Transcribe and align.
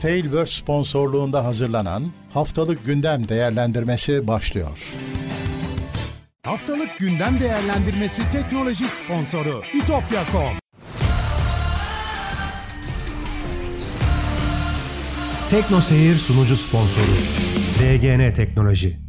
Tailverse 0.00 0.52
sponsorluğunda 0.52 1.44
hazırlanan 1.44 2.02
Haftalık 2.34 2.86
Gündem 2.86 3.28
Değerlendirmesi 3.28 4.28
başlıyor. 4.28 4.94
Haftalık 6.42 6.98
gündem 6.98 7.40
değerlendirmesi 7.40 8.22
teknoloji 8.32 8.84
sponsoru 8.88 9.62
itopya.com. 9.74 10.58
Tekno 15.50 15.80
Seyir 15.80 16.14
sunucu 16.14 16.56
sponsoru 16.56 17.16
DGN 17.80 18.34
Teknoloji. 18.34 19.05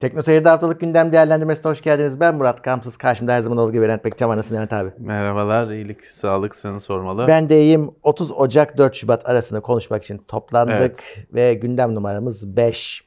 Tekno 0.00 0.22
Seyir'de 0.22 0.48
haftalık 0.48 0.80
gündem 0.80 1.12
değerlendirmesine 1.12 1.70
hoş 1.70 1.80
geldiniz. 1.80 2.20
Ben 2.20 2.34
Murat 2.34 2.62
Kamsız. 2.62 2.96
Karşımda 2.96 3.32
her 3.32 3.40
zaman 3.40 3.58
olduğu 3.58 3.72
gibi 3.72 3.84
Levent 3.84 4.04
Bekçam 4.04 4.30
anasını 4.30 4.56
Levent 4.56 4.72
abi. 4.72 4.90
Merhabalar, 4.98 5.70
iyilik, 5.70 6.04
sağlık 6.04 6.56
seni 6.56 6.80
sormalı. 6.80 7.24
Ben 7.28 7.48
de 7.48 7.60
iyiyim. 7.60 7.90
30 8.02 8.32
Ocak 8.32 8.78
4 8.78 8.94
Şubat 8.94 9.28
arasında 9.28 9.60
konuşmak 9.60 10.04
için 10.04 10.18
toplandık 10.18 10.74
Evet. 10.76 11.26
ve 11.34 11.54
gündem 11.54 11.94
numaramız 11.94 12.56
5. 12.56 13.04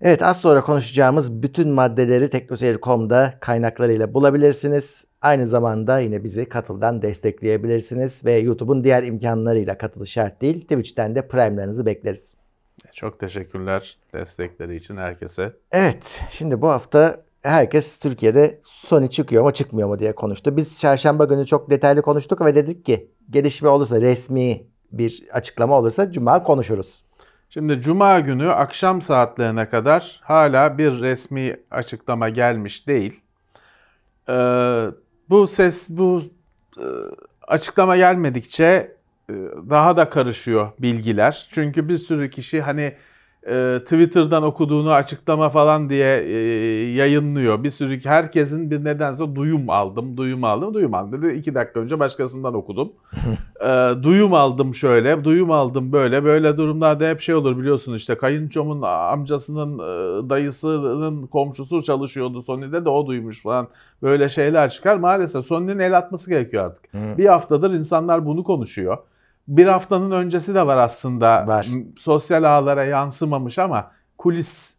Evet 0.00 0.22
az 0.22 0.40
sonra 0.40 0.60
konuşacağımız 0.62 1.42
bütün 1.42 1.70
maddeleri 1.70 2.30
teknoseyir.com'da 2.30 3.34
kaynaklarıyla 3.40 4.14
bulabilirsiniz. 4.14 5.04
Aynı 5.22 5.46
zamanda 5.46 5.98
yine 5.98 6.24
bizi 6.24 6.48
Katıl'dan 6.48 7.02
destekleyebilirsiniz 7.02 8.24
ve 8.24 8.32
YouTube'un 8.32 8.84
diğer 8.84 9.02
imkanlarıyla 9.02 9.78
katıl 9.78 10.04
şart 10.04 10.42
değil. 10.42 10.60
Twitch'ten 10.60 11.14
de 11.14 11.28
Prime'larınızı 11.28 11.86
bekleriz. 11.86 12.34
Çok 12.94 13.20
teşekkürler 13.20 13.98
destekleri 14.12 14.76
için 14.76 14.96
herkese. 14.96 15.56
Evet, 15.72 16.24
şimdi 16.30 16.62
bu 16.62 16.68
hafta 16.68 17.24
herkes 17.42 17.98
Türkiye'de 17.98 18.58
Sony 18.62 19.08
çıkıyor 19.08 19.44
mu 19.44 19.52
çıkmıyor 19.52 19.88
mu 19.88 19.98
diye 19.98 20.14
konuştu. 20.14 20.56
Biz 20.56 20.80
çarşamba 20.80 21.24
günü 21.24 21.46
çok 21.46 21.70
detaylı 21.70 22.02
konuştuk 22.02 22.40
ve 22.40 22.54
dedik 22.54 22.84
ki 22.84 23.10
gelişme 23.30 23.68
olursa 23.68 24.00
resmi 24.00 24.66
bir 24.92 25.22
açıklama 25.32 25.78
olursa 25.78 26.12
cuma 26.12 26.42
konuşuruz. 26.42 27.04
Şimdi 27.50 27.80
Cuma 27.80 28.20
günü 28.20 28.52
akşam 28.52 29.00
saatlerine 29.00 29.68
kadar 29.68 30.20
hala 30.22 30.78
bir 30.78 31.00
resmi 31.00 31.56
açıklama 31.70 32.28
gelmiş 32.28 32.86
değil. 32.86 33.20
Ee, 34.28 34.86
bu 35.28 35.46
ses, 35.46 35.90
bu 35.90 36.20
e, 36.78 36.84
açıklama 37.48 37.96
gelmedikçe 37.96 38.96
daha 39.70 39.96
da 39.96 40.08
karışıyor 40.08 40.68
bilgiler. 40.78 41.48
Çünkü 41.50 41.88
bir 41.88 41.96
sürü 41.96 42.30
kişi 42.30 42.62
hani 42.62 42.94
e, 43.46 43.78
Twitter'dan 43.84 44.42
okuduğunu 44.42 44.92
açıklama 44.92 45.48
falan 45.48 45.90
diye 45.90 46.22
e, 46.22 46.36
yayınlıyor. 46.92 47.64
Bir 47.64 47.70
sürü 47.70 48.04
herkesin 48.04 48.70
bir 48.70 48.84
nedense 48.84 49.34
duyum 49.34 49.70
aldım, 49.70 50.16
duyum 50.16 50.44
aldım, 50.44 50.74
duyum 50.74 50.94
aldım. 50.94 51.22
Dedi, 51.22 51.34
iki 51.34 51.54
dakika 51.54 51.80
önce 51.80 51.98
başkasından 51.98 52.54
okudum. 52.54 52.92
E, 53.60 54.02
duyum 54.02 54.34
aldım 54.34 54.74
şöyle, 54.74 55.24
duyum 55.24 55.50
aldım 55.50 55.92
böyle. 55.92 56.24
Böyle 56.24 56.56
durumlarda 56.56 57.08
hep 57.08 57.20
şey 57.20 57.34
olur 57.34 57.58
biliyorsun 57.58 57.94
işte 57.94 58.14
kayınçomun 58.14 58.82
amcasının 58.82 59.78
e, 59.78 60.30
dayısının 60.30 61.26
komşusu 61.26 61.82
çalışıyordu 61.82 62.42
Sony'de 62.42 62.84
de 62.84 62.88
o 62.88 63.06
duymuş 63.06 63.42
falan. 63.42 63.68
Böyle 64.02 64.28
şeyler 64.28 64.70
çıkar. 64.70 64.96
Maalesef 64.96 65.44
Sony'nin 65.44 65.78
el 65.78 65.98
atması 65.98 66.30
gerekiyor 66.30 66.64
artık. 66.64 66.84
Bir 67.18 67.26
haftadır 67.26 67.70
insanlar 67.70 68.26
bunu 68.26 68.44
konuşuyor. 68.44 68.98
Bir 69.50 69.66
haftanın 69.66 70.10
öncesi 70.10 70.54
de 70.54 70.66
var 70.66 70.76
aslında. 70.76 71.46
Var. 71.46 71.68
Sosyal 71.96 72.42
ağlara 72.42 72.84
yansımamış 72.84 73.58
ama 73.58 73.90
kulis 74.18 74.76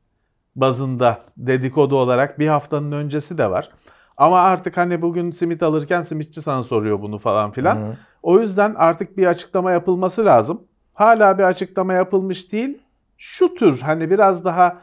bazında 0.55 1.22
dedikodu 1.38 1.95
olarak 1.95 2.39
bir 2.39 2.47
haftanın 2.47 2.92
öncesi 2.92 3.38
de 3.38 3.52
var. 3.52 3.69
Ama 4.17 4.42
artık 4.42 4.77
hani 4.77 5.02
bugün 5.02 5.31
simit 5.31 5.64
alırken 5.64 6.02
simitçi 6.02 6.42
sana 6.42 6.64
soruyor 6.64 7.02
bunu 7.02 7.17
falan 7.19 7.52
filan. 7.52 7.95
O 8.23 8.39
yüzden 8.39 8.75
artık 8.77 9.17
bir 9.17 9.25
açıklama 9.25 9.72
yapılması 9.72 10.25
lazım. 10.25 10.64
Hala 10.94 11.38
bir 11.38 11.44
açıklama 11.44 11.94
yapılmış 11.94 12.52
değil. 12.52 12.77
Şu 13.17 13.55
tür 13.55 13.81
hani 13.81 14.09
biraz 14.09 14.45
daha 14.45 14.77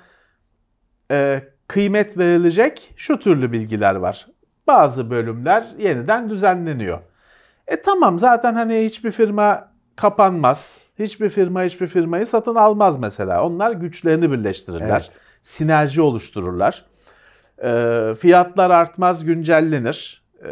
e, 1.11 1.43
kıymet 1.69 2.19
verilecek 2.19 2.95
şu 2.97 3.19
türlü 3.19 3.53
bilgiler 3.53 3.95
var. 3.95 4.27
Bazı 4.67 5.11
bölümler 5.11 5.67
yeniden 5.79 6.31
düzenleniyor. 6.31 6.99
E 7.67 7.83
tamam 7.83 8.19
zaten 8.19 8.55
hani 8.55 8.85
hiçbir 8.85 9.13
firma 9.13 9.68
kapanmaz. 10.01 10.83
Hiçbir 10.99 11.29
firma 11.29 11.63
hiçbir 11.63 11.87
firmayı 11.87 12.27
satın 12.27 12.55
almaz 12.55 12.99
mesela. 12.99 13.45
Onlar 13.45 13.73
güçlerini 13.73 14.33
birleştirirler. 14.33 15.09
Evet. 15.11 15.21
Sinerji 15.43 16.03
oluştururlar. 16.03 16.85
E, 17.65 18.15
fiyatlar 18.19 18.71
artmaz, 18.71 19.25
güncellenir. 19.25 20.23
E, 20.45 20.51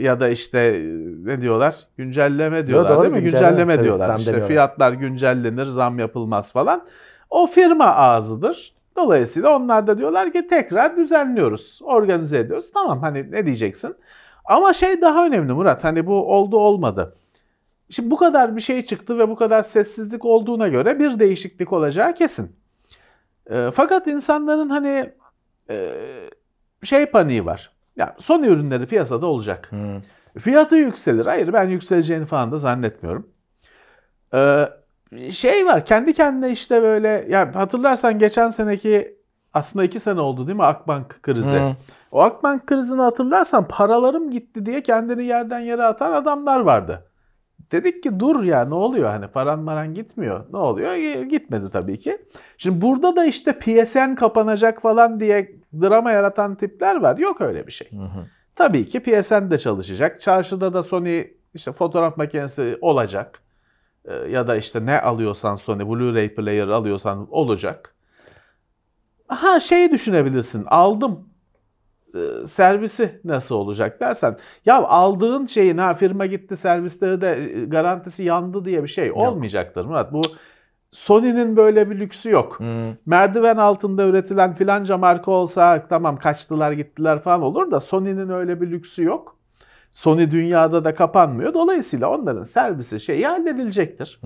ya 0.00 0.20
da 0.20 0.28
işte 0.28 0.82
ne 1.24 1.40
diyorlar? 1.40 1.76
Güncelleme 1.96 2.66
diyorlar 2.66 2.96
doğru, 2.96 3.02
değil 3.02 3.14
mi? 3.14 3.20
güncelleme. 3.20 3.48
Güncelleme 3.50 3.72
Evet, 3.72 3.84
diyorlar. 3.84 4.06
zam 4.06 4.16
İşte 4.16 4.46
fiyatlar 4.46 4.92
güncellenir, 4.92 5.64
zam 5.64 5.98
yapılmaz 5.98 6.52
falan. 6.52 6.86
O 7.30 7.46
firma 7.46 7.86
ağzıdır. 7.86 8.74
Dolayısıyla 8.96 9.56
onlar 9.56 9.86
da 9.86 9.98
diyorlar 9.98 10.32
ki 10.32 10.46
tekrar 10.46 10.96
düzenliyoruz, 10.96 11.80
organize 11.84 12.38
ediyoruz. 12.38 12.72
Tamam 12.74 13.00
hani 13.00 13.30
ne 13.30 13.46
diyeceksin? 13.46 13.94
Ama 14.44 14.72
şey 14.72 15.02
daha 15.02 15.26
önemli 15.26 15.52
Murat 15.52 15.84
hani 15.84 16.06
bu 16.06 16.34
oldu 16.34 16.58
olmadı. 16.58 17.16
Şimdi 17.90 18.10
bu 18.10 18.16
kadar 18.16 18.56
bir 18.56 18.60
şey 18.60 18.86
çıktı 18.86 19.18
ve 19.18 19.28
bu 19.28 19.36
kadar 19.36 19.62
sessizlik 19.62 20.24
olduğuna 20.24 20.68
göre 20.68 20.98
bir 20.98 21.18
değişiklik 21.18 21.72
olacağı 21.72 22.14
kesin. 22.14 22.56
E, 23.50 23.70
fakat 23.74 24.06
insanların 24.06 24.68
hani 24.68 25.12
e, 25.70 25.92
şey 26.82 27.06
paniği 27.06 27.46
var. 27.46 27.72
Ya 27.96 28.14
son 28.18 28.42
ürünleri 28.42 28.86
piyasada 28.86 29.26
olacak. 29.26 29.70
Fiyatı 30.38 30.76
yükselir. 30.76 31.26
Hayır 31.26 31.52
ben 31.52 31.68
yükseleceğini 31.68 32.26
falan 32.26 32.52
da 32.52 32.58
zannetmiyorum. 32.58 33.28
Ee, 34.34 34.68
şey 35.30 35.66
var 35.66 35.84
kendi 35.84 36.14
kendine 36.14 36.52
işte 36.52 36.82
böyle 36.82 37.26
ya 37.28 37.54
hatırlarsan 37.54 38.18
geçen 38.18 38.48
seneki 38.48 39.16
aslında 39.54 39.84
iki 39.84 40.00
sene 40.00 40.20
oldu 40.20 40.46
değil 40.46 40.56
mi 40.56 40.64
Akbank 40.64 41.22
krizi. 41.22 41.56
Hı. 41.56 41.72
O 42.12 42.20
Akbank 42.20 42.66
krizini 42.66 43.00
hatırlarsan 43.00 43.68
paralarım 43.68 44.30
gitti 44.30 44.66
diye 44.66 44.82
kendini 44.82 45.24
yerden 45.24 45.60
yere 45.60 45.82
atan 45.82 46.12
adamlar 46.12 46.60
vardı. 46.60 47.06
Dedik 47.72 48.02
ki 48.02 48.20
dur 48.20 48.42
ya 48.44 48.64
ne 48.64 48.74
oluyor 48.74 49.10
hani 49.10 49.28
paran 49.28 49.58
maran 49.58 49.94
gitmiyor. 49.94 50.44
Ne 50.52 50.58
oluyor? 50.58 50.92
E, 50.92 51.24
Gitmedi 51.24 51.70
tabii 51.72 51.98
ki. 51.98 52.18
Şimdi 52.58 52.80
burada 52.80 53.16
da 53.16 53.24
işte 53.24 53.58
PSN 53.58 54.14
kapanacak 54.14 54.82
falan 54.82 55.20
diye 55.20 55.52
drama 55.80 56.10
yaratan 56.12 56.54
tipler 56.54 56.96
var. 56.96 57.18
Yok 57.18 57.40
öyle 57.40 57.66
bir 57.66 57.72
şey. 57.72 57.90
Tabii 58.54 58.88
ki 58.88 59.00
PSN 59.00 59.50
de 59.50 59.58
çalışacak. 59.58 60.20
Çarşıda 60.20 60.74
da 60.74 60.82
Sony 60.82 61.24
işte 61.54 61.72
fotoğraf 61.72 62.16
makinesi 62.16 62.78
olacak. 62.80 63.42
Ee, 64.04 64.14
ya 64.14 64.48
da 64.48 64.56
işte 64.56 64.86
ne 64.86 65.00
alıyorsan 65.00 65.54
Sony 65.54 65.82
Blu-ray 65.82 66.34
player 66.34 66.68
alıyorsan 66.68 67.26
olacak. 67.30 67.94
Ha 69.28 69.60
şey 69.60 69.90
düşünebilirsin. 69.92 70.64
Aldım. 70.66 71.28
Ee, 72.16 72.46
servisi 72.46 73.20
nasıl 73.24 73.54
olacak 73.54 74.00
dersen. 74.00 74.36
Ya 74.66 74.82
aldığın 74.82 75.46
şeyin 75.46 75.78
ha 75.78 75.94
firma 75.94 76.26
gitti 76.26 76.56
servisleri 76.56 77.20
de 77.20 77.60
e, 77.60 77.64
garantisi 77.64 78.22
yandı 78.22 78.64
diye 78.64 78.82
bir 78.82 78.88
şey 78.88 79.12
olmayacaktır 79.12 79.84
Murat. 79.84 80.12
Bu 80.12 80.20
Sony'nin 80.90 81.56
böyle 81.56 81.90
bir 81.90 81.98
lüksü 81.98 82.30
yok 82.30 82.60
merdiven 83.06 83.56
altında 83.56 84.04
üretilen 84.04 84.54
filanca 84.54 84.98
marka 84.98 85.30
olsa 85.30 85.86
tamam 85.88 86.16
kaçtılar 86.16 86.72
gittiler 86.72 87.22
falan 87.22 87.42
olur 87.42 87.70
da 87.70 87.80
Sony'nin 87.80 88.28
öyle 88.28 88.60
bir 88.60 88.70
lüksü 88.70 89.04
yok. 89.04 89.36
Sony 89.92 90.30
dünyada 90.30 90.84
da 90.84 90.94
kapanmıyor. 90.94 91.54
Dolayısıyla 91.54 92.10
onların 92.10 92.42
servisi 92.42 93.00
şeyi 93.00 93.26
halledilecektir. 93.26 94.20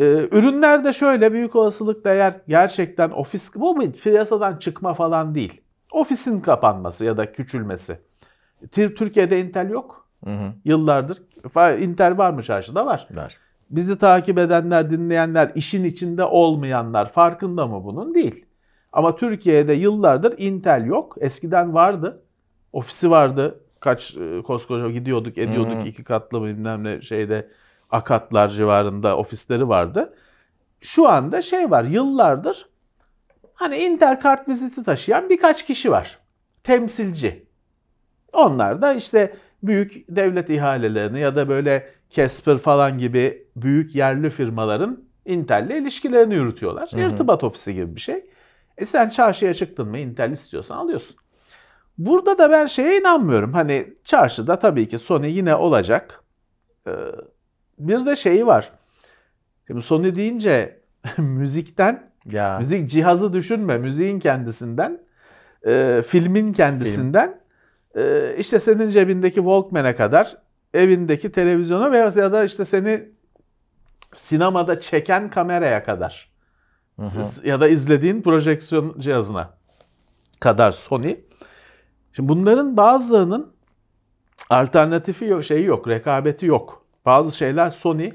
Ee, 0.00 0.04
ürünler 0.32 0.84
de 0.84 0.92
şöyle 0.92 1.32
büyük 1.32 1.56
olasılıkla 1.56 2.10
eğer 2.10 2.34
gerçekten 2.48 3.10
ofis 3.10 3.54
bu 3.54 3.80
bir 3.80 3.92
piyasadan 3.92 4.56
çıkma 4.56 4.94
falan 4.94 5.34
değil. 5.34 5.60
Ofisin 5.92 6.40
kapanması 6.40 7.04
ya 7.04 7.16
da 7.16 7.32
küçülmesi. 7.32 7.98
Tür- 8.72 8.94
Türkiye'de 8.96 9.40
Intel 9.40 9.70
yok. 9.70 10.08
Yıllardır. 10.64 11.18
Fa- 11.42 11.78
Intel 11.80 12.18
var 12.18 12.30
mı 12.30 12.42
çarşıda? 12.42 12.86
Var. 12.86 13.08
Var. 13.14 13.36
Bizi 13.70 13.98
takip 13.98 14.38
edenler, 14.38 14.90
dinleyenler, 14.90 15.52
işin 15.54 15.84
içinde 15.84 16.24
olmayanlar 16.24 17.12
farkında 17.12 17.66
mı 17.66 17.84
bunun? 17.84 18.14
Değil. 18.14 18.44
Ama 18.92 19.16
Türkiye'de 19.16 19.72
yıllardır 19.72 20.34
Intel 20.38 20.84
yok. 20.84 21.16
Eskiden 21.20 21.74
vardı. 21.74 22.22
Ofisi 22.72 23.10
vardı. 23.10 23.60
Kaç 23.80 24.16
e, 24.16 24.42
koskoca 24.42 24.90
gidiyorduk, 24.90 25.38
ediyorduk. 25.38 25.86
iki 25.86 26.04
katlı 26.04 26.44
bilmem 26.44 26.84
ne 26.84 27.02
şeyde 27.02 27.48
akatlar 27.90 28.48
civarında 28.48 29.16
ofisleri 29.16 29.68
vardı. 29.68 30.14
Şu 30.80 31.08
anda 31.08 31.42
şey 31.42 31.70
var. 31.70 31.84
Yıllardır 31.84 32.66
hani 33.58 33.78
Intel 33.78 34.20
kart 34.20 34.48
viziti 34.48 34.82
taşıyan 34.82 35.28
birkaç 35.30 35.66
kişi 35.66 35.90
var. 35.90 36.18
Temsilci. 36.62 37.46
Onlar 38.32 38.82
da 38.82 38.94
işte 38.94 39.34
büyük 39.62 40.04
devlet 40.08 40.50
ihalelerini 40.50 41.20
ya 41.20 41.36
da 41.36 41.48
böyle 41.48 41.90
Casper 42.10 42.58
falan 42.58 42.98
gibi 42.98 43.46
büyük 43.56 43.94
yerli 43.94 44.30
firmaların 44.30 45.04
Intel'le 45.24 45.70
ilişkilerini 45.70 46.34
yürütüyorlar. 46.34 46.90
İrtibat 47.12 47.44
ofisi 47.44 47.74
gibi 47.74 47.96
bir 47.96 48.00
şey. 48.00 48.26
E 48.78 48.84
sen 48.84 49.08
çarşıya 49.08 49.54
çıktın 49.54 49.88
mı 49.88 49.98
Intel 49.98 50.32
istiyorsan 50.32 50.76
alıyorsun. 50.76 51.16
Burada 51.98 52.38
da 52.38 52.50
ben 52.50 52.66
şeye 52.66 53.00
inanmıyorum. 53.00 53.52
Hani 53.52 53.94
çarşıda 54.04 54.58
tabii 54.58 54.88
ki 54.88 54.98
Sony 54.98 55.36
yine 55.36 55.54
olacak. 55.54 56.24
Ee, 56.86 56.92
bir 57.78 58.06
de 58.06 58.16
şeyi 58.16 58.46
var. 58.46 58.72
Şimdi 59.66 59.82
Sony 59.82 60.14
deyince 60.14 60.80
müzikten, 61.18 62.07
Ya. 62.24 62.58
müzik 62.58 62.90
cihazı 62.90 63.32
düşünme, 63.32 63.78
müziğin 63.78 64.20
kendisinden, 64.20 65.00
e, 65.66 66.02
filmin 66.06 66.52
kendisinden, 66.52 67.40
e, 67.96 68.34
işte 68.38 68.60
senin 68.60 68.88
cebindeki 68.90 69.34
Walkman'e 69.34 69.94
kadar, 69.94 70.36
evindeki 70.74 71.32
televizyona 71.32 71.92
veya 71.92 72.10
ya 72.16 72.32
da 72.32 72.44
işte 72.44 72.64
seni 72.64 73.08
sinemada 74.14 74.80
çeken 74.80 75.30
kameraya 75.30 75.84
kadar 75.84 76.30
S- 77.22 77.48
ya 77.48 77.60
da 77.60 77.68
izlediğin 77.68 78.22
projeksiyon 78.22 79.00
cihazına 79.00 79.50
kadar 80.40 80.72
Sony. 80.72 81.16
Şimdi 82.12 82.28
bunların 82.28 82.76
bazılarının 82.76 83.52
alternatifi 84.50 85.24
yok, 85.24 85.44
şeyi 85.44 85.64
yok, 85.64 85.88
rekabeti 85.88 86.46
yok. 86.46 86.84
Bazı 87.06 87.36
şeyler 87.36 87.70
Sony 87.70 88.10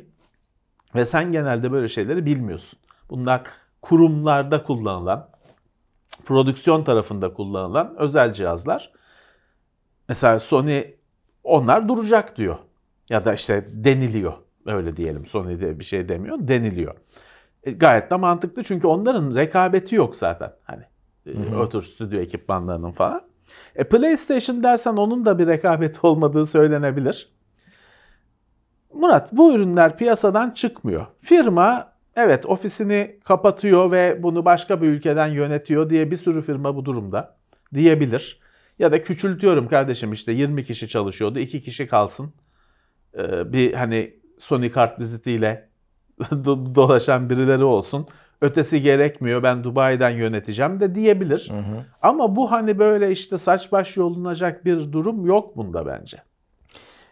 ve 0.95 1.05
sen 1.05 1.31
genelde 1.31 1.71
böyle 1.71 1.87
şeyleri 1.87 2.25
bilmiyorsun. 2.25 2.79
Bunlar 3.09 3.43
kurumlarda 3.83 4.63
kullanılan, 4.63 5.29
prodüksiyon 6.25 6.83
tarafında 6.83 7.33
kullanılan 7.33 7.95
özel 7.97 8.33
cihazlar. 8.33 8.91
Mesela 10.09 10.39
Sony 10.39 10.83
onlar 11.43 11.87
duracak 11.87 12.37
diyor. 12.37 12.57
Ya 13.09 13.25
da 13.25 13.33
işte 13.33 13.69
deniliyor. 13.71 14.33
Öyle 14.65 14.97
diyelim. 14.97 15.25
Sony 15.25 15.61
de 15.61 15.79
bir 15.79 15.83
şey 15.83 16.09
demiyor. 16.09 16.37
Deniliyor. 16.39 16.95
E, 17.63 17.71
gayet 17.71 18.11
de 18.11 18.15
mantıklı 18.15 18.63
çünkü 18.63 18.87
onların 18.87 19.35
rekabeti 19.35 19.95
yok 19.95 20.15
zaten. 20.15 20.53
Hani 20.63 20.83
e, 21.25 21.55
o 21.55 21.69
tür 21.69 21.81
stüdyo 21.81 22.19
ekipmanlarının 22.19 22.91
falan. 22.91 23.21
E, 23.75 23.83
PlayStation 23.83 24.63
dersen 24.63 24.93
onun 24.93 25.25
da 25.25 25.39
bir 25.39 25.47
rekabeti 25.47 25.99
olmadığı 26.07 26.45
söylenebilir. 26.45 27.33
Murat 28.93 29.33
bu 29.33 29.53
ürünler 29.53 29.97
piyasadan 29.97 30.51
çıkmıyor. 30.51 31.05
Firma 31.19 31.92
evet 32.15 32.45
ofisini 32.45 33.19
kapatıyor 33.25 33.91
ve 33.91 34.23
bunu 34.23 34.45
başka 34.45 34.81
bir 34.81 34.87
ülkeden 34.87 35.27
yönetiyor 35.27 35.89
diye 35.89 36.11
bir 36.11 36.15
sürü 36.15 36.41
firma 36.41 36.75
bu 36.75 36.85
durumda 36.85 37.37
diyebilir. 37.73 38.39
Ya 38.79 38.91
da 38.91 39.01
küçültüyorum 39.01 39.67
kardeşim 39.67 40.13
işte 40.13 40.31
20 40.31 40.63
kişi 40.63 40.87
çalışıyordu 40.87 41.39
2 41.39 41.61
kişi 41.63 41.87
kalsın. 41.87 42.33
Ee, 43.17 43.53
bir 43.53 43.73
hani 43.73 44.13
Sony 44.37 44.71
kart 44.71 44.99
vizitiyle 44.99 45.69
do- 46.21 46.75
dolaşan 46.75 47.29
birileri 47.29 47.63
olsun. 47.63 48.07
Ötesi 48.41 48.81
gerekmiyor 48.81 49.43
ben 49.43 49.63
Dubai'den 49.63 50.09
yöneteceğim 50.09 50.79
de 50.79 50.95
diyebilir. 50.95 51.51
Ama 52.01 52.35
bu 52.35 52.51
hani 52.51 52.79
böyle 52.79 53.11
işte 53.11 53.37
saç 53.37 53.71
baş 53.71 53.97
yolunacak 53.97 54.65
bir 54.65 54.91
durum 54.91 55.25
yok 55.25 55.57
bunda 55.57 55.85
bence. 55.85 56.17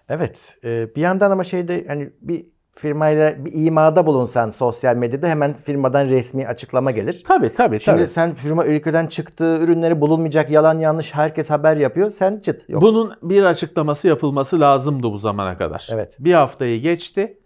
Evet. 0.09 0.57
e, 0.63 0.95
bir 0.95 1.01
yandan 1.01 1.31
ama 1.31 1.44
şeyde 1.44 1.86
hani 1.88 2.09
bir 2.21 2.45
firmayla 2.75 3.45
bir 3.45 3.51
imada 3.65 4.06
bulunsan 4.06 4.50
sosyal 4.50 4.95
medyada 4.95 5.27
hemen 5.27 5.53
firmadan 5.53 6.07
resmi 6.09 6.47
açıklama 6.47 6.91
gelir. 6.91 7.23
Tabii 7.27 7.53
tabii 7.53 7.79
Şimdi 7.79 7.97
tabii. 7.97 8.07
sen 8.07 8.35
firma 8.35 8.65
ülkeden 8.65 9.07
çıktığı 9.07 9.57
ürünleri 9.62 10.01
bulunmayacak 10.01 10.50
yalan 10.50 10.79
yanlış 10.79 11.13
herkes 11.15 11.50
haber 11.50 11.77
yapıyor. 11.77 12.09
Sen 12.09 12.39
çıt. 12.39 12.69
Yok. 12.69 12.81
Bunun 12.81 13.13
bir 13.23 13.44
açıklaması 13.44 14.07
yapılması 14.07 14.59
lazımdı 14.59 15.12
bu 15.12 15.18
zamana 15.18 15.57
kadar. 15.57 15.88
Evet. 15.91 16.18
Bir 16.19 16.33
haftayı 16.33 16.81
geçti. 16.81 17.38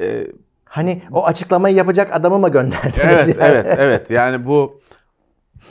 Ee, 0.00 0.26
Hani 0.64 1.02
o 1.12 1.24
açıklamayı 1.26 1.76
yapacak 1.76 2.16
adamı 2.16 2.38
mı 2.38 2.48
gönderdiniz? 2.48 2.98
evet 2.98 3.28
yani? 3.28 3.36
evet 3.52 3.74
evet 3.78 4.10
yani 4.10 4.46
bu 4.46 4.80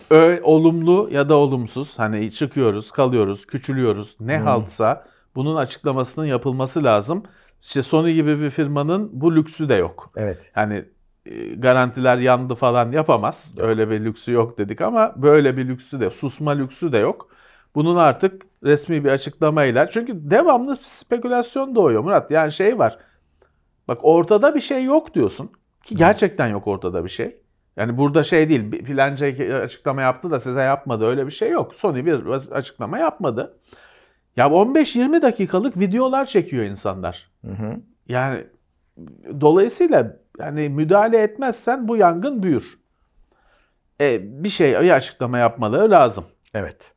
ö- 0.09 0.41
olumlu 0.43 1.09
ya 1.11 1.29
da 1.29 1.35
olumsuz 1.35 1.99
hani 1.99 2.31
çıkıyoruz 2.31 2.91
kalıyoruz 2.91 3.45
küçülüyoruz 3.45 4.17
ne 4.19 4.37
haltsa 4.37 5.05
bunun 5.35 5.55
açıklamasının 5.55 6.25
yapılması 6.25 6.83
lazım. 6.83 7.23
İşte 7.61 7.81
Sony 7.81 8.13
gibi 8.13 8.39
bir 8.41 8.49
firmanın 8.49 9.09
bu 9.13 9.35
lüksü 9.35 9.69
de 9.69 9.75
yok. 9.75 10.07
Evet. 10.15 10.51
Hani 10.53 10.85
e, 11.25 11.55
garantiler 11.55 12.17
yandı 12.17 12.55
falan 12.55 12.91
yapamaz. 12.91 13.55
Öyle 13.57 13.89
bir 13.89 14.05
lüksü 14.05 14.31
yok 14.31 14.57
dedik 14.57 14.81
ama 14.81 15.13
böyle 15.15 15.57
bir 15.57 15.67
lüksü 15.67 15.99
de 15.99 16.11
susma 16.11 16.51
lüksü 16.51 16.91
de 16.91 16.97
yok. 16.97 17.29
Bunun 17.75 17.95
artık 17.95 18.41
resmi 18.63 19.03
bir 19.03 19.09
açıklamayla 19.09 19.89
çünkü 19.89 20.31
devamlı 20.31 20.77
spekülasyon 20.81 21.75
doğuyor 21.75 22.03
Murat. 22.03 22.31
Yani 22.31 22.51
şey 22.51 22.79
var. 22.79 22.97
Bak 23.87 23.99
ortada 24.01 24.55
bir 24.55 24.61
şey 24.61 24.83
yok 24.83 25.13
diyorsun 25.13 25.51
ki 25.83 25.95
gerçekten 25.95 26.47
yok 26.47 26.67
ortada 26.67 27.03
bir 27.03 27.09
şey. 27.09 27.37
Yani 27.77 27.97
burada 27.97 28.23
şey 28.23 28.49
değil 28.49 28.85
filanca 28.85 29.27
açıklama 29.57 30.01
yaptı 30.01 30.31
da 30.31 30.39
size 30.39 30.61
yapmadı 30.61 31.05
öyle 31.05 31.25
bir 31.25 31.31
şey 31.31 31.49
yok. 31.49 31.75
Sony 31.75 32.05
bir 32.05 32.25
açıklama 32.51 32.97
yapmadı. 32.99 33.57
Ya 34.37 34.47
15-20 34.47 35.21
dakikalık 35.21 35.79
videolar 35.79 36.25
çekiyor 36.25 36.65
insanlar. 36.65 37.31
Yani 38.07 38.47
dolayısıyla 39.41 40.17
yani 40.39 40.69
müdahale 40.69 41.17
etmezsen 41.17 41.87
bu 41.87 41.97
yangın 41.97 42.43
büyür. 42.43 42.79
E, 44.01 44.19
bir 44.43 44.49
şey 44.49 44.81
bir 44.81 44.91
açıklama 44.91 45.37
yapmaları 45.37 45.91
lazım. 45.91 46.25
Evet. 46.53 46.93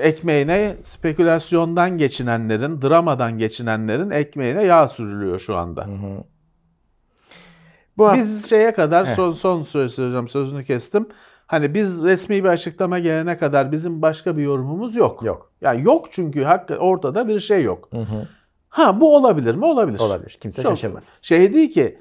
Ekmeğine 0.00 0.76
spekülasyondan 0.82 1.98
geçinenlerin, 1.98 2.82
dramadan 2.82 3.38
geçinenlerin 3.38 4.10
ekmeğine 4.10 4.64
yağ 4.64 4.88
sürülüyor 4.88 5.38
şu 5.38 5.56
anda. 5.56 5.86
Bu 7.98 8.06
hafta 8.06 8.20
Biz 8.20 8.50
şeye 8.50 8.72
kadar 8.72 9.06
Heh. 9.06 9.14
son 9.14 9.32
son 9.32 9.62
söz 9.62 9.94
söyleyeceğim 9.94 10.28
sözünü 10.28 10.64
kestim. 10.64 11.08
Hani 11.50 11.74
biz 11.74 12.04
resmi 12.04 12.44
bir 12.44 12.48
açıklama 12.48 12.98
gelene 12.98 13.38
kadar 13.38 13.72
bizim 13.72 14.02
başka 14.02 14.36
bir 14.36 14.42
yorumumuz 14.42 14.96
yok. 14.96 15.22
yok. 15.22 15.52
Yani 15.60 15.82
yok 15.82 16.06
çünkü 16.10 16.46
ortada 16.78 17.28
bir 17.28 17.40
şey 17.40 17.62
yok. 17.62 17.90
Ha 18.68 19.00
bu 19.00 19.16
olabilir 19.16 19.54
mi? 19.54 19.64
Olabilir. 19.64 19.98
Olabilir. 19.98 20.38
Kimse 20.40 20.62
Çok. 20.62 20.72
şaşırmaz. 20.72 21.12
Şey 21.22 21.54
değil 21.54 21.70
ki 21.72 21.98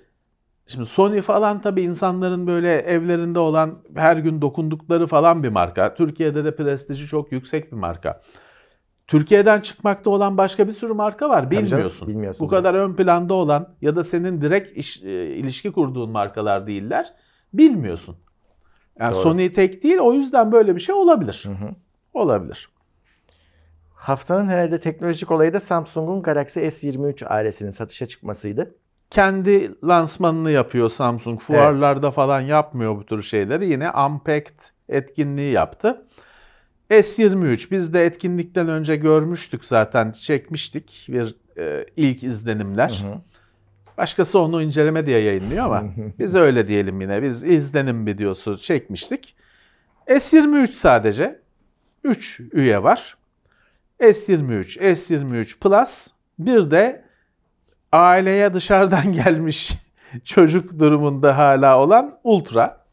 şimdi 0.67 0.85
Sony 0.85 1.21
falan 1.21 1.61
tabii 1.61 1.81
insanların 1.81 2.47
böyle 2.47 2.73
evlerinde 2.77 3.39
olan 3.39 3.77
her 3.95 4.17
gün 4.17 4.41
dokundukları 4.41 5.07
falan 5.07 5.43
bir 5.43 5.49
marka. 5.49 5.93
Türkiye'de 5.93 6.45
de 6.45 6.55
prestiji 6.55 7.07
çok 7.07 7.31
yüksek 7.31 7.71
bir 7.71 7.77
marka. 7.77 8.21
Türkiye'den 9.07 9.59
çıkmakta 9.61 10.09
olan 10.09 10.37
başka 10.37 10.67
bir 10.67 10.73
sürü 10.73 10.93
marka 10.93 11.29
var. 11.29 11.49
canım, 11.49 11.65
Bilmiyorsun. 11.65 12.07
bilmiyorsun. 12.07 12.45
Bu 12.45 12.49
kadar 12.49 12.73
ön 12.73 12.93
planda 12.93 13.33
olan 13.33 13.75
ya 13.81 13.95
da 13.95 14.03
senin 14.03 14.41
direkt 14.41 14.77
iş- 14.77 15.03
e, 15.03 15.25
ilişki 15.25 15.71
kurduğun 15.71 16.09
markalar 16.09 16.67
değiller. 16.67 17.13
Bilmiyorsun. 17.53 18.15
Yani 18.99 19.13
Doğru. 19.13 19.21
Sony 19.21 19.53
tek 19.53 19.83
değil 19.83 19.97
o 19.97 20.13
yüzden 20.13 20.51
böyle 20.51 20.75
bir 20.75 20.81
şey 20.81 20.95
olabilir. 20.95 21.45
Olabilir. 22.13 22.69
Haftanın 23.93 24.49
herhalde 24.49 24.79
teknolojik 24.79 25.31
olayı 25.31 25.53
da 25.53 25.59
Samsung'un 25.59 26.21
Galaxy 26.21 26.59
S23 26.59 27.25
ailesinin 27.25 27.71
satışa 27.71 28.05
çıkmasıydı. 28.05 28.75
kendi 29.09 29.71
lansmanını 29.87 30.51
yapıyor 30.51 30.89
Samsung. 30.89 31.41
Fuarlarda 31.41 32.11
falan 32.11 32.41
yapmıyor 32.41 32.95
bu 32.97 33.05
tür 33.05 33.23
şeyleri. 33.23 33.65
Yine 33.65 33.91
Unpacked 33.91 34.59
etkinliği 34.89 35.51
yaptı. 35.51 36.05
S23 36.89 37.71
biz 37.71 37.93
de 37.93 38.05
etkinlikten 38.05 38.67
önce 38.67 38.95
görmüştük 38.95 39.65
zaten 39.65 40.11
çekmiştik 40.11 41.07
bir 41.09 41.35
e, 41.57 41.85
ilk 41.95 42.23
izlenimler. 42.23 43.05
Başkası 43.99 44.39
onu 44.39 44.61
inceleme 44.61 45.05
diye 45.05 45.19
yayınlıyor 45.19 45.65
ama 45.65 45.83
biz 46.19 46.35
öyle 46.35 46.67
diyelim 46.67 47.01
yine. 47.01 47.23
Biz 47.23 47.43
izlenim 47.43 48.05
videosu 48.05 48.57
çekmiştik. 48.57 49.35
S23 50.07 50.67
sadece 50.67 51.39
3 52.03 52.39
üye 52.53 52.83
var. 52.83 53.17
S23, 53.99 54.79
S23 54.79 55.59
Plus 55.59 56.07
bir 56.39 56.71
de 56.71 57.05
aileye 57.91 58.53
dışarıdan 58.53 59.11
gelmiş 59.25 59.71
çocuk 60.25 60.79
durumunda 60.79 61.37
hala 61.37 61.79
olan 61.79 62.19
Ultra. 62.23 62.85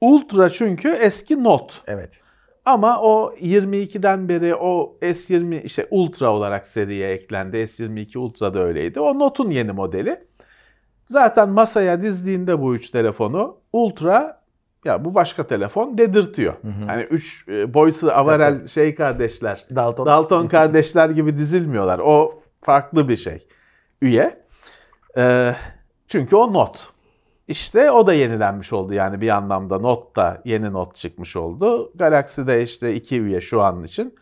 Ultra 0.00 0.50
çünkü 0.50 0.88
eski 0.88 1.44
Note. 1.44 1.74
Evet. 1.86 2.20
Ama 2.64 3.00
o 3.02 3.34
22'den 3.40 4.28
beri 4.28 4.54
o 4.54 4.98
S20 5.02 5.62
işte 5.62 5.86
Ultra 5.90 6.32
olarak 6.32 6.66
seriye 6.66 7.10
eklendi. 7.10 7.56
S22 7.56 8.18
Ultra 8.18 8.54
da 8.54 8.58
öyleydi. 8.58 9.00
O 9.00 9.18
Note'un 9.18 9.50
yeni 9.50 9.72
modeli. 9.72 10.29
Zaten 11.10 11.48
masaya 11.48 12.02
dizdiğinde 12.02 12.60
bu 12.60 12.74
üç 12.74 12.90
telefonu 12.90 13.56
Ultra 13.72 14.42
ya 14.84 15.04
bu 15.04 15.14
başka 15.14 15.46
telefon 15.46 15.98
dedirtiyor. 15.98 16.54
Hani 16.86 17.02
üç 17.02 17.48
e, 17.48 17.74
boysu 17.74 18.12
avarel 18.12 18.66
şey 18.66 18.94
kardeşler. 18.94 19.66
Dalton. 19.74 20.06
Dalton 20.06 20.48
kardeşler 20.48 21.10
gibi 21.10 21.38
dizilmiyorlar. 21.38 21.98
O 21.98 22.40
farklı 22.62 23.08
bir 23.08 23.16
şey. 23.16 23.46
Üye. 24.02 24.44
Ee, 25.16 25.54
çünkü 26.08 26.36
o 26.36 26.52
not. 26.52 26.88
İşte 27.48 27.90
o 27.90 28.06
da 28.06 28.14
yenilenmiş 28.14 28.72
oldu 28.72 28.94
yani 28.94 29.20
bir 29.20 29.28
anlamda 29.28 29.78
not 29.78 30.16
da 30.16 30.42
yeni 30.44 30.72
not 30.72 30.94
çıkmış 30.94 31.36
oldu. 31.36 31.92
Galaxy'de 31.94 32.62
işte 32.62 32.94
iki 32.94 33.20
üye 33.20 33.40
şu 33.40 33.62
an 33.62 33.84
için. 33.84 34.14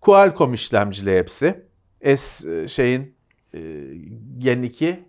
Qualcomm 0.00 0.54
işlemcili 0.54 1.18
hepsi. 1.18 1.64
S 2.16 2.52
e, 2.52 2.68
şeyin 2.68 3.16
e, 3.54 3.60
Gen 4.38 4.62
2 4.62 5.08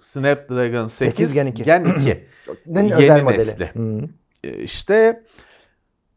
Snapdragon 0.00 0.86
8, 0.86 1.16
8 1.16 1.34
Gen 1.34 1.46
2. 1.46 1.62
Gen 1.64 1.84
2. 1.84 2.24
Nin 2.66 2.84
Yeni 2.84 2.94
özel 2.94 3.22
modeli. 3.22 3.38
nesli. 3.38 3.70
Hı. 3.74 4.00
E, 4.44 4.62
İşte 4.62 5.22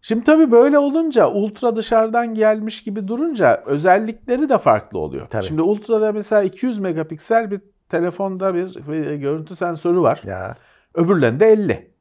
şimdi 0.01 0.23
tabii 0.23 0.51
böyle 0.51 0.77
olunca 0.79 1.27
ultra 1.27 1.75
dışarıdan 1.75 2.33
gelmiş 2.33 2.83
gibi 2.83 3.07
durunca 3.07 3.63
özellikleri 3.65 4.49
de 4.49 4.57
farklı 4.57 4.99
oluyor. 4.99 5.25
Tabii. 5.25 5.45
Şimdi 5.45 5.61
ultra'da 5.61 6.11
mesela 6.11 6.43
200 6.43 6.79
megapiksel 6.79 7.51
bir 7.51 7.61
telefonda 7.89 8.55
bir, 8.55 8.75
bir 8.87 9.15
görüntü 9.15 9.55
sensörü 9.55 9.99
var. 10.01 10.21
Ya 10.25 10.55
Öbürlerinde 10.93 11.47
50. 11.51 11.91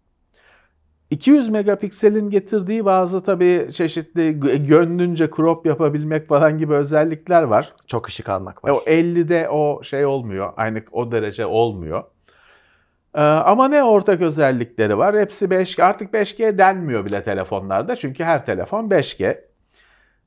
200 1.11 1.49
megapikselin 1.49 2.31
getirdiği 2.31 2.85
bazı 2.85 3.23
tabii 3.25 3.69
çeşitli 3.73 4.21
gö- 4.21 4.67
gönlünce 4.67 5.29
crop 5.37 5.67
yapabilmek 5.67 6.29
falan 6.29 6.59
gibi 6.59 6.75
özellikler 6.75 7.43
var. 7.43 7.73
çok 7.87 8.09
ışık 8.09 8.29
almak 8.29 8.59
E, 8.65 8.69
var. 8.69 8.77
O 8.77 8.79
50'de 8.91 9.49
o 9.49 9.83
şey 9.83 10.07
olmuyor. 10.07 10.53
Aynı 10.57 10.83
o 10.93 11.13
derece 11.13 11.47
olmuyor. 11.47 12.05
Ee, 13.15 13.21
ama 13.23 13.69
ne 13.69 13.85
ortak 13.85 14.21
özellikleri 14.21 14.99
var? 14.99 15.19
Hepsi 15.19 15.45
5G. 15.51 15.83
Artık 15.83 16.15
5G 16.15 16.59
denmiyor 16.59 17.05
bile 17.05 17.23
telefonlarda. 17.25 17.97
Çünkü 17.97 18.25
her 18.25 18.47
telefon 18.47 18.89
5G. 18.91 19.41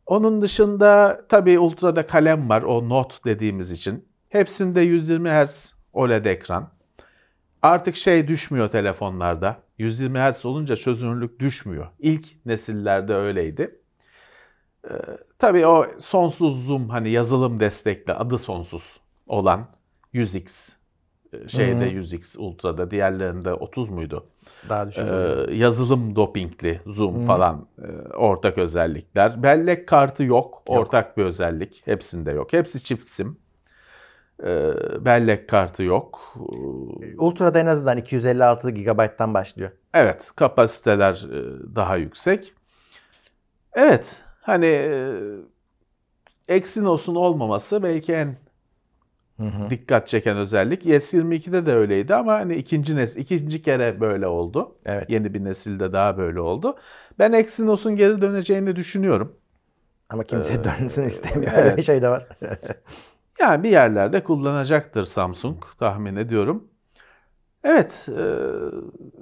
Onun 0.05 0.41
dışında 0.41 1.21
tabii 1.29 1.59
ultrada 1.59 2.07
kalem 2.07 2.49
var. 2.49 2.61
O 2.61 2.89
Note 2.89 3.15
dediğimiz 3.25 3.71
için. 3.71 4.05
Hepsinde 4.29 4.81
120 4.81 5.29
Hz 5.29 5.73
OLED 5.93 6.25
ekran. 6.25 6.69
Artık 7.61 7.95
şey 7.95 8.27
düşmüyor 8.27 8.69
telefonlarda. 8.69 9.57
120 9.77 10.19
Hz 10.19 10.45
olunca 10.45 10.75
çözünürlük 10.75 11.39
düşmüyor. 11.39 11.87
İlk 11.99 12.45
nesillerde 12.45 13.13
öyleydi. 13.13 13.79
Ee, 14.89 14.93
tabii 15.39 15.65
o 15.65 15.85
sonsuz 15.99 16.65
zoom 16.65 16.89
hani 16.89 17.09
yazılım 17.09 17.59
destekli 17.59 18.13
adı 18.13 18.37
sonsuz 18.37 18.99
olan 19.27 19.67
100x 20.13 20.71
e, 21.33 21.47
şeyde 21.47 21.85
Hı 21.85 21.89
hı. 21.89 21.99
100x 21.99 22.37
ultra'da 22.37 22.91
diğerlerinde 22.91 23.53
30 23.53 23.89
muydu? 23.89 24.27
Daha 24.69 24.83
Ee, 24.83 24.87
düşük. 24.87 25.09
yazılım 25.59 26.15
dopingli 26.15 26.81
zoom 26.85 27.21
Hı. 27.21 27.25
falan 27.25 27.67
e, 27.77 27.87
ortak 28.15 28.57
özellikler. 28.57 29.43
Bellek 29.43 29.87
kartı 29.87 30.23
yok. 30.23 30.63
Ortak 30.67 31.17
bir 31.17 31.23
özellik. 31.25 31.81
Hepsinde 31.85 32.31
yok. 32.31 32.53
Hepsi 32.53 32.83
çift 32.83 33.07
sim. 33.07 33.37
Ee, 34.43 34.73
bellek 35.05 35.49
kartı 35.49 35.83
yok. 35.83 36.33
Ee, 37.03 37.17
Ultra'da 37.17 37.59
en 37.59 37.65
azından 37.65 37.97
256 37.97 38.71
GB'dan 38.71 39.33
başlıyor. 39.33 39.71
Evet, 39.93 40.31
kapasiteler 40.35 41.13
e, 41.13 41.75
daha 41.75 41.95
yüksek. 41.95 42.53
Evet, 43.73 44.21
hani 44.41 44.89
Exynos'un 46.47 47.15
olmaması 47.15 47.83
belki 47.83 48.13
en 48.13 48.35
Hı 49.37 49.43
hı. 49.43 49.69
dikkat 49.69 50.07
çeken 50.07 50.37
özellik. 50.37 50.85
S22'de 50.85 51.65
de 51.65 51.73
öyleydi 51.73 52.15
ama 52.15 52.33
hani 52.33 52.55
ikinci 52.55 52.95
nesil, 52.95 53.21
ikinci 53.21 53.61
kere 53.61 53.99
böyle 53.99 54.27
oldu. 54.27 54.75
Evet. 54.85 55.09
Yeni 55.09 55.33
bir 55.33 55.43
nesilde 55.43 55.93
daha 55.93 56.17
böyle 56.17 56.39
oldu. 56.39 56.75
Ben 57.19 57.31
Exynos'un 57.31 57.95
geri 57.95 58.21
döneceğini 58.21 58.75
düşünüyorum. 58.75 59.35
Ama 60.09 60.23
kimse 60.23 60.63
dönsün 60.63 61.03
istemiyor. 61.03 61.51
Ee, 61.51 61.55
evet. 61.55 61.71
Öyle 61.71 61.83
şey 61.83 62.01
de 62.01 62.09
var. 62.09 62.27
Yani 63.41 63.63
bir 63.63 63.69
yerlerde 63.69 64.23
kullanacaktır 64.23 65.05
Samsung 65.05 65.63
tahmin 65.79 66.15
ediyorum. 66.15 66.67
Evet, 67.63 68.09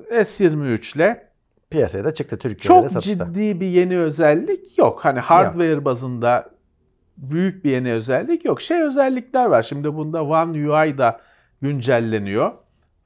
e, 0.09 0.21
S23 0.21 0.95
ile 0.95 1.27
Piyasaya 1.69 2.03
da 2.03 2.13
çıktı 2.13 2.37
Türkiye'de 2.37 2.77
de 2.77 2.81
Çok 2.81 2.91
satışta. 2.91 3.25
ciddi 3.25 3.59
bir 3.59 3.67
yeni 3.67 3.97
özellik 3.97 4.77
yok. 4.77 5.05
Hani 5.05 5.19
hardware 5.19 5.85
bazında 5.85 6.49
büyük 7.17 7.65
bir 7.65 7.71
yeni 7.71 7.91
özellik 7.93 8.45
yok. 8.45 8.61
Şey 8.61 8.81
özellikler 8.81 9.45
var. 9.45 9.63
Şimdi 9.63 9.95
bunda 9.95 10.23
One 10.23 10.69
UI 10.69 10.97
da 10.97 11.19
güncelleniyor. 11.61 12.51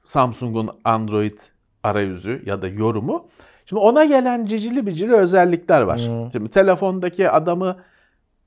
Samsung'un 0.04 0.70
Android 0.84 1.38
arayüzü 1.82 2.42
ya 2.46 2.62
da 2.62 2.68
yorumu. 2.68 3.28
Şimdi 3.66 3.80
ona 3.80 4.04
gelen 4.04 4.46
cicili 4.46 4.86
bicili 4.86 5.14
özellikler 5.14 5.80
var. 5.80 6.00
Hmm. 6.00 6.32
Şimdi 6.32 6.50
telefondaki 6.50 7.30
adamı 7.30 7.76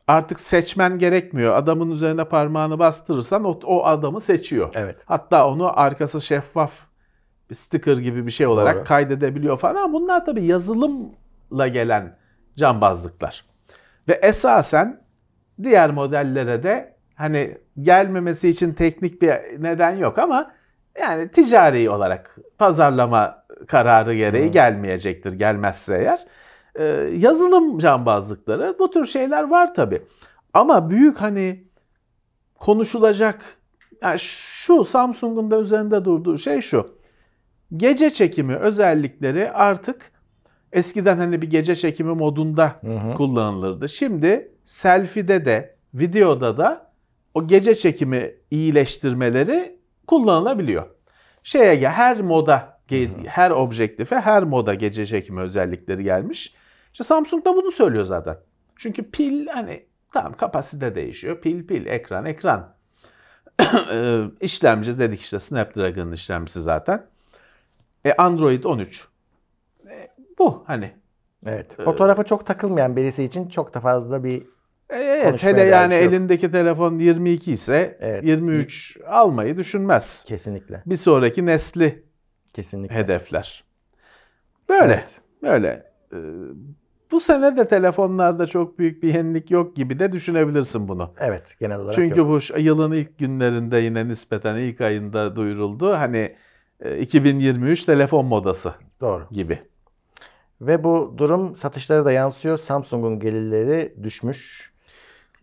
artık 0.07 0.39
seçmen 0.39 0.99
gerekmiyor. 0.99 1.55
Adamın 1.55 1.91
üzerine 1.91 2.25
parmağını 2.25 2.79
bastırırsan 2.79 3.43
o, 3.43 3.59
o 3.63 3.85
adamı 3.85 4.21
seçiyor. 4.21 4.69
Evet. 4.75 5.01
Hatta 5.05 5.47
onu 5.47 5.79
arkası 5.79 6.21
şeffaf 6.21 6.71
bir 7.49 7.55
sticker 7.55 7.97
gibi 7.97 8.25
bir 8.25 8.31
şey 8.31 8.47
olarak 8.47 8.75
Doğru. 8.75 8.83
kaydedebiliyor 8.83 9.57
falan. 9.57 9.75
Ama 9.75 9.93
bunlar 9.93 10.25
tabii 10.25 10.43
yazılımla 10.43 11.67
gelen 11.67 12.17
cambazlıklar. 12.57 13.45
Ve 14.07 14.13
esasen 14.13 15.01
diğer 15.63 15.91
modellere 15.91 16.63
de 16.63 16.95
hani 17.15 17.57
gelmemesi 17.81 18.49
için 18.49 18.73
teknik 18.73 19.21
bir 19.21 19.29
neden 19.59 19.97
yok 19.97 20.19
ama 20.19 20.51
yani 20.99 21.31
ticari 21.31 21.89
olarak 21.89 22.37
pazarlama 22.57 23.45
kararı 23.67 24.13
gereği 24.13 24.47
Hı. 24.47 24.51
gelmeyecektir 24.51 25.33
gelmezse 25.33 25.97
eğer. 25.97 26.25
Ee, 26.79 26.83
yazılım 27.17 27.77
cambazlıkları 27.79 28.75
bu 28.79 28.91
tür 28.91 29.05
şeyler 29.05 29.43
var 29.43 29.73
tabii. 29.73 30.01
Ama 30.53 30.89
büyük 30.89 31.21
hani 31.21 31.63
konuşulacak 32.59 33.57
yani 34.01 34.19
şu 34.19 34.83
Samsung'un 34.83 35.51
da 35.51 35.59
üzerinde 35.59 36.05
durduğu 36.05 36.37
şey 36.37 36.61
şu. 36.61 36.95
Gece 37.77 38.09
çekimi 38.09 38.55
özellikleri 38.55 39.51
artık 39.51 40.11
eskiden 40.73 41.17
hani 41.17 41.41
bir 41.41 41.49
gece 41.49 41.75
çekimi 41.75 42.13
modunda 42.13 42.75
Hı 42.81 42.97
hı. 42.97 43.13
kullanılırdı. 43.13 43.89
Şimdi 43.89 44.51
selfie'de 44.63 45.45
de 45.45 45.75
videoda 45.93 46.57
da 46.57 46.91
o 47.33 47.47
gece 47.47 47.75
çekimi 47.75 48.31
iyileştirmeleri 48.51 49.79
kullanılabiliyor. 50.07 50.85
Şeye 51.43 51.89
her 51.89 52.21
moda 52.21 52.79
her 53.25 53.51
objektife 53.51 54.15
her 54.15 54.43
moda 54.43 54.73
gece 54.73 55.05
çekimi 55.05 55.41
özellikleri 55.41 56.03
gelmiş. 56.03 56.55
İşte 56.95 57.03
Samsung 57.03 57.45
da 57.45 57.55
bunu 57.55 57.71
söylüyor 57.71 58.05
zaten. 58.05 58.37
Çünkü 58.75 59.11
pil 59.11 59.47
hani 59.47 59.85
tamam 60.13 60.33
kapasite 60.37 60.95
değişiyor. 60.95 61.41
Pil 61.41 61.67
pil 61.67 61.85
ekran 61.85 62.25
ekran. 62.25 62.75
Ee, 63.91 64.21
işlemci 64.41 64.99
dedik 64.99 65.21
işte 65.21 65.39
Snapdragon'ın 65.39 66.11
işlemcisi 66.11 66.61
zaten. 66.61 67.05
E 68.05 68.13
Android 68.13 68.63
13. 68.63 69.07
E, 69.89 70.11
bu 70.39 70.63
hani 70.67 70.93
Evet. 71.45 71.75
Fotoğrafa 71.83 72.23
çok 72.23 72.45
takılmayan 72.45 72.95
birisi 72.95 73.23
için 73.23 73.47
çok 73.49 73.73
da 73.73 73.79
fazla 73.79 74.23
bir 74.23 74.41
E, 74.89 74.97
Evet 74.99 75.43
hele 75.43 75.61
yani 75.61 75.91
şey 75.93 76.03
elindeki 76.03 76.51
telefon 76.51 76.99
22 76.99 77.51
ise 77.51 77.97
Evet. 78.01 78.23
23 78.23 78.97
almayı 79.07 79.57
düşünmez. 79.57 80.25
kesinlikle. 80.27 80.83
Bir 80.85 80.95
sonraki 80.95 81.45
nesli 81.45 82.03
Kesinlikle. 82.53 82.95
hedefler. 82.95 83.63
Böyle. 84.69 84.93
Evet. 84.93 85.21
Böyle. 85.43 85.91
Ee, 86.13 86.17
bu 87.11 87.19
sene 87.19 87.57
de 87.57 87.67
telefonlarda 87.67 88.47
çok 88.47 88.79
büyük 88.79 89.03
bir 89.03 89.13
yenilik 89.13 89.51
yok 89.51 89.75
gibi 89.75 89.99
de 89.99 90.11
düşünebilirsin 90.11 90.87
bunu. 90.87 91.11
Evet 91.19 91.55
genel 91.59 91.79
olarak 91.79 91.95
Çünkü 91.95 92.19
yok. 92.19 92.29
bu 92.29 92.59
yılın 92.59 92.91
ilk 92.91 93.17
günlerinde 93.17 93.77
yine 93.77 94.07
nispeten 94.07 94.55
ilk 94.55 94.81
ayında 94.81 95.35
duyuruldu. 95.35 95.93
Hani 95.93 96.35
e, 96.79 96.99
2023 96.99 97.85
telefon 97.85 98.25
modası 98.25 98.73
Doğru. 99.01 99.27
gibi. 99.31 99.59
Ve 100.61 100.83
bu 100.83 101.13
durum 101.17 101.55
satışlara 101.55 102.05
da 102.05 102.11
yansıyor. 102.11 102.57
Samsung'un 102.57 103.19
gelirleri 103.19 103.95
düşmüş. 104.03 104.71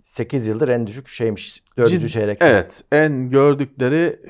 8 0.03 0.47
yıldır 0.47 0.69
en 0.69 0.87
düşük 0.87 1.09
şeymiş. 1.09 1.63
4. 1.79 1.91
Cid- 1.93 2.09
çeyrek. 2.09 2.39
Evet, 2.41 2.85
en 2.93 3.31
gördükleri 3.31 4.21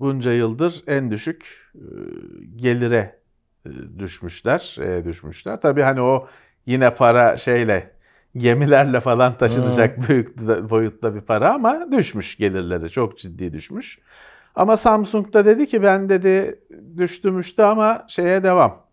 bunca 0.00 0.32
yıldır 0.32 0.82
en 0.86 1.10
düşük 1.10 1.70
e, 1.74 1.80
gelire 2.56 3.18
e, 3.66 3.70
düşmüşler, 3.98 4.76
e, 4.80 5.04
düşmüşler. 5.04 5.60
Tabii 5.60 5.82
hani 5.82 6.00
o 6.00 6.26
yine 6.68 6.94
para 6.94 7.36
şeyle 7.36 7.90
gemilerle 8.36 9.00
falan 9.00 9.38
taşınacak 9.38 10.08
büyük 10.08 10.38
de- 10.48 10.70
boyutta 10.70 11.14
bir 11.14 11.20
para 11.20 11.54
ama 11.54 11.92
düşmüş 11.92 12.36
gelirleri 12.36 12.90
çok 12.90 13.18
ciddi 13.18 13.52
düşmüş. 13.52 13.98
Ama 14.54 14.76
Samsung 14.76 15.32
da 15.32 15.44
dedi 15.44 15.66
ki 15.66 15.82
ben 15.82 16.08
dedi 16.08 16.60
düştüm 16.96 17.40
işte 17.40 17.64
ama 17.64 18.04
şeye 18.08 18.42
devam. 18.42 18.88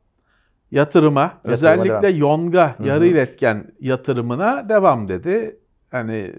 Yatırıma, 0.71 1.41
özellikle 1.43 2.01
devam. 2.01 2.15
yonga 2.15 2.75
yarı 2.83 3.07
iletken 3.07 3.71
yatırımına 3.79 4.69
devam 4.69 5.07
dedi. 5.07 5.59
Hani 5.91 6.35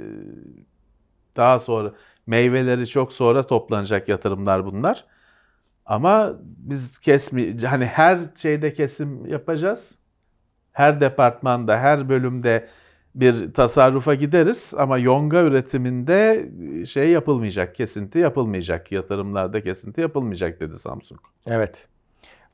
daha 1.37 1.59
sonra 1.59 1.93
meyveleri 2.27 2.87
çok 2.87 3.13
sonra 3.13 3.43
toplanacak 3.43 4.09
yatırımlar 4.09 4.65
bunlar. 4.67 5.05
Ama 5.87 6.33
biz 6.43 6.99
kesmi 6.99 7.57
hani 7.67 7.87
her 7.87 8.19
şeyde 8.37 8.73
kesim 8.73 9.27
yapacağız. 9.27 9.99
Her 10.77 11.01
departmanda, 11.01 11.79
her 11.79 12.09
bölümde 12.09 12.67
bir 13.15 13.55
tasarrufa 13.55 14.15
gideriz 14.15 14.75
ama 14.79 14.99
yonga 14.99 15.43
üretiminde 15.43 16.49
şey 16.87 17.11
yapılmayacak, 17.11 17.75
kesinti 17.75 18.19
yapılmayacak, 18.19 18.93
yatırımlarda 18.93 19.63
kesinti 19.63 20.01
yapılmayacak 20.01 20.61
dedi 20.61 20.77
Samsung. 20.77 21.21
Evet. 21.47 21.89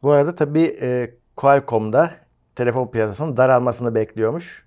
Bu 0.02 0.10
arada 0.10 0.34
tabii 0.34 0.76
e, 0.80 1.14
Qualcomm'da 1.36 2.10
telefon 2.54 2.90
piyasasının 2.90 3.36
daralmasını 3.36 3.94
bekliyormuş. 3.94 4.66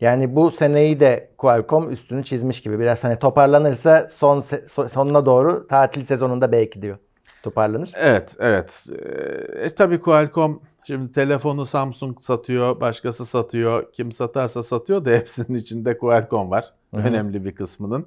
Yani 0.00 0.36
bu 0.36 0.50
seneyi 0.50 1.00
de 1.00 1.30
Qualcomm 1.38 1.90
üstünü 1.90 2.24
çizmiş 2.24 2.60
gibi. 2.60 2.78
Biraz 2.78 3.04
hani 3.04 3.18
toparlanırsa 3.18 4.06
son 4.08 4.40
se- 4.40 4.88
sonuna 4.88 5.26
doğru 5.26 5.66
tatil 5.66 6.04
sezonunda 6.04 6.52
belki 6.52 6.82
diyor. 6.82 6.96
Toparlanır. 7.42 7.92
Evet, 7.96 8.36
evet. 8.38 8.86
Ee, 8.92 9.64
E, 9.64 9.68
tabii 9.74 10.00
Qualcomm 10.00 10.60
şimdi 10.88 11.12
telefonu 11.12 11.66
Samsung 11.66 12.20
satıyor, 12.20 12.80
başkası 12.80 13.26
satıyor. 13.26 13.92
Kim 13.92 14.12
satarsa 14.12 14.62
satıyor 14.62 15.04
da 15.04 15.10
hepsinin 15.16 15.58
içinde 15.58 15.98
Qualcomm 15.98 16.50
var. 16.50 16.72
Hı 16.94 16.96
hı. 16.96 17.08
Önemli 17.08 17.44
bir 17.44 17.54
kısmının. 17.54 18.06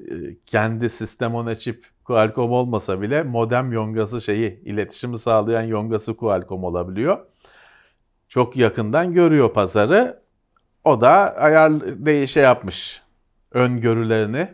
e, 0.00 0.14
kendi 0.46 0.90
sistem 0.90 1.34
ona 1.34 1.54
çip 1.54 1.86
Qualcomm 2.04 2.52
olmasa 2.52 3.00
bile 3.02 3.22
modem 3.22 3.72
yongası 3.72 4.20
şeyi 4.20 4.60
iletişimi 4.64 5.18
sağlayan 5.18 5.62
yongası 5.62 6.16
Qualcomm 6.16 6.64
olabiliyor. 6.64 7.18
Çok 8.28 8.56
yakından 8.56 9.12
görüyor 9.12 9.52
pazarı. 9.52 10.22
O 10.84 11.00
da 11.00 11.10
ayar 11.36 11.72
şey 12.26 12.42
yapmış. 12.42 13.02
Öngörülerini 13.52 14.48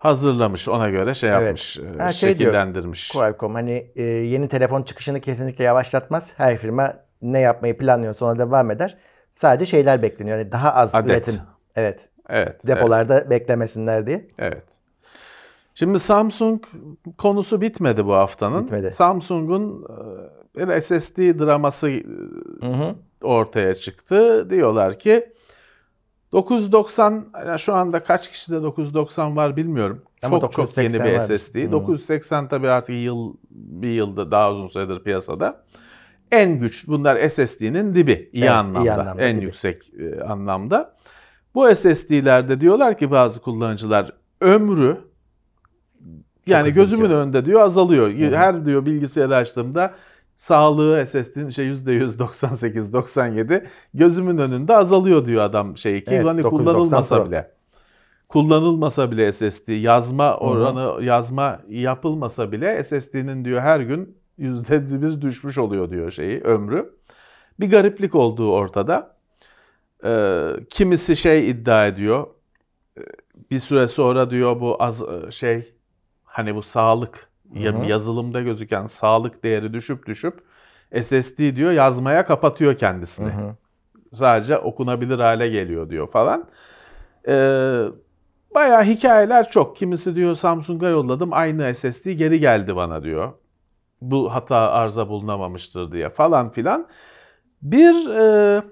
hazırlamış 0.00 0.68
ona 0.68 0.90
göre 0.90 1.14
şey 1.14 1.30
Evet. 1.30 1.42
yapmış. 1.42 1.78
e, 1.78 1.98
Ha, 1.98 2.12
şey 2.12 2.38
diyor, 2.38 2.50
şekillendirmiş. 2.50 3.08
Qualcomm 3.08 3.54
hani 3.54 3.92
e, 3.96 4.02
yeni 4.02 4.48
telefon 4.48 4.82
çıkışını 4.82 5.20
kesinlikle 5.20 5.64
yavaşlatmaz. 5.64 6.32
Her 6.36 6.56
firma 6.56 6.94
ne 7.22 7.40
yapmayı 7.40 7.78
planlıyorsa 7.78 8.26
ona 8.26 8.38
devam 8.38 8.70
eder. 8.70 8.96
Sadece 9.30 9.66
şeyler 9.66 10.02
bekleniyor. 10.02 10.38
Yani 10.38 10.52
daha 10.52 10.74
az 10.74 10.94
Adet. 10.94 11.10
üretim. 11.10 11.34
Evet. 11.76 12.08
evet. 12.28 12.66
Depolarda 12.66 13.30
beklemesinler 13.30 14.06
diye. 14.06 14.28
Evet. 14.38 14.64
Şimdi 15.74 15.98
Samsung 15.98 16.64
konusu 17.18 17.60
bitmedi 17.60 18.06
bu 18.06 18.14
haftanın. 18.14 18.64
Bitmedi. 18.64 18.90
Samsung'un 18.90 19.86
e, 20.58 20.68
bir 20.68 20.80
SSD 20.80 21.18
draması 21.18 21.90
e, 21.90 22.02
Hı 22.60 22.66
hı. 22.72 22.94
ortaya 23.22 23.74
çıktı. 23.74 24.50
Diyorlar 24.50 24.98
ki 24.98 25.32
990 26.32 27.24
yani 27.46 27.58
şu 27.60 27.74
anda 27.74 28.00
kaç 28.02 28.30
kişide 28.30 28.62
990 28.62 29.36
var 29.36 29.56
bilmiyorum. 29.56 30.02
Ama 30.22 30.40
çok 30.40 30.52
çok 30.52 30.76
yeni 30.76 30.92
980 30.92 31.06
bir 31.06 31.12
vardır. 31.18 31.38
SSD. 31.38 31.54
Hı. 31.68 31.72
980 31.72 32.48
tabii 32.48 32.68
artık 32.68 32.96
yıl 32.96 33.34
bir 33.50 33.90
yıldır 33.90 34.30
daha 34.30 34.52
uzun 34.52 34.66
süredir 34.66 35.02
piyasada. 35.02 35.64
En 36.32 36.58
güç 36.58 36.88
bunlar 36.88 37.28
SSD'nin 37.28 37.94
dibi 37.94 38.12
iyi 38.12 38.18
Evet, 38.22 38.32
iyi 38.34 38.50
anlamda. 38.50 38.94
anlamda 38.94 39.22
en 39.22 39.36
dibi. 39.36 39.44
yüksek 39.44 39.82
e, 39.94 40.20
anlamda. 40.24 40.94
Bu 41.54 41.74
SSD'lerde 41.74 42.60
diyorlar 42.60 42.98
ki 42.98 43.10
bazı 43.10 43.40
kullanıcılar 43.40 44.12
ömrü 44.40 44.96
yani 46.46 46.72
gözümün 46.72 47.10
önünde 47.10 47.44
diyor 47.44 47.60
azalıyor. 47.60 48.10
Her 48.14 48.66
diyor 48.66 48.86
bilgisayarı 48.86 49.36
açtığımda 49.36 49.94
sağlığı 50.40 51.06
SSD'nin 51.06 51.48
şey 51.48 51.66
%100 51.66 52.18
98 52.18 52.92
97 52.92 53.66
gözümün 53.94 54.38
önünde 54.38 54.76
azalıyor 54.76 55.26
diyor 55.26 55.44
adam 55.44 55.76
şey 55.76 56.04
ki 56.04 56.14
Evet, 56.14 56.26
hani 56.26 56.42
990 56.42 56.64
kullanılmasa 56.64 57.26
bile. 57.26 57.50
Kullanılmasa 58.28 59.10
bile 59.10 59.32
SSD 59.32 59.68
yazma 59.68 60.36
oranı 60.36 61.04
yazma 61.04 61.60
yapılmasa 61.68 62.52
bile 62.52 62.84
SSD'nin 62.84 63.44
diyor 63.44 63.60
her 63.60 63.80
gün 63.80 64.18
%1 64.38 65.20
düşmüş 65.20 65.58
oluyor 65.58 65.90
diyor 65.90 66.10
şeyi 66.10 66.40
ömrü. 66.40 66.94
Bir 67.60 67.70
gariplik 67.70 68.14
olduğu 68.14 68.52
ortada. 68.52 69.16
Ee, 70.04 70.50
kimisi 70.70 71.16
şey 71.16 71.50
iddia 71.50 71.86
ediyor. 71.86 72.26
Ee, 72.98 73.00
Bir 73.50 73.58
süre 73.58 73.88
sonra 73.88 74.30
diyor 74.30 74.60
bu 74.60 74.82
az 74.82 75.02
e, 75.02 75.30
şey 75.30 75.74
hani 76.24 76.54
bu 76.54 76.62
sağlık 76.62 77.29
ya- 77.54 77.72
Hı 77.72 77.78
hı. 77.78 77.84
yazılımda 77.84 78.40
gözüken 78.40 78.86
sağlık 78.86 79.44
değeri 79.44 79.72
düşüp 79.72 80.06
düşüp 80.06 80.42
SSD 81.02 81.56
diyor 81.56 81.72
yazmaya 81.72 82.24
kapatıyor 82.24 82.76
kendisini. 82.76 83.32
Hı 83.32 83.36
hı. 83.42 83.56
Sadece 84.14 84.58
okunabilir 84.58 85.18
hale 85.18 85.48
geliyor 85.48 85.90
diyor 85.90 86.06
falan. 86.06 86.48
Ee, 87.28 87.82
bayağı 88.54 88.84
hikayeler 88.84 89.50
çok. 89.50 89.76
Kimisi 89.76 90.14
diyor 90.14 90.34
Samsung'a 90.34 90.88
yolladım 90.88 91.32
aynı 91.32 91.74
SSD 91.74 92.10
geri 92.12 92.40
geldi 92.40 92.76
bana 92.76 93.02
diyor. 93.02 93.32
Bu 94.00 94.34
hata 94.34 94.56
arıza 94.56 95.08
bulunamamıştır 95.08 95.92
diye 95.92 96.08
falan 96.08 96.50
filan. 96.50 96.88
Bir 97.62 98.08
e, 98.10 98.62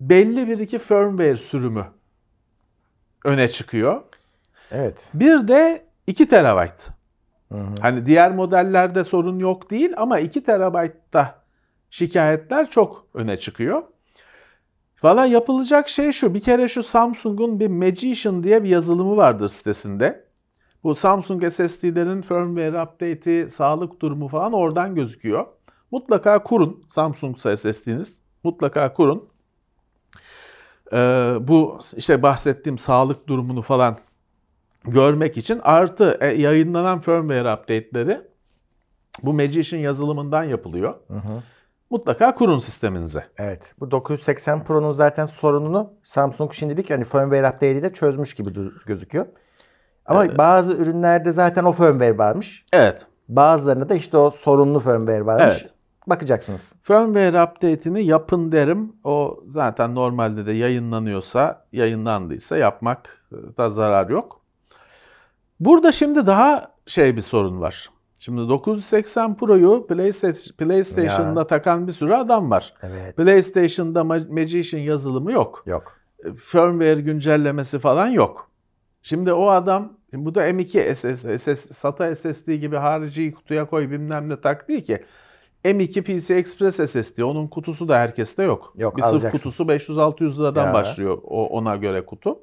belli 0.00 0.48
bir 0.48 0.58
iki 0.58 0.78
firmware 0.78 1.36
sürümü 1.36 1.86
öne 3.24 3.48
çıkıyor. 3.48 4.02
Evet. 4.70 5.10
Bir 5.14 5.48
de 5.48 5.86
2 6.06 6.28
terabayt. 6.28 6.88
Hı 7.52 7.58
hı. 7.58 7.74
Hani 7.80 8.06
diğer 8.06 8.34
modellerde 8.34 9.04
sorun 9.04 9.38
yok 9.38 9.70
değil 9.70 9.92
ama 9.96 10.18
2 10.18 10.44
terabaytta 10.44 11.34
şikayetler 11.90 12.70
çok 12.70 13.06
öne 13.14 13.36
çıkıyor. 13.36 13.82
Valla 15.02 15.26
yapılacak 15.26 15.88
şey 15.88 16.12
şu. 16.12 16.34
Bir 16.34 16.40
kere 16.40 16.68
şu 16.68 16.82
Samsung'un 16.82 17.60
bir 17.60 17.68
Magician 17.68 18.42
diye 18.42 18.64
bir 18.64 18.68
yazılımı 18.68 19.16
vardır 19.16 19.48
sitesinde. 19.48 20.24
Bu 20.84 20.94
Samsung 20.94 21.50
SSD'lerin 21.50 22.22
firmware 22.22 22.82
update'i, 22.82 23.50
sağlık 23.50 24.02
durumu 24.02 24.28
falan 24.28 24.52
oradan 24.52 24.94
gözüküyor. 24.94 25.46
Mutlaka 25.90 26.42
kurun 26.42 26.84
Samsung 26.88 27.38
SSD'niz. 27.38 28.22
Mutlaka 28.44 28.92
kurun. 28.92 29.28
Ee, 30.92 30.96
bu 31.40 31.78
işte 31.96 32.22
bahsettiğim 32.22 32.78
sağlık 32.78 33.28
durumunu 33.28 33.62
falan 33.62 33.98
görmek 34.84 35.36
için 35.36 35.60
artı 35.62 36.18
e, 36.20 36.26
yayınlanan 36.26 37.00
firmware 37.00 37.54
update'leri 37.54 38.20
bu 39.22 39.32
Magician 39.32 39.80
yazılımından 39.80 40.44
yapılıyor. 40.44 40.94
Hı 41.08 41.14
hı. 41.14 41.42
Mutlaka 41.90 42.34
kurun 42.34 42.58
sisteminize. 42.58 43.24
Evet. 43.38 43.74
Bu 43.80 43.90
980 43.90 44.64
Pro'nun 44.64 44.92
zaten 44.92 45.24
sorununu 45.24 45.92
Samsung 46.02 46.52
şimdilik 46.52 46.90
hani 46.90 47.04
firmware 47.04 47.48
update 47.48 47.72
ile 47.72 47.92
çözmüş 47.92 48.34
gibi 48.34 48.50
gözüküyor. 48.86 49.26
Ama 50.06 50.38
bazı 50.38 50.72
ürünlerde 50.72 51.32
zaten 51.32 51.64
o 51.64 51.72
firmware 51.72 52.18
varmış. 52.18 52.64
Evet. 52.72 53.06
Bazılarında 53.28 53.88
da 53.88 53.94
işte 53.94 54.16
o 54.16 54.30
sorunlu 54.30 54.80
firmware 54.80 55.26
varmış. 55.26 55.58
Evet. 55.60 55.72
Bakacaksınız. 56.06 56.76
Firmware 56.82 57.42
update'ini 57.42 58.04
yapın 58.04 58.52
derim. 58.52 58.92
O 59.04 59.40
zaten 59.46 59.94
normalde 59.94 60.46
de 60.46 60.52
yayınlanıyorsa, 60.52 61.64
yayınlandıysa 61.72 62.56
yapmak 62.56 63.26
da 63.56 63.68
zarar 63.68 64.08
yok. 64.08 64.39
Burada 65.60 65.92
şimdi 65.92 66.26
daha 66.26 66.72
şey 66.86 67.16
bir 67.16 67.20
sorun 67.20 67.60
var. 67.60 67.90
Şimdi 68.20 68.48
980 68.48 69.36
Pro'yu 69.36 69.86
PlayStation, 69.88 70.56
PlayStation'da 70.56 71.46
takan 71.46 71.86
bir 71.86 71.92
sürü 71.92 72.14
adam 72.14 72.50
var. 72.50 72.74
Evet. 72.82 73.16
PlayStation'da 73.16 74.00
Ma- 74.00 74.32
Magician 74.32 74.80
yazılımı 74.80 75.32
yok. 75.32 75.62
Yok. 75.66 75.96
firmware 76.36 77.00
güncellemesi 77.00 77.78
falan 77.78 78.06
yok. 78.08 78.50
Şimdi 79.02 79.32
o 79.32 79.48
adam 79.48 79.92
şimdi 80.10 80.24
bu 80.24 80.34
da 80.34 80.48
M2 80.48 80.94
SS, 80.94 81.42
SS, 81.42 81.70
SATA 81.76 82.14
SSD 82.14 82.52
gibi 82.54 82.76
harici 82.76 83.32
kutuya 83.32 83.66
koy 83.66 83.90
bilmem 83.90 84.28
ne 84.28 84.40
tak 84.40 84.68
değil 84.68 84.84
ki. 84.84 85.04
M2 85.64 86.02
PC 86.02 86.34
Express 86.34 86.90
SSD 86.90 87.18
onun 87.22 87.48
kutusu 87.48 87.88
da 87.88 87.98
herkeste 87.98 88.42
yok. 88.42 88.72
Yok, 88.76 88.96
bir 88.96 89.02
sırf 89.02 89.12
alacaksın. 89.12 89.38
kutusu 89.38 89.64
500-600 89.64 90.38
liradan 90.38 90.66
Ya. 90.66 90.74
başlıyor 90.74 91.18
o, 91.24 91.46
ona 91.46 91.76
göre 91.76 92.06
kutu. 92.06 92.38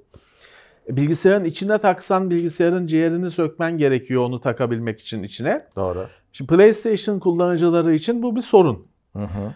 Bilgisayarın 0.89 1.43
içine 1.43 1.77
taksan 1.77 2.29
bilgisayarın 2.29 2.87
ciğerini 2.87 3.29
sökmen 3.29 3.77
gerekiyor 3.77 4.23
onu 4.25 4.41
takabilmek 4.41 4.99
için 4.99 5.23
içine. 5.23 5.67
Doğru. 5.75 6.07
Şimdi 6.33 6.55
PlayStation 6.55 7.19
kullanıcıları 7.19 7.93
için 7.93 8.23
bu 8.23 8.35
bir 8.35 8.41
sorun. 8.41 8.87
Hı 9.13 9.23
hı. 9.23 9.53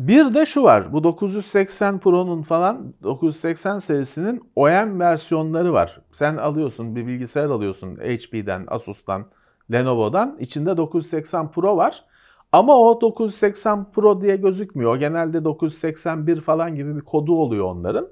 Bir 0.00 0.34
de 0.34 0.46
şu 0.46 0.62
var. 0.62 0.92
Bu 0.92 1.04
980 1.04 1.98
Pro'nun 1.98 2.42
falan 2.42 2.94
980 3.02 3.78
serisinin 3.78 4.42
OEM 4.56 5.00
versiyonları 5.00 5.72
var. 5.72 6.00
Sen 6.12 6.36
alıyorsun 6.36 6.96
bir 6.96 7.06
bilgisayar 7.06 7.50
alıyorsun 7.50 7.96
HP'den, 7.96 8.64
Asus'tan, 8.68 9.26
Lenovo'dan. 9.72 10.36
İçinde 10.40 10.76
980 10.76 11.50
Pro 11.50 11.76
var. 11.76 12.04
Ama 12.52 12.78
o 12.78 13.00
980 13.00 13.92
Pro 13.92 14.20
diye 14.20 14.36
gözükmüyor. 14.36 14.96
Genelde 14.96 15.44
981 15.44 16.40
falan 16.40 16.74
gibi 16.74 16.96
bir 16.96 17.00
kodu 17.00 17.34
oluyor 17.34 17.64
onların. 17.64 18.08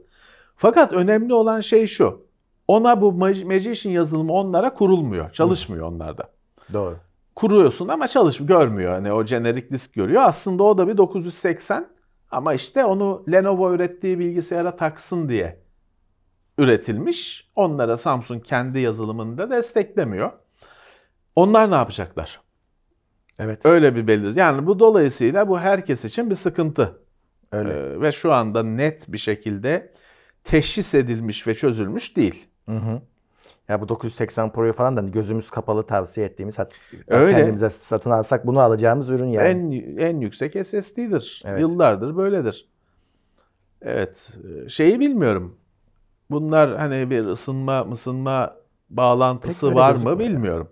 Fakat 0.56 0.92
önemli 0.92 1.34
olan 1.34 1.60
şey 1.60 1.86
şu. 1.86 2.29
Ona 2.70 3.00
bu 3.00 3.12
Mag- 3.12 3.44
Magician 3.44 3.92
yazılımı 3.92 4.32
onlara 4.32 4.74
kurulmuyor. 4.74 5.32
Çalışmıyor 5.32 5.86
onlarda 5.86 6.30
Doğru. 6.72 6.96
kuruyorsun 7.36 7.88
ama 7.88 8.08
çalış 8.08 8.46
görmüyor. 8.46 8.92
Hani 8.92 9.12
o 9.12 9.26
jenerik 9.26 9.70
disk 9.70 9.94
görüyor. 9.94 10.22
Aslında 10.22 10.62
o 10.62 10.78
da 10.78 10.88
bir 10.88 10.96
980 10.96 11.88
ama 12.30 12.54
işte 12.54 12.84
onu 12.84 13.24
Lenovo 13.32 13.74
ürettiği 13.74 14.18
bilgisayara 14.18 14.76
taksın 14.76 15.28
diye 15.28 15.62
üretilmiş. 16.58 17.50
Onlara 17.56 17.96
Samsung 17.96 18.44
kendi 18.44 18.80
yazılımını 18.80 19.38
da 19.38 19.50
desteklemiyor. 19.50 20.32
Onlar 21.36 21.70
ne 21.70 21.74
yapacaklar? 21.74 22.40
Evet. 23.38 23.66
Öyle 23.66 23.96
bir 23.96 24.06
belir. 24.06 24.36
Yani 24.36 24.66
bu 24.66 24.78
dolayısıyla 24.78 25.48
bu 25.48 25.58
herkes 25.58 26.04
için 26.04 26.30
bir 26.30 26.34
sıkıntı. 26.34 27.02
Öyle. 27.52 27.72
Ee, 27.72 28.00
ve 28.00 28.12
şu 28.12 28.32
anda 28.32 28.62
net 28.62 29.12
bir 29.12 29.18
şekilde 29.18 29.92
teşhis 30.44 30.94
edilmiş 30.94 31.46
ve 31.46 31.54
çözülmüş 31.54 32.16
değil. 32.16 32.49
Hı 32.70 32.76
hı. 32.76 33.00
Ya 33.68 33.80
bu 33.80 33.88
980 33.88 34.52
Pro'yu 34.52 34.72
falan 34.72 34.96
da 34.96 35.00
gözümüz 35.00 35.50
kapalı 35.50 35.82
tavsiye 35.86 36.26
ettiğimiz 36.26 36.58
hatta 36.58 36.76
Öyle. 37.08 37.32
kendimize 37.32 37.70
satın 37.70 38.10
alsak 38.10 38.46
bunu 38.46 38.60
alacağımız 38.60 39.10
ürün 39.10 39.26
yani. 39.26 39.48
En 39.48 39.98
en 39.98 40.20
yüksek 40.20 40.66
SSD'dir. 40.66 41.42
Evet. 41.44 41.60
Yıllardır 41.60 42.16
böyledir. 42.16 42.68
Evet. 43.82 44.34
Şeyi 44.68 45.00
bilmiyorum. 45.00 45.56
Bunlar 46.30 46.76
hani 46.76 47.10
bir 47.10 47.24
ısınma 47.24 47.84
mısınma 47.84 48.56
bağlantısı 48.90 49.74
var 49.74 49.94
mı 49.94 50.22
ya. 50.22 50.66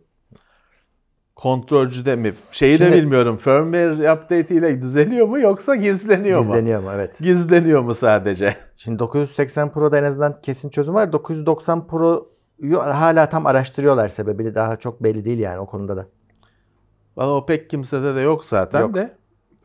Bilmiyorum. 1.38 1.61
Kontrolcüde 1.61 2.16
mi? 2.16 2.33
Şeyi 2.53 2.72
de 2.72 2.77
Şimdi- 2.77 2.96
bilmiyorum. 2.96 3.37
Firmware 3.37 4.12
update 4.12 4.55
ile 4.55 4.83
düzeliyor 4.83 5.27
mu 5.27 5.38
yoksa 5.40 5.74
gizleniyor 5.74 6.38
mu? 6.40 6.46
Gizleniyor 6.46 6.83
mu? 6.83 6.90
Evet. 6.94 7.18
Gizleniyor 7.18 7.83
mu 7.83 7.94
sadece? 7.94 8.57
Şimdi 8.77 8.98
980 8.98 9.72
Pro'da 9.72 9.98
en 9.98 10.05
azından 10.05 10.40
kesin 10.42 10.70
çözüm 10.70 10.94
var. 10.94 11.12
990 11.12 11.87
Pro 11.87 12.29
Yo- 12.59 12.81
hala 12.81 13.29
tam 13.29 13.46
araştırıyorlar 13.46 14.09
sebebini. 14.09 14.55
Daha 14.55 14.77
çok 14.77 15.03
belli 15.03 15.24
değil 15.24 15.38
yani 15.38 15.59
o 15.59 15.66
konuda 15.66 15.96
da. 15.96 16.07
Valla 17.16 17.35
o 17.35 17.46
pek 17.46 17.70
kimsede 17.70 18.14
de 18.14 18.20
yok 18.20 18.44
zaten 18.44 18.81
Yok. 18.81 18.94
de. 18.94 19.16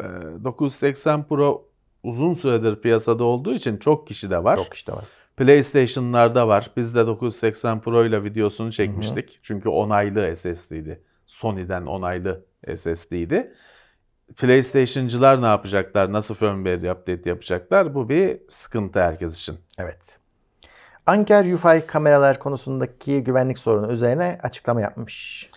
Ee, 0.02 0.06
980 0.44 1.24
Pro 1.28 1.66
uzun 2.04 2.34
süredir 2.34 2.76
piyasada 2.82 3.24
olduğu 3.24 3.54
için 3.54 3.78
çok 3.78 4.08
kişi 4.08 4.30
de 4.30 4.44
var. 4.44 4.58
Çok 4.58 4.74
işte 4.74 4.92
var. 4.92 5.04
PlayStation'larda 5.38 6.48
var. 6.48 6.72
Biz 6.78 6.96
de 6.96 7.08
980 7.08 7.82
Pro 7.82 8.06
ile 8.06 8.24
videosunu 8.24 8.72
çekmiştik. 8.72 9.40
Çünkü 9.44 9.70
onaylı 9.70 10.36
SSD'ydi. 10.36 11.02
Sony'den 11.26 11.86
onaylı 11.86 12.46
SSD'ydi. 12.76 13.54
PlayStation'cılar 14.38 15.42
ne 15.42 15.46
yapacaklar? 15.46 16.14
Nasıl 16.14 16.36
firmware 16.36 16.92
update 16.92 17.30
yapacaklar? 17.30 17.96
Bu 17.96 18.10
bir 18.10 18.40
sıkıntı 18.48 19.00
herkes 19.00 19.40
için. 19.40 19.60
Evet. 19.80 20.20
Anker 21.06 21.54
UFI 21.54 21.88
kameralar 21.88 22.40
konusundaki 22.40 23.24
güvenlik 23.24 23.60
sorunu 23.60 23.92
üzerine 23.92 24.38
açıklama 24.44 24.82
yapmış. 24.82 25.50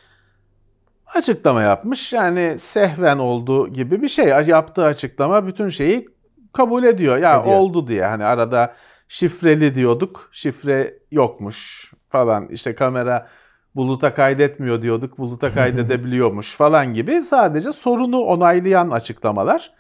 Açıklama 1.07 1.63
yapmış. 1.63 2.13
Yani 2.13 2.59
sehven 2.59 3.19
olduğu 3.19 3.69
gibi 3.69 4.03
bir 4.03 4.09
şey. 4.09 4.27
Yaptığı 4.27 4.85
açıklama 4.85 5.47
bütün 5.47 5.69
şeyi 5.69 6.09
kabul 6.53 6.85
ediyor. 6.85 7.17
Ya 7.17 7.41
Ediyor. 7.41 7.57
oldu 7.57 7.89
diye. 7.89 8.05
Hani 8.05 8.25
arada 8.25 8.75
şifreli 9.09 9.75
diyorduk. 9.75 10.29
Şifre 10.33 10.99
yokmuş 11.11 11.93
falan. 12.09 12.49
İşte 12.49 12.75
kamera 12.75 13.29
buluta 13.77 14.15
kaydetmiyor 14.15 14.83
diyorduk. 14.83 15.19
Buluta 15.19 15.55
kaydedebiliyormuş 15.55 16.55
falan 16.57 16.95
gibi. 16.95 17.23
Sadece 17.23 17.73
sorunu 17.73 18.19
onaylayan 18.19 18.91
açıklamalar. 18.91 19.73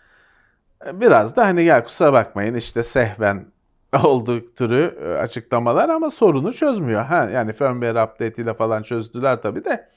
Biraz 0.93 1.37
da 1.37 1.47
hani 1.47 1.65
ya 1.65 1.85
kusura 1.85 2.13
bakmayın 2.13 2.55
işte 2.55 2.83
sehven 2.83 3.47
olduğu 4.05 4.45
türü 4.55 4.99
e, 5.05 5.09
açıklamalar 5.09 5.89
ama 5.89 6.11
sorunu 6.11 6.53
çözmüyor. 6.53 7.05
Ha, 7.05 7.25
yani 7.33 7.53
firmware 7.53 8.03
update 8.05 8.43
ile 8.43 8.55
falan 8.55 8.83
çözdüler 8.83 9.43
tabii 9.43 9.65
de. 9.65 9.89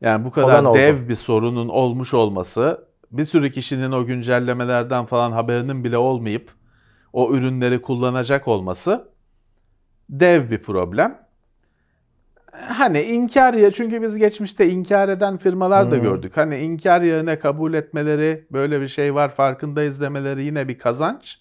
Yani 0.00 0.24
bu 0.24 0.30
kadar 0.30 0.54
Olan 0.54 0.64
oldu. 0.64 0.78
dev 0.78 1.08
bir 1.08 1.14
sorunun 1.14 1.68
olmuş 1.68 2.14
olması, 2.14 2.84
bir 3.10 3.24
sürü 3.24 3.50
kişinin 3.50 3.92
o 3.92 4.04
güncellemelerden 4.04 5.04
falan 5.04 5.32
haberinin 5.32 5.84
bile 5.84 5.98
olmayıp 5.98 6.50
o 7.12 7.32
ürünleri 7.34 7.82
kullanacak 7.82 8.48
olması 8.48 9.08
dev 10.10 10.50
bir 10.50 10.62
problem. 10.62 11.21
Hani 12.68 13.00
inkar 13.02 13.54
ya 13.54 13.70
çünkü 13.70 14.02
biz 14.02 14.18
geçmişte 14.18 14.68
inkar 14.70 15.08
eden 15.08 15.36
firmalar 15.36 15.90
da 15.90 15.94
Hmm. 15.96 16.02
gördük. 16.02 16.36
Hani 16.36 16.58
inkar 16.58 17.00
yerine 17.00 17.38
kabul 17.38 17.74
etmeleri, 17.74 18.46
böyle 18.52 18.80
bir 18.80 18.88
şey 18.88 19.14
var 19.14 19.28
farkındayız 19.28 20.00
demeleri 20.00 20.44
yine 20.44 20.68
bir 20.68 20.78
kazanç. 20.78 21.38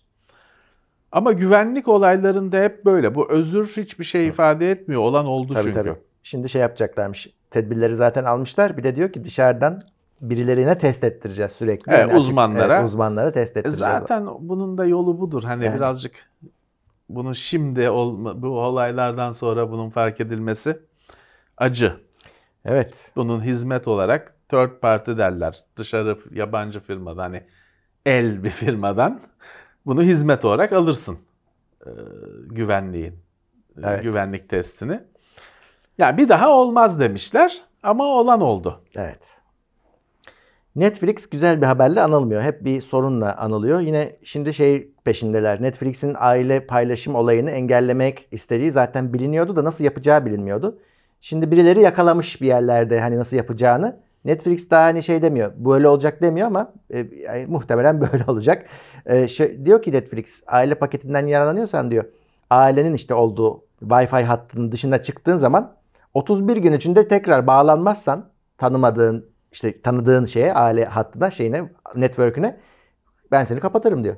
Ama 1.11 1.31
güvenlik 1.31 1.87
olaylarında 1.87 2.57
hep 2.57 2.85
böyle. 2.85 3.15
Bu 3.15 3.31
özür 3.31 3.67
hiçbir 3.67 4.03
şey 4.03 4.27
ifade 4.27 4.71
etmiyor. 4.71 5.01
Olan 5.01 5.25
oldu 5.25 5.53
Tabii 5.53 5.63
çünkü. 5.63 5.75
tabii. 5.83 5.95
Şimdi 6.23 6.49
şey 6.49 6.61
yapacaklarmış. 6.61 7.29
Tedbirleri 7.51 7.95
zaten 7.95 8.23
almışlar. 8.23 8.77
Bir 8.77 8.83
de 8.83 8.95
diyor 8.95 9.11
ki 9.11 9.23
dışarıdan 9.23 9.81
birilerine 10.21 10.77
test 10.77 11.03
ettireceğiz 11.03 11.51
sürekli. 11.51 11.89
Evet, 11.91 11.99
Yani 11.99 12.11
açık- 12.11 12.21
uzmanlara. 12.21 12.75
evet, 12.75 12.85
uzmanlara 12.87 13.31
test 13.31 13.57
E 13.57 13.59
ettireceğiz. 13.59 13.93
Zaten 13.99 14.27
bunun 14.39 14.77
da 14.77 14.85
yolu 14.85 15.19
budur. 15.19 15.43
Hani 15.43 15.65
Yani. 15.65 15.75
birazcık 15.77 16.13
bunun 17.09 17.33
şimdi 17.33 17.89
bu 18.35 18.47
olaylardan 18.59 19.31
sonra 19.31 19.71
bunun 19.71 19.89
fark 19.89 20.21
edilmesi 20.21 20.79
acı. 21.61 21.93
Evet. 22.65 23.11
Bunun 23.15 23.41
hizmet 23.41 23.87
olarak 23.87 24.35
third 24.49 24.79
party 24.81 25.11
derler. 25.11 25.63
Dışarı 25.77 26.17
yabancı 26.31 26.79
firmadan 26.79 27.23
hani 27.23 27.43
el 28.05 28.43
bir 28.43 28.49
firmadan 28.49 29.21
bunu 29.85 30.01
hizmet 30.01 30.45
olarak 30.45 30.73
alırsın. 30.73 31.17
Ee, 31.85 31.89
güvenliğin. 32.47 33.13
e, 33.77 33.81
Evet. 33.83 34.03
Güvenlik 34.03 34.49
testini. 34.49 34.99
Ya 35.97 36.17
bir 36.17 36.29
daha 36.29 36.49
olmaz 36.49 36.99
demişler 36.99 37.61
ama 37.83 38.03
olan 38.03 38.41
oldu. 38.41 38.81
Evet. 38.95 39.41
Netflix 40.75 41.29
güzel 41.29 41.61
bir 41.61 41.65
haberle 41.65 42.01
anılmıyor. 42.01 42.41
Hep 42.41 42.65
bir 42.65 42.81
sorunla 42.81 43.35
anılıyor. 43.37 43.79
Yine 43.79 44.15
şimdi 44.23 44.53
şey 44.53 44.91
peşindeler. 45.03 45.61
Netflix'in 45.61 46.15
aile 46.19 46.67
paylaşım 46.67 47.15
olayını 47.15 47.51
engellemek 47.51 48.27
istediği 48.31 48.71
zaten 48.71 49.13
biliniyordu 49.13 49.55
da 49.55 49.63
nasıl 49.63 49.83
yapacağı 49.83 50.25
bilinmiyordu. 50.25 50.79
Şimdi 51.21 51.51
birileri 51.51 51.81
yakalamış 51.81 52.41
bir 52.41 52.47
yerlerde 52.47 52.99
hani 52.99 53.17
nasıl 53.17 53.37
yapacağını. 53.37 53.99
Netflix 54.25 54.69
daha 54.69 54.83
hani 54.83 55.03
şey 55.03 55.21
demiyor. 55.21 55.53
Böyle 55.57 55.87
olacak 55.87 56.21
demiyor 56.21 56.47
ama 56.47 56.73
e, 56.89 56.99
e, 56.99 57.45
muhtemelen 57.45 58.01
böyle 58.13 58.23
olacak. 58.27 58.65
E, 59.05 59.27
şey- 59.27 59.65
diyor 59.65 59.81
ki 59.81 59.91
Netflix 59.91 60.43
aile 60.47 60.75
paketinden 60.75 61.27
yararlanıyorsan 61.27 61.91
diyor. 61.91 62.05
Ailenin 62.49 62.93
işte 62.93 63.13
olduğu 63.13 63.65
Wi-Fi 63.81 64.23
hattının 64.23 64.71
dışına 64.71 65.01
çıktığın 65.01 65.37
zaman 65.37 65.75
31 66.13 66.57
gün 66.57 66.73
içinde 66.73 67.07
tekrar 67.07 67.47
bağlanmazsan 67.47 68.29
tanımadığın 68.57 69.29
işte 69.51 69.81
tanıdığın 69.81 70.25
şeye 70.25 70.53
aile 70.53 70.85
hattına 70.85 71.31
şeyine 71.31 71.71
network'üne 71.95 72.57
ben 73.31 73.43
seni 73.43 73.59
kapatırım 73.59 74.03
diyor. 74.03 74.15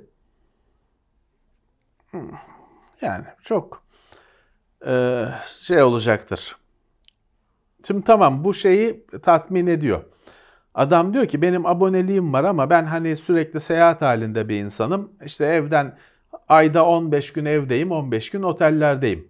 Yani 3.02 3.26
çok 3.44 3.84
e, 4.88 5.26
şey 5.48 5.84
olacaktır. 5.84 6.63
Şimdi 7.88 8.04
tamam 8.04 8.44
bu 8.44 8.54
şeyi 8.54 9.06
tatmin 9.24 9.68
ediyor. 9.68 10.02
Adam 10.74 11.14
diyor 11.14 11.26
ki 11.26 11.42
benim 11.42 11.66
aboneliğim 11.66 12.34
var 12.34 12.44
ama 12.44 12.70
ben 12.70 12.86
hani 12.86 13.16
sürekli 13.16 13.60
seyahat 13.60 14.02
halinde 14.02 14.50
bir 14.50 14.60
insanım. 14.60 15.12
İşte 15.26 15.46
evden 15.46 15.98
ayda 16.50 16.86
15 16.86 17.34
gün 17.34 17.46
evdeyim, 17.46 17.92
15 17.92 18.30
gün 18.30 18.44
otellerdeyim. 18.44 19.28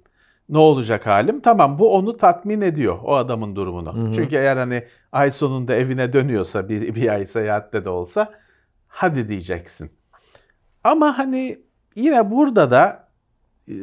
Ne 0.49 0.57
olacak 0.57 1.07
halim? 1.07 1.39
Tamam 1.41 1.79
bu 1.79 1.93
onu 1.95 2.17
tatmin 2.17 2.61
ediyor 2.61 2.97
o 3.03 3.15
adamın 3.15 3.55
durumunu. 3.55 4.13
Çünkü 4.15 4.35
eğer 4.35 4.57
hani 4.57 4.83
ay 5.11 5.31
sonunda 5.31 5.75
evine 5.75 6.13
dönüyorsa 6.13 6.69
bir, 6.69 6.95
bir 6.95 7.09
ay 7.09 7.25
seyahatte 7.25 7.85
de 7.85 7.89
olsa 7.89 8.31
hadi 8.87 9.29
diyeceksin. 9.29 9.91
Ama 10.83 11.17
hani 11.17 11.61
yine 11.95 12.31
burada 12.31 12.71
da 12.71 13.07
e, 13.67 13.73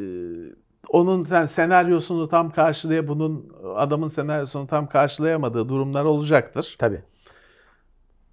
onun 0.90 1.24
sen 1.24 1.46
senaryosunu 1.46 2.29
tam 2.29 2.50
karşılaya 2.50 3.09
bunun 3.09 3.53
adamın 3.76 4.09
senaryosunu 4.09 4.66
tam 4.66 4.88
karşılayamadığı 4.88 5.68
durumlar 5.68 6.05
olacaktır. 6.05 6.76
Tabii. 6.79 7.03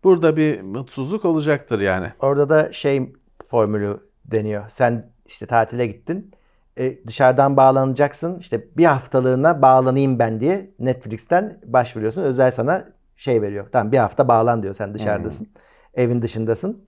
Burada 0.04 0.38
bir 0.38 0.62
mutsuzluk 0.62 1.26
olacaktır 1.26 1.82
yani. 1.82 2.14
Orada 2.20 2.50
da 2.50 2.74
şey 2.74 3.14
formülü 3.46 4.00
deniyor. 4.26 4.64
Sen 4.68 5.12
işte 5.26 5.46
tatile 5.46 5.88
gittin. 5.88 6.32
E, 6.78 7.08
dışarıdan 7.08 7.58
bağlanacaksın. 7.58 8.40
İşte 8.40 8.68
bir 8.78 8.86
haftalığına 8.86 9.62
bağlanayım 9.62 10.20
ben 10.20 10.40
diye 10.40 10.72
Netflix'ten 10.80 11.62
başvuruyorsun. 11.66 12.22
Özel 12.22 12.52
sana 12.52 12.86
şey 13.18 13.42
veriyor. 13.42 13.68
Tamam 13.72 13.92
bir 13.92 13.98
hafta 13.98 14.28
bağlan 14.28 14.64
diyor. 14.64 14.74
Sen 14.74 14.94
dışarıdasın. 14.94 15.48
Evin 15.94 16.22
dışındasın. 16.22 16.86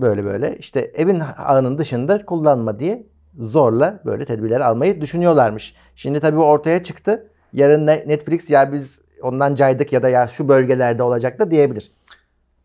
Böyle 0.00 0.24
böyle. 0.24 0.56
İşte 0.56 0.80
evin 0.80 1.22
ağının 1.38 1.78
dışında 1.78 2.26
kullanma 2.26 2.78
diye 2.78 3.06
zorla 3.38 4.00
böyle 4.04 4.24
tedbirler 4.24 4.60
almayı 4.60 5.00
düşünüyorlarmış. 5.00 5.74
Şimdi 5.94 6.20
tabii 6.20 6.38
ortaya 6.40 6.82
çıktı. 6.82 7.26
Yarın 7.52 7.86
Ne- 7.86 8.04
Netflix 8.06 8.50
ya 8.50 8.72
biz 8.72 9.02
ondan 9.22 9.54
caydık 9.54 9.92
ya 9.92 10.02
da 10.02 10.08
ya 10.08 10.26
şu 10.26 10.48
bölgelerde 10.48 11.02
olacak 11.02 11.38
da 11.38 11.50
diyebilir. 11.50 11.92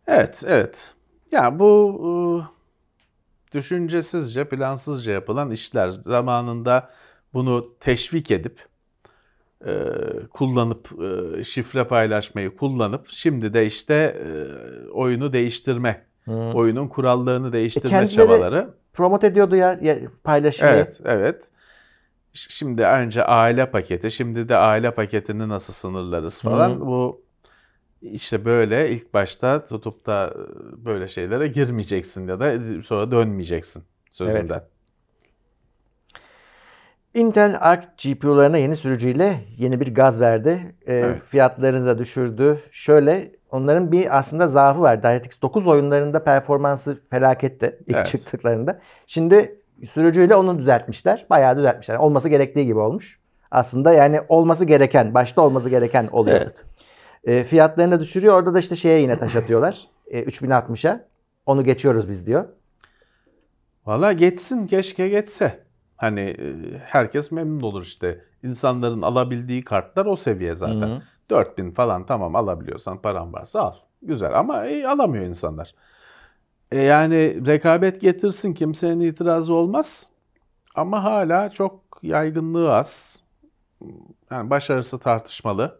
Evet, 0.08 0.43
evet. 0.47 0.91
Ya 1.32 1.60
bu 1.60 1.99
e, 3.54 3.58
düşüncesizce, 3.58 4.49
plansızca 4.49 5.12
yapılan 5.12 5.51
işler 5.51 5.89
zamanında 5.89 6.89
bunu 7.34 7.73
teşvik 7.80 8.32
edip 8.32 8.65
e, 9.67 9.73
kullanıp 10.34 10.89
e, 11.39 11.43
şifre 11.43 11.84
paylaşmayı 11.84 12.58
kullanıp 12.58 13.08
şimdi 13.10 13.54
de 13.54 13.65
işte 13.65 13.93
e, 14.25 14.30
oyunu 14.89 15.34
değiştirme, 15.34 16.06
oyunun 16.54 16.88
kurallarını 16.88 17.54
değiştirme 17.54 17.89
kendileri- 17.97 18.10
çabaları. 18.10 18.69
Promote 18.95 19.27
ediyordu 19.27 19.55
ya, 19.55 19.79
ya 19.81 19.97
paylaşmayı. 20.23 20.73
Evet, 20.73 21.01
evet. 21.05 21.43
Şimdi 22.34 22.84
önce 22.84 23.23
aile 23.23 23.71
paketi, 23.71 24.12
şimdi 24.12 24.49
de 24.49 24.58
aile 24.58 24.91
paketini 24.91 25.49
nasıl 25.49 25.73
sınırlarız 25.73 26.41
falan. 26.41 26.69
Hı. 26.69 26.79
Bu 26.79 27.25
işte 28.01 28.45
böyle 28.45 28.89
ilk 28.89 29.13
başta 29.13 29.65
tutup 29.65 30.05
da 30.05 30.34
e, 30.36 30.86
böyle 30.86 31.08
şeylere 31.08 31.47
girmeyeceksin 31.47 32.27
ya 32.27 32.39
da 32.39 32.81
sonra 32.81 33.12
dönmeyeceksin 33.12 33.84
sözünden. 34.12 34.62
Intel 37.13 37.58
Arc 37.62 37.88
GPU'larına 38.03 38.58
yeni 38.58 38.75
sürücüyle 38.75 39.45
yeni 39.58 39.79
bir 39.79 39.95
gaz 39.95 40.21
verdi. 40.21 40.75
Evet. 40.88 41.21
Fiyatlarını 41.25 41.86
da 41.86 41.97
düşürdü. 41.97 42.60
Şöyle 42.71 43.31
onların 43.56 43.91
bir 43.91 44.18
aslında 44.18 44.48
zaafı 44.48 44.82
var. 44.82 45.04
DirectX 45.04 45.41
9 45.41 45.68
oyunlarında 45.68 46.24
performansı 46.24 46.98
felaketti 47.10 47.80
ilk 47.88 47.96
Evet. 47.96 48.06
çıktıklarında. 48.06 48.80
Şimdi 49.08 49.60
sürücüyle 49.84 50.36
onu 50.36 50.60
düzeltmişler. 50.60 51.26
Bayağı 51.30 51.58
düzeltmişler. 51.58 51.96
Olması 51.96 52.30
gerektiği 52.30 52.65
gibi 52.65 52.80
olmuş. 52.80 53.20
Aslında 53.52 53.94
yani 53.94 54.22
olması 54.30 54.65
gereken, 54.65 55.13
başta 55.13 55.41
olması 55.41 55.70
gereken 55.70 56.08
oluyor. 56.12 56.41
Evet. 56.41 56.65
Ee, 57.24 57.44
fiyatlarını 57.44 57.91
da 57.91 58.00
düşürüyor. 58.00 58.34
Orada 58.34 58.54
da 58.54 58.60
işte 58.60 58.76
şeye 58.76 59.00
yine 59.02 59.18
taş 59.18 59.36
atıyorlar. 59.36 59.88
Ee, 60.08 60.24
3060'a. 60.24 61.06
Onu 61.46 61.63
geçiyoruz 61.63 62.10
biz 62.10 62.28
diyor. 62.28 62.46
Valla 63.86 64.13
geçsin 64.13 64.68
keşke 64.68 65.10
geçse. 65.10 65.63
Hani 65.96 66.22
e, 66.22 66.54
herkes 66.84 67.32
memnun 67.32 67.62
olur 67.62 67.82
işte. 67.82 68.22
İnsanların 68.44 69.02
alabildiği 69.02 69.63
kartlar 69.63 70.06
o 70.06 70.15
seviye 70.15 70.56
zaten. 70.56 70.82
Hı 70.82 70.86
hı. 70.86 71.02
4000 71.29 71.71
falan 71.71 72.05
tamam 72.05 72.35
alabiliyorsan 72.35 73.01
paran 73.01 73.33
varsa 73.33 73.61
al. 73.61 73.73
Güzel 74.01 74.39
ama 74.39 74.65
e, 74.65 74.88
alamıyor 74.88 75.25
insanlar. 75.25 75.75
E, 76.71 76.81
yani 76.81 77.45
rekabet 77.47 78.01
getirsin 78.01 78.53
kimsenin 78.53 78.99
itirazı 78.99 79.53
olmaz. 79.53 80.09
Ama 80.75 81.03
hala 81.03 81.49
çok 81.49 81.81
yaygınlığı 82.01 82.75
az. 82.75 83.21
Yani 84.31 84.49
başarısı 84.49 84.99
tartışmalı. 84.99 85.79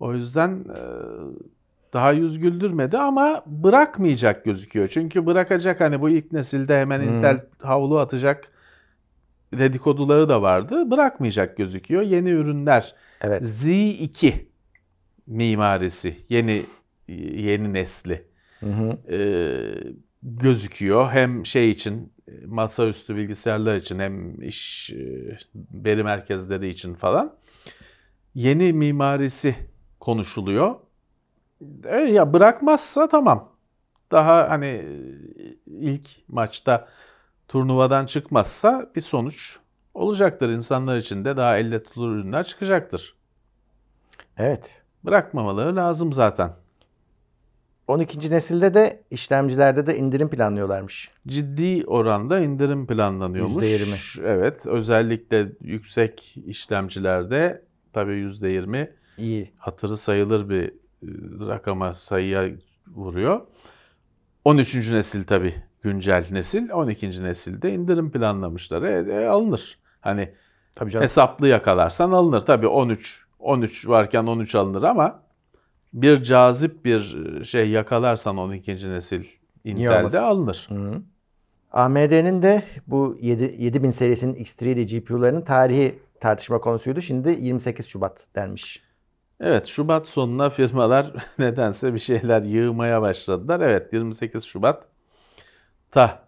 O 0.00 0.14
yüzden 0.14 0.64
e, 0.76 0.80
daha 1.92 2.12
yüz 2.12 2.38
güldürmedi 2.38 2.98
ama 2.98 3.42
bırakmayacak 3.46 4.44
gözüküyor. 4.44 4.88
Çünkü 4.88 5.26
bırakacak 5.26 5.80
hani 5.80 6.00
bu 6.00 6.10
ilk 6.10 6.32
nesilde 6.32 6.80
hemen 6.80 7.00
Hmm. 7.00 7.08
Intel 7.08 7.40
havlu 7.62 7.98
atacak 7.98 8.52
dedikoduları 9.58 10.28
da 10.28 10.42
vardı. 10.42 10.90
Bırakmayacak 10.90 11.56
gözüküyor. 11.56 12.02
Yeni 12.02 12.30
ürünler 12.30 12.94
Evet. 13.26 13.42
Z2 13.42 14.34
mimarisi 15.26 16.16
yeni 16.28 16.62
yeni 17.08 17.72
nesli 17.72 18.26
Hı 18.60 18.66
hı. 18.66 19.12
e, 19.14 19.18
gözüküyor. 20.22 21.10
Hem 21.10 21.46
şey 21.46 21.70
için 21.70 22.12
masaüstü 22.46 23.16
bilgisayarlar 23.16 23.76
için 23.76 23.98
hem 23.98 24.42
iş 24.42 24.90
e, 24.90 25.38
veri 25.72 26.04
merkezleri 26.04 26.68
için 26.68 26.94
falan 26.94 27.36
yeni 28.34 28.72
mimarisi 28.72 29.54
konuşuluyor. 30.00 30.74
E, 31.84 31.96
ya 31.96 32.32
bırakmazsa 32.32 33.08
tamam. 33.08 33.52
Daha 34.10 34.50
hani 34.50 34.66
e, 34.66 34.84
ilk 35.66 36.06
maçta 36.28 36.88
turnuvadan 37.48 38.06
çıkmazsa 38.06 38.90
bir 38.96 39.00
sonuç 39.00 39.56
olacaktır. 39.94 40.48
İnsanlar 40.48 40.96
için 40.96 41.24
de 41.24 41.36
daha 41.36 41.58
elle 41.58 41.82
tutulur 41.82 42.16
ürünler 42.16 42.44
çıkacaktır. 42.46 43.14
Evet. 44.36 44.82
Bırakmamaları 45.04 45.76
lazım 45.76 46.12
zaten. 46.12 46.52
12. 47.88 48.30
nesilde 48.30 48.74
de 48.74 49.02
işlemcilerde 49.10 49.86
de 49.86 49.96
indirim 49.96 50.28
planlıyorlarmış. 50.30 51.10
Ciddi 51.26 51.84
oranda 51.86 52.40
indirim 52.40 52.86
planlanıyormuş. 52.86 53.64
%20. 53.64 54.26
Evet, 54.26 54.66
özellikle 54.66 55.52
yüksek 55.60 56.36
işlemcilerde 56.46 57.62
tabii 57.92 58.12
%20 58.12 58.90
İyi. 59.18 59.52
hatırı 59.58 59.96
sayılır 59.96 60.48
bir 60.48 60.68
e, 60.68 60.72
rakama 61.48 61.94
sayıya 61.94 62.44
vuruyor. 62.86 63.40
13. 64.44 64.92
nesil 64.92 65.24
tabii 65.24 65.54
güncel 65.82 66.26
nesil. 66.30 66.70
12. 66.70 67.24
nesilde 67.24 67.72
indirim 67.74 68.10
planlamışlar. 68.10 68.82
E, 68.82 69.12
e, 69.12 69.26
alınır. 69.26 69.78
Hani 70.04 70.34
Tabii 70.76 70.90
canım. 70.90 71.02
hesaplı 71.02 71.48
yakalarsan 71.48 72.12
alınır. 72.12 72.40
Tabii 72.40 72.66
13 72.66 73.24
13 73.38 73.88
varken 73.88 74.24
13 74.26 74.54
alınır 74.54 74.82
ama 74.82 75.22
bir 75.92 76.22
cazip 76.22 76.84
bir 76.84 77.44
şey 77.44 77.70
yakalarsan 77.70 78.36
12. 78.36 78.90
nesil 78.90 79.24
Intel'de 79.64 80.20
alınır. 80.20 80.66
Hı 80.68 80.74
hı. 80.74 81.02
AMD'nin 81.72 82.42
de 82.42 82.62
bu 82.86 83.16
7, 83.20 83.54
7000 83.58 83.90
serisinin 83.90 84.34
X3'li 84.34 84.86
GPU'larının 84.86 85.42
tarihi 85.42 85.98
tartışma 86.20 86.60
konusuydu. 86.60 87.00
Şimdi 87.00 87.36
28 87.40 87.86
Şubat 87.86 88.28
denmiş. 88.36 88.82
Evet, 89.40 89.66
Şubat 89.66 90.06
sonuna 90.06 90.50
firmalar 90.50 91.12
nedense 91.38 91.94
bir 91.94 91.98
şeyler 91.98 92.42
yığmaya 92.42 93.02
başladılar. 93.02 93.60
Evet, 93.60 93.92
28 93.92 94.44
Şubat 94.44 94.86
ta 95.90 96.23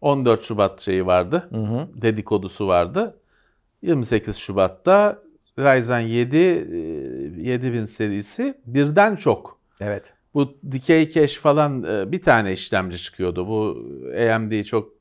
14 0.00 0.44
Şubat 0.44 0.80
şeyi 0.80 1.06
vardı. 1.06 1.48
Hı 1.50 1.56
hı. 1.56 1.88
Dedikodusu 2.02 2.66
vardı. 2.68 3.16
28 3.82 4.36
Şubat'ta 4.36 5.22
Ryzen 5.58 6.00
7 6.00 6.36
e, 6.36 6.40
7000 7.50 7.84
serisi 7.84 8.60
birden 8.66 9.16
çok. 9.16 9.58
Evet. 9.80 10.14
Bu 10.34 10.58
dikey 10.72 11.08
cache 11.08 11.40
falan 11.40 11.82
e, 11.82 12.12
bir 12.12 12.22
tane 12.22 12.52
işlemci 12.52 12.98
çıkıyordu. 12.98 13.48
Bu 13.48 13.86
AMD 14.34 14.62
çok 14.62 14.92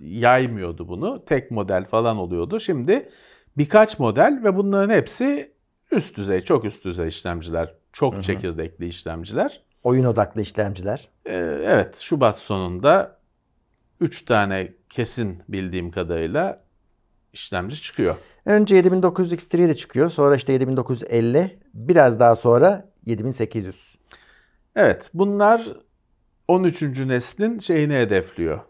yaymıyordu 0.00 0.88
bunu. 0.88 1.24
Tek 1.24 1.50
model 1.50 1.84
falan 1.84 2.16
oluyordu. 2.16 2.60
Şimdi 2.60 3.08
birkaç 3.56 3.98
model 3.98 4.40
ve 4.44 4.56
bunların 4.56 4.94
hepsi 4.94 5.52
üst 5.92 6.16
düzey, 6.16 6.40
çok 6.40 6.64
üst 6.64 6.84
düzey 6.84 7.08
işlemciler. 7.08 7.74
Çok 7.92 8.22
çekirdekli 8.22 8.86
işlemciler. 8.86 9.62
Oyun 9.82 10.04
odaklı 10.04 10.40
işlemciler. 10.40 11.08
E, 11.26 11.34
Evet, 11.64 11.96
Şubat 11.96 12.38
sonunda 12.38 13.17
3 14.00 14.24
tane 14.24 14.72
kesin 14.90 15.42
bildiğim 15.48 15.90
kadarıyla 15.90 16.64
işlemci 17.32 17.82
çıkıyor. 17.82 18.16
Önce 18.44 18.76
7900 18.76 19.32
X3 19.32 19.58
de 19.58 19.74
çıkıyor. 19.74 20.10
Sonra 20.10 20.36
işte 20.36 20.52
7950. 20.52 21.58
Biraz 21.74 22.20
daha 22.20 22.36
sonra 22.36 22.90
7800. 23.06 23.96
Evet, 24.76 25.10
bunlar 25.14 25.62
13. 26.48 26.82
neslin 26.82 27.58
şeyini 27.58 27.94
hedefliyor. 27.94 28.60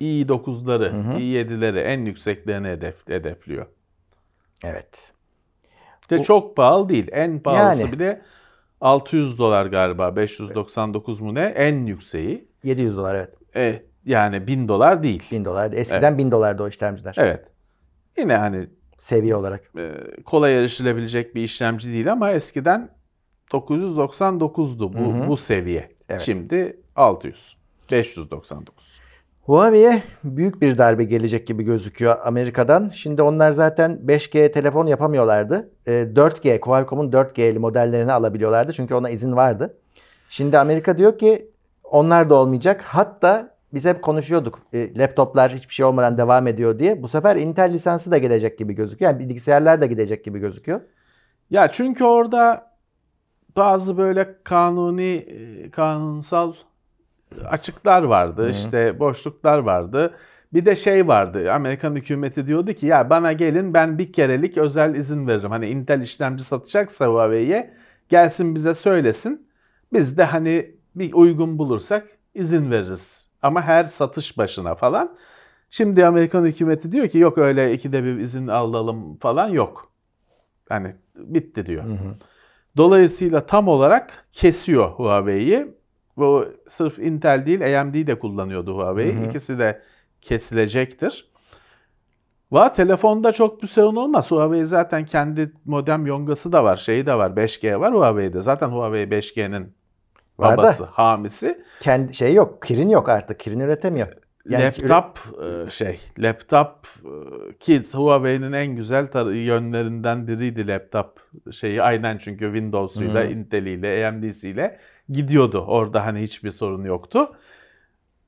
i9'ları, 0.00 1.18
i7'leri 1.18 1.80
en 1.80 2.04
yükseklerini 2.04 2.68
hedef, 2.68 3.08
hedefliyor. 3.08 3.66
Evet. 4.64 5.12
Ve 6.12 6.22
çok 6.22 6.56
pahalı 6.56 6.88
değil. 6.88 7.08
En 7.12 7.40
pahalısı 7.40 7.80
Yani. 7.80 7.92
bile 7.92 8.22
600 8.80 9.38
dolar 9.38 9.66
galiba. 9.66 10.16
599 10.16 11.20
mu 11.20 11.34
ne? 11.34 11.42
En 11.42 11.86
yükseği. 11.86 12.48
700 12.62 12.96
dolar 12.96 13.14
evet. 13.14 13.38
E, 13.56 13.82
yani 14.06 14.46
1000 14.46 14.68
dolar 14.68 15.02
değil. 15.02 15.22
1000 15.30 15.44
dolar. 15.44 15.72
Eskiden 15.72 16.18
1000 16.18 16.30
dolardı 16.32 16.62
o 16.62 16.68
işlemciler. 16.68 17.14
Evet. 17.18 17.46
Yine 18.18 18.36
hani 18.36 18.68
Seviye 18.98 19.36
olarak. 19.36 19.60
e, 19.78 19.90
kolay 20.24 20.58
erişilebilecek 20.58 21.34
bir 21.34 21.42
işlemci 21.42 21.92
değil 21.92 22.12
ama 22.12 22.30
eskiden 22.30 22.90
999'du 23.50 24.92
bu, 24.92 25.28
bu 25.28 25.36
seviye. 25.36 25.90
Evet. 26.08 26.22
Şimdi 26.22 26.80
600. 26.96 27.56
599. 27.90 29.00
Huawei'ye 29.42 30.02
büyük 30.24 30.62
bir 30.62 30.78
darbe 30.78 31.04
gelecek 31.04 31.46
gibi 31.46 31.62
gözüküyor 31.62 32.16
Amerika'dan. 32.24 32.88
Şimdi 32.88 33.22
onlar 33.22 33.52
zaten 33.52 34.00
5G 34.06 34.52
telefon 34.52 34.86
yapamıyorlardı. 34.86 35.70
Ee, 35.86 35.90
4G, 36.14 36.60
Qualcomm'un 36.60 37.12
4G'li 37.12 37.58
modellerini 37.58 38.12
alabiliyorlardı. 38.12 38.72
Çünkü 38.72 38.94
ona 38.94 39.10
izin 39.10 39.36
vardı. 39.36 39.76
Şimdi 40.28 40.58
Amerika 40.58 40.98
diyor 40.98 41.18
ki 41.18 41.50
onlar 41.84 42.30
da 42.30 42.34
olmayacak. 42.34 42.82
Hatta 42.82 43.53
biz 43.74 43.84
hep 43.84 44.02
konuşuyorduk. 44.02 44.58
e, 44.72 44.98
laptoplar 44.98 45.52
hiçbir 45.52 45.74
şey 45.74 45.86
olmadan 45.86 46.18
devam 46.18 46.46
ediyor 46.46 46.78
diye. 46.78 47.02
Bu 47.02 47.08
sefer 47.08 47.36
Intel 47.36 47.72
lisansı 47.72 48.10
da 48.10 48.18
gelecek 48.18 48.58
gibi 48.58 48.72
gözüküyor. 48.72 49.10
Yani 49.12 49.20
bilgisayarlar 49.20 49.80
da 49.80 49.86
gidecek 49.86 50.24
gibi 50.24 50.38
gözüküyor. 50.38 50.80
Ya 51.50 51.70
çünkü 51.72 52.04
orada 52.04 52.74
bazı 53.56 53.98
böyle 53.98 54.36
kanuni, 54.44 55.14
e, 55.14 55.70
kanunsal 55.70 56.52
açıklar 57.46 58.02
vardı. 58.02 58.50
işte 58.50 59.00
boşluklar 59.00 59.58
vardı. 59.58 60.14
Bir 60.52 60.66
de 60.66 60.76
şey 60.76 61.08
vardı. 61.08 61.52
Amerikan 61.52 61.94
hükümeti 61.94 62.46
diyordu 62.46 62.72
ki 62.72 62.86
ya 62.86 63.10
bana 63.10 63.32
gelin 63.32 63.74
ben 63.74 63.98
bir 63.98 64.12
kerelik 64.12 64.56
özel 64.58 64.94
izin 64.94 65.26
veririm. 65.26 65.50
Hani 65.50 65.68
Intel 65.68 66.00
işlemci 66.00 66.44
satacaksa 66.44 67.06
Huawei'ye 67.06 67.74
gelsin 68.08 68.54
bize 68.54 68.74
söylesin. 68.74 69.48
Biz 69.92 70.18
de 70.18 70.24
hani 70.24 70.74
bir 70.94 71.12
uygun 71.12 71.58
bulursak 71.58 72.08
izin 72.34 72.70
veririz. 72.70 73.28
Ama 73.44 73.62
her 73.62 73.84
satış 73.84 74.38
başına 74.38 74.74
falan. 74.74 75.16
Şimdi 75.70 76.06
Amerikan 76.06 76.44
hükümeti 76.44 76.92
diyor 76.92 77.08
ki 77.08 77.18
yok 77.18 77.38
öyle 77.38 77.72
ikide 77.72 78.04
bir 78.04 78.18
izin 78.18 78.46
alalım 78.48 79.16
falan 79.16 79.48
yok. 79.48 79.92
Hani 80.68 80.96
bitti 81.16 81.66
diyor. 81.66 81.84
Dolayısıyla 82.76 83.46
tam 83.46 83.68
olarak 83.68 84.26
kesiyor 84.32 84.90
Huawei'yi. 84.90 85.74
Bu 86.16 86.46
sırf 86.66 86.98
Intel 86.98 87.46
değil 87.46 87.80
AMD 87.80 87.94
de 87.94 88.18
kullanıyordu 88.18 88.74
Huawei. 88.76 89.26
İkisi 89.28 89.58
de 89.58 89.82
kesilecektir. 90.20 91.30
Va 92.52 92.72
telefonda 92.72 93.32
çok 93.32 93.62
bir 93.62 93.66
sorun 93.66 93.96
olmaz. 93.96 94.30
Huawei 94.30 94.66
zaten 94.66 95.06
kendi 95.06 95.52
modem 95.64 96.06
yongası 96.06 96.52
da 96.52 96.64
var, 96.64 96.76
şeyi 96.76 97.06
de 97.06 97.14
var, 97.14 97.30
5G 97.30 97.80
var 97.80 97.94
Huawei'de. 97.94 98.40
Zaten 98.40 98.68
Huawei 98.68 99.04
5G'nin 99.04 99.74
Var 100.38 100.52
da. 100.52 100.56
babası, 100.56 100.84
hamisi. 100.84 101.62
Kendi 101.80 102.14
şey 102.14 102.34
yok. 102.34 102.62
Kirin 102.62 102.88
yok 102.88 103.08
artık. 103.08 103.40
Kirin 103.40 103.60
üretemiyor. 103.60 104.08
Yani 104.48 104.64
laptop 104.64 105.18
e, 105.44 105.70
şey, 105.70 106.00
laptop 106.18 106.70
e, 107.04 107.58
ki 107.58 107.82
Huawei'nin 107.94 108.52
en 108.52 108.76
güzel 108.76 109.04
tar- 109.04 109.34
yönlerinden 109.34 110.26
biriydi 110.26 110.68
laptop 110.68 111.20
şeyi. 111.52 111.82
Aynen 111.82 112.18
çünkü 112.18 112.44
Windows'uyla, 112.44 113.24
Intel'iyle, 113.24 114.06
AMD'siyle 114.06 114.78
gidiyordu. 115.08 115.64
Orada 115.68 116.06
hani 116.06 116.22
hiçbir 116.22 116.50
sorun 116.50 116.84
yoktu. 116.84 117.32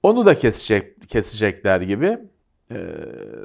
Onu 0.02 0.26
da 0.26 0.38
kesecek 0.38 1.08
kesecekler 1.08 1.80
gibi. 1.80 2.18
E, 2.70 2.76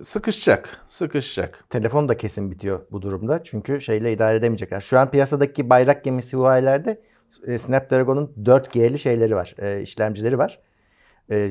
sıkışacak, 0.04 0.82
sıkışacak. 0.88 1.66
Telefon 1.70 2.10
da 2.10 2.18
kesin 2.18 2.52
bitiyor 2.52 2.82
bu 2.92 3.02
durumda. 3.02 3.44
Çünkü 3.44 3.82
şeyle 3.82 4.14
idare 4.14 4.38
edemeyecekler. 4.38 4.82
Şu 4.82 5.00
an 5.00 5.12
piyasadaki 5.12 5.70
bayrak 5.70 6.04
gemisi 6.04 6.38
Huawei'lerde 6.38 7.02
e, 7.48 7.58
Snapdragon'un 7.58 8.34
4G'li 8.44 9.00
şeyleri 9.00 9.36
var. 9.36 9.56
e, 9.60 9.82
işlemcileri 9.82 10.38
var. 10.38 10.60
E, 11.32 11.50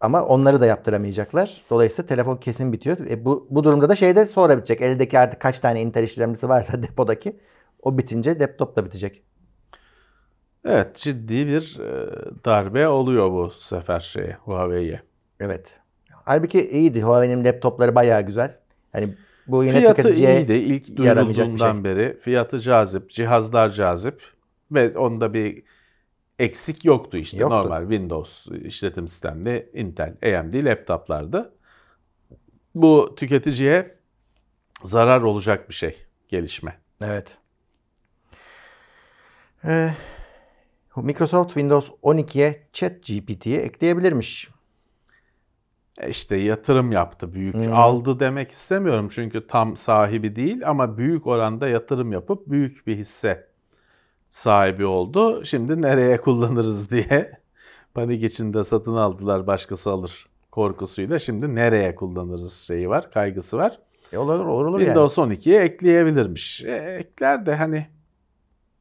Ama 0.00 0.24
onları 0.24 0.60
da 0.60 0.66
yaptıramayacaklar. 0.66 1.62
Dolayısıyla 1.70 2.06
telefon 2.06 2.36
kesin 2.36 2.72
bitiyor. 2.72 2.98
E 3.10 3.24
bu, 3.24 3.46
bu 3.50 3.64
durumda 3.64 3.88
da 3.88 3.94
şey 3.94 4.16
de 4.16 4.26
sonra 4.26 4.56
bitecek. 4.56 4.82
Eldeki 4.82 5.18
artık 5.18 5.40
kaç 5.40 5.60
tane 5.60 5.80
Intel 5.80 6.02
işlemcisi 6.02 6.48
varsa 6.48 6.82
depodaki 6.82 7.36
o 7.82 7.98
bitince 7.98 8.38
laptop 8.38 8.76
da 8.76 8.84
bitecek. 8.84 9.22
Evet 10.64 10.96
ciddi 10.96 11.46
bir 11.46 11.78
e, 11.80 12.10
darbe 12.44 12.88
oluyor 12.88 13.30
bu 13.30 13.50
sefer 13.50 14.00
şeye 14.00 14.36
Huawei'ye. 14.44 15.02
Evet. 15.40 15.80
Halbuki 16.24 16.68
iyiydi. 16.70 17.02
Huawei'nin 17.02 17.44
laptopları 17.44 17.94
bayağı 17.94 18.22
güzel. 18.22 18.58
Hani 18.92 19.14
bu 19.46 19.64
yine 19.64 19.78
Fiyatı 19.78 19.96
tüketiciye 19.96 20.36
iyiydi 20.36 20.52
ilk 20.52 20.88
bir 21.54 21.58
şey. 21.84 21.84
beri. 21.84 22.18
Fiyatı 22.20 22.60
cazip, 22.60 23.10
cihazlar 23.10 23.70
cazip 23.70 24.22
ve 24.74 24.98
onda 24.98 25.34
bir 25.34 25.62
eksik 26.38 26.84
yoktu 26.84 27.16
işte. 27.16 27.36
Yoktu. 27.36 27.56
Normal 27.56 27.82
Windows 27.82 28.46
işletim 28.46 29.08
sistemli 29.08 29.70
Intel, 29.74 30.16
AMD 30.22 30.64
laptoplardı. 30.64 31.54
Bu 32.74 33.14
tüketiciye 33.16 33.98
zarar 34.82 35.22
olacak 35.22 35.68
bir 35.68 35.74
şey, 35.74 36.06
gelişme. 36.28 36.80
Evet. 37.02 37.38
Ee, 39.64 39.94
Microsoft 40.96 41.48
Windows 41.48 41.90
12'ye 42.02 42.66
ChatGPT'yi 42.72 43.56
ekleyebilirmiş. 43.56 44.48
E 46.00 46.08
İşte 46.08 46.36
yatırım 46.36 46.92
yaptı 46.92 47.32
büyük. 47.32 47.54
Aldı 47.54 48.20
demek 48.20 48.50
istemiyorum 48.50 49.08
çünkü 49.12 49.46
tam 49.46 49.76
sahibi 49.76 50.36
değil 50.36 50.68
ama 50.68 50.98
büyük 50.98 51.26
oranda 51.26 51.68
yatırım 51.68 52.12
yapıp 52.12 52.46
büyük 52.46 52.86
bir 52.86 52.96
hisse 52.96 53.51
sahibi 54.32 54.86
oldu. 54.86 55.44
Şimdi 55.44 55.82
nereye 55.82 56.20
kullanırız 56.20 56.90
diye 56.90 57.40
panik 57.94 58.22
içinde 58.22 58.64
satın 58.64 58.94
aldılar 58.94 59.46
başkası 59.46 59.90
alır 59.90 60.26
korkusuyla. 60.50 61.18
Şimdi 61.18 61.54
nereye 61.54 61.94
kullanırız 61.94 62.54
şeyi 62.54 62.88
var, 62.88 63.10
kaygısı 63.10 63.58
var. 63.58 63.78
E 64.12 64.18
olur 64.18 64.46
olur, 64.46 64.64
olur 64.64 64.80
yani. 64.80 64.86
Windows 64.86 65.18
12'ye 65.18 65.60
ekleyebilirmiş. 65.60 66.64
E, 66.64 66.72
ekler 66.72 67.46
de 67.46 67.54
hani 67.54 67.86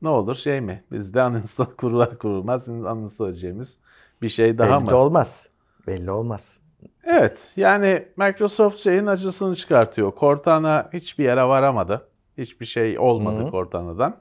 ne 0.01 0.09
olur 0.09 0.35
şey 0.35 0.61
mi? 0.61 0.83
Bizde 0.91 1.23
uninstall 1.23 1.65
kurulur 1.77 2.17
kurulmaz 2.17 2.69
uninstall 2.69 3.29
edeceğimiz 3.29 3.79
bir 4.21 4.29
şey 4.29 4.57
daha 4.57 4.71
Belli 4.71 4.83
mı? 4.83 4.89
de 4.89 4.95
olmaz. 4.95 5.49
Belli 5.87 6.11
olmaz. 6.11 6.61
Evet 7.03 7.53
yani 7.55 8.07
Microsoft 8.17 8.79
şeyin 8.79 9.05
acısını 9.05 9.55
çıkartıyor. 9.55 10.13
Cortana 10.19 10.89
hiçbir 10.93 11.23
yere 11.23 11.43
varamadı. 11.43 12.07
Hiçbir 12.37 12.65
şey 12.65 12.99
olmadı 12.99 13.47
Cortana'dan. 13.51 14.17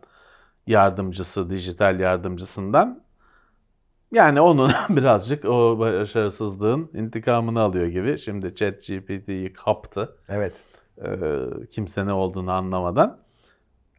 Yardımcısı, 0.70 1.50
dijital 1.50 2.00
yardımcısından. 2.00 3.02
Yani 4.12 4.40
onun 4.40 4.72
birazcık 4.88 5.44
o 5.44 5.78
başarısızlığın 5.78 6.90
intikamını 6.94 7.61
alıyor 7.61 7.87
gibi. 7.87 8.18
Şimdi 8.18 8.54
ChatGPT'yi 8.54 9.52
kaptı. 9.52 10.16
Evet. 10.28 10.62
Ee, 11.04 11.44
kimse 11.70 12.06
ne 12.06 12.12
olduğunu 12.12 12.52
anlamadan. 12.52 13.18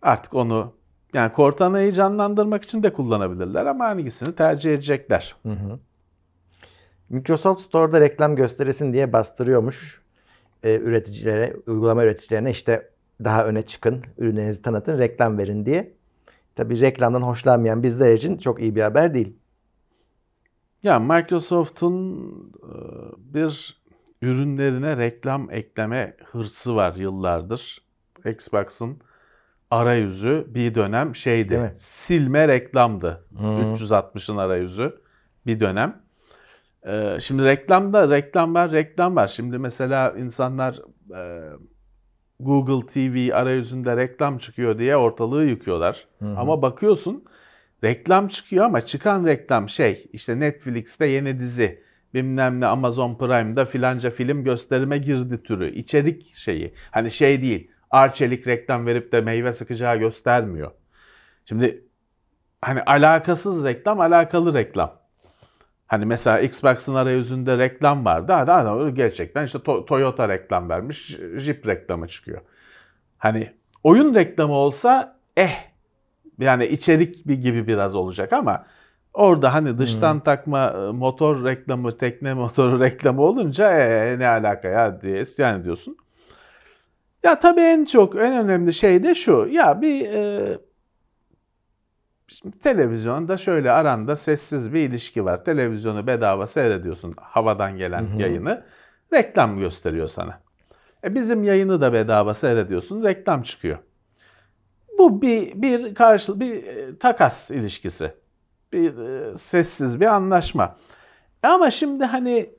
Artık 0.01 0.33
onu 0.33 0.73
yani 1.13 1.31
Cortana'yı 1.35 1.91
canlandırmak 1.91 2.63
için 2.63 2.83
de 2.83 2.93
kullanabilirler 2.93 3.65
ama 3.65 3.85
hangisini 3.85 4.35
tercih 4.35 4.73
edecekler. 4.73 5.35
Microsoft 7.09 7.61
Store'da 7.61 8.01
reklam 8.01 8.35
gösterilsin 8.35 8.93
diye 8.93 9.13
bastırıyormuş 9.13 10.01
e, 10.63 10.75
üreticilere, 10.75 11.55
uygulama 11.67 12.03
üreticilerine 12.03 12.51
işte 12.51 12.89
daha 13.23 13.45
öne 13.45 13.61
çıkın, 13.61 14.03
ürünlerinizi 14.17 14.61
tanıtın, 14.61 14.99
reklam 14.99 15.37
verin 15.37 15.65
diye. 15.65 15.93
Tabii 16.55 16.81
reklamdan 16.81 17.21
hoşlanmayan 17.21 17.83
bizler 17.83 18.13
için 18.13 18.37
çok 18.37 18.61
iyi 18.61 18.75
bir 18.75 18.81
haber 18.81 19.13
değil. 19.13 19.33
Ya 20.83 20.99
Microsoft'un 20.99 22.17
e, 22.63 22.73
bir 23.33 23.81
ürünlerine 24.21 24.97
reklam 24.97 25.51
ekleme 25.51 26.17
hırsı 26.31 26.75
var 26.75 26.95
yıllardır. 26.95 27.81
Xbox'ın 28.25 28.97
arayüzü 29.71 30.47
bir 30.47 30.75
dönem 30.75 31.15
şeydi. 31.15 31.53
Silme 31.75 32.47
reklamdı. 32.47 33.25
360'ın 33.75 34.37
arayüzü 34.37 35.01
bir 35.45 35.59
dönem. 35.59 36.01
E, 36.87 37.17
Şimdi 37.19 37.43
reklamda 37.45 38.09
reklam 38.09 38.53
var, 38.53 38.71
reklam 38.71 39.15
var. 39.15 39.27
Şimdi 39.27 39.57
mesela 39.57 40.11
insanlar 40.17 40.79
e, 41.15 41.49
Google 42.43 42.87
TV 42.87 43.35
arayüzünde 43.35 43.97
reklam 43.97 44.37
çıkıyor 44.37 44.79
diye 44.79 44.97
ortalığı 44.97 45.45
yıkıyorlar. 45.45 46.07
Ama 46.37 46.61
bakıyorsun 46.61 47.23
reklam 47.83 48.27
çıkıyor 48.27 48.65
ama 48.65 48.81
çıkan 48.81 49.25
reklam 49.25 49.69
şey 49.69 50.05
işte 50.13 50.39
Netflix'te 50.39 51.05
yeni 51.05 51.39
dizi 51.39 51.83
bilmem 52.13 52.59
ne 52.59 52.65
Amazon 52.65 53.15
Prime'da 53.15 53.65
filanca 53.65 54.09
film 54.09 54.43
gösterime 54.43 54.97
girdi 54.97 55.43
türü 55.43 55.75
içerik 55.75 56.35
şeyi. 56.35 56.73
Hani 56.91 57.11
şey 57.11 57.41
değil 57.41 57.71
Arçelik 57.91 58.47
reklam 58.47 58.85
verip 58.85 59.11
de 59.11 59.21
meyve 59.21 59.53
sıkacağı 59.53 59.97
göstermiyor. 59.97 60.71
Şimdi 61.45 61.85
hani 62.61 62.81
alakasız 62.81 63.65
reklam 63.65 63.99
alakalı 63.99 64.53
reklam. 64.53 65.00
Hani 65.91 66.05
mesela 66.05 66.39
Xbox'ın 66.39 66.95
arayüzünde 66.95 67.57
reklam 67.57 68.05
vardı. 68.05 68.31
Hadi 68.31 68.51
hadi 68.51 68.93
gerçekten 68.93 69.45
işte 69.45 69.57
To- 69.57 69.85
Toyota 69.85 70.29
reklam 70.29 70.69
vermiş, 70.69 71.17
Jeep 71.37 71.67
reklamı 71.67 72.07
çıkıyor. 72.07 72.41
Hani 73.17 73.51
oyun 73.83 74.15
reklamı 74.15 74.53
olsa 74.53 75.17
eh 75.37 75.55
yani 76.39 76.65
içerik 76.65 77.27
bir 77.27 77.35
gibi 77.35 77.67
biraz 77.67 77.95
olacak 77.95 78.33
ama 78.33 78.65
orada 79.13 79.53
hani 79.53 79.77
dıştan 79.77 80.19
takma 80.19 80.67
e, 80.67 80.91
motor 80.91 81.45
reklamı, 81.45 81.97
tekne 81.97 82.33
motoru 82.33 82.79
reklamı 82.83 83.21
olunca 83.21 83.71
"Ee, 83.79 84.19
ne 84.19 84.27
alaka 84.27 84.67
ya 84.67 85.01
diye 85.01 85.21
isyan 85.21 85.61
ediyorsun. 85.61 85.97
Ya 87.23 87.39
tabii 87.39 87.61
en 87.61 87.85
çok 87.85 88.15
en 88.15 88.33
önemli 88.33 88.73
şey 88.73 89.03
de 89.03 89.15
şu. 89.15 89.47
Ya 89.51 89.81
bir 89.81 90.05
e, 90.11 90.57
Şimdi 92.31 92.59
televizyonda 92.59 93.37
şöyle 93.37 93.71
aranda 93.71 94.15
sessiz 94.15 94.73
bir 94.73 94.89
ilişki 94.89 95.25
var. 95.25 95.45
Televizyonu 95.45 96.07
bedava 96.07 96.47
seyrediyorsun 96.47 97.13
havadan 97.17 97.77
gelen 97.77 98.07
yayını. 98.17 98.63
Reklam 99.13 99.59
gösteriyor 99.59 100.07
sana. 100.07 100.41
E 101.03 101.15
bizim 101.15 101.43
yayını 101.43 101.81
da 101.81 101.93
bedava 101.93 102.33
seyrediyorsun. 102.33 103.03
Reklam 103.03 103.41
çıkıyor. 103.41 103.77
Bu 104.97 105.21
bir 105.21 105.61
bir 105.61 105.95
karşı 105.95 106.39
bir 106.39 106.63
e, 106.63 106.97
takas 106.97 107.51
ilişkisi. 107.51 108.13
Bir 108.73 108.97
e, 108.97 109.37
sessiz 109.37 110.01
bir 110.01 110.05
anlaşma. 110.05 110.77
E 111.43 111.47
Ama 111.47 111.71
şimdi 111.71 112.05
hani 112.05 112.49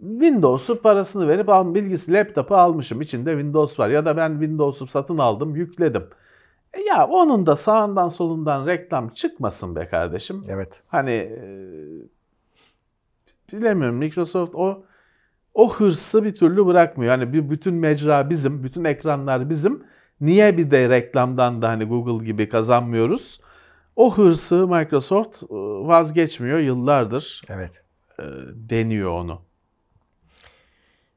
Windows'u 0.00 0.82
parasını 0.82 1.28
verip 1.28 1.48
al, 1.48 1.74
bilgisi 1.74 2.12
laptopu 2.12 2.56
almışım. 2.56 3.00
İçinde 3.00 3.30
Windows 3.30 3.78
var 3.78 3.88
ya 3.88 4.04
da 4.04 4.16
ben 4.16 4.30
Windows'u 4.30 4.86
satın 4.86 5.18
aldım, 5.18 5.56
yükledim. 5.56 6.06
E 6.76 6.82
ya 6.82 7.06
onun 7.06 7.46
da 7.46 7.56
sağından 7.56 8.08
solundan 8.08 8.66
reklam 8.66 9.08
çıkmasın 9.08 9.76
be 9.76 9.86
kardeşim. 9.86 10.44
Evet. 10.48 10.82
Hani 10.86 11.12
e, 11.12 11.38
bilemiyorum 13.52 13.96
Microsoft 13.96 14.54
o 14.54 14.84
o 15.54 15.74
hırsı 15.74 16.24
bir 16.24 16.34
türlü 16.34 16.66
bırakmıyor. 16.66 17.10
Hani 17.10 17.32
bir 17.32 17.50
bütün 17.50 17.74
mecra 17.74 18.30
bizim, 18.30 18.64
bütün 18.64 18.84
ekranlar 18.84 19.50
bizim. 19.50 19.84
Niye 20.20 20.56
bir 20.56 20.70
de 20.70 20.88
reklamdan 20.88 21.62
da 21.62 21.68
hani 21.68 21.84
Google 21.84 22.24
gibi 22.24 22.48
kazanmıyoruz? 22.48 23.40
O 23.96 24.16
hırsı 24.16 24.68
Microsoft 24.68 25.42
e, 25.42 25.46
vazgeçmiyor 25.86 26.58
yıllardır 26.58 27.42
Evet. 27.48 27.84
e, 28.18 28.22
deniyor 28.54 29.10
onu. 29.10 29.42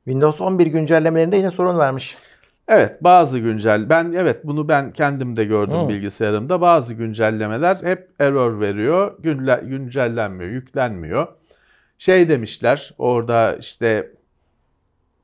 Windows 0.03 0.41
11 0.41 0.67
güncellemelerinde 0.67 1.37
yine 1.37 1.51
sorun 1.51 1.77
varmış. 1.77 2.17
Evet 2.69 3.03
bazı 3.03 3.39
güncel 3.39 3.89
ben 3.89 4.13
evet 4.17 4.45
bunu 4.45 4.67
ben 4.67 4.93
kendim 4.93 5.35
de 5.35 5.45
gördüm 5.45 5.79
Hı. 5.79 5.89
bilgisayarımda. 5.89 6.61
Bazı 6.61 6.93
güncellemeler 6.93 7.77
hep 7.83 8.09
error 8.19 8.59
veriyor 8.59 9.15
günle, 9.19 9.61
güncellenmiyor 9.63 10.51
yüklenmiyor. 10.51 11.27
Şey 11.97 12.29
demişler 12.29 12.93
orada 12.97 13.55
işte 13.55 14.11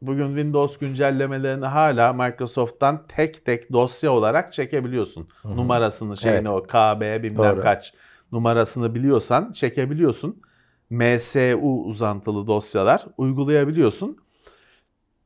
bugün 0.02 0.28
Windows 0.28 0.78
güncellemelerini 0.78 1.66
hala 1.66 2.14
Microsoft'tan 2.14 3.04
tek 3.08 3.46
tek 3.46 3.72
dosya 3.72 4.12
olarak 4.12 4.54
çekebiliyorsun. 4.54 5.28
Numarasını 5.44 6.18
şeyini 6.18 6.50
o 6.50 6.64
KB 6.64 7.24
bilmem 7.24 7.56
Doğru. 7.56 7.62
kaç 7.62 7.94
numarasını 8.32 8.96
biliyorsan 8.96 9.52
çekebiliyorsun. 9.52 10.42
MSU 10.90 11.58
uzantılı 11.86 12.48
dosyalar 12.48 13.06
uygulayabiliyorsun 13.18 14.25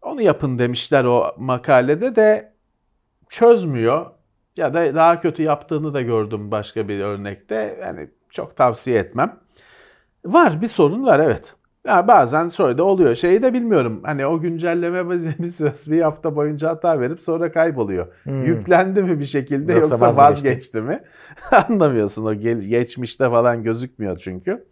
onu 0.01 0.21
yapın 0.21 0.59
demişler 0.59 1.03
o 1.03 1.35
makalede 1.37 2.15
de 2.15 2.53
çözmüyor. 3.29 4.05
Ya 4.57 4.73
da 4.73 4.95
daha 4.95 5.19
kötü 5.19 5.43
yaptığını 5.43 5.93
da 5.93 6.01
gördüm 6.01 6.51
başka 6.51 6.87
bir 6.87 6.99
örnekte. 6.99 7.79
Yani 7.81 8.09
çok 8.29 8.55
tavsiye 8.55 8.99
etmem. 8.99 9.39
Var 10.25 10.61
bir 10.61 10.67
sorun 10.67 11.05
var 11.05 11.19
evet. 11.19 11.53
Ya 11.87 12.07
bazen 12.07 12.49
şöyle 12.49 12.77
de 12.77 12.81
oluyor. 12.81 13.15
Şeyi 13.15 13.43
de 13.43 13.53
bilmiyorum. 13.53 14.01
Hani 14.05 14.25
o 14.25 14.39
güncelleme 14.39 15.09
bir 15.09 15.45
söz 15.45 15.91
bir 15.91 16.01
hafta 16.01 16.35
boyunca 16.35 16.69
hata 16.69 16.99
verip 16.99 17.21
sonra 17.21 17.51
kayboluyor. 17.51 18.07
Yüklendi 18.25 19.03
mi 19.03 19.19
bir 19.19 19.25
şekilde 19.25 19.73
Yoksa 19.73 20.05
yoksa, 20.05 20.21
vazgeçti. 20.21 20.81
mi? 20.81 21.03
Anlamıyorsun 21.51 22.25
o 22.25 22.33
geçmişte 22.33 23.29
falan 23.29 23.63
gözükmüyor 23.63 24.17
çünkü. 24.17 24.65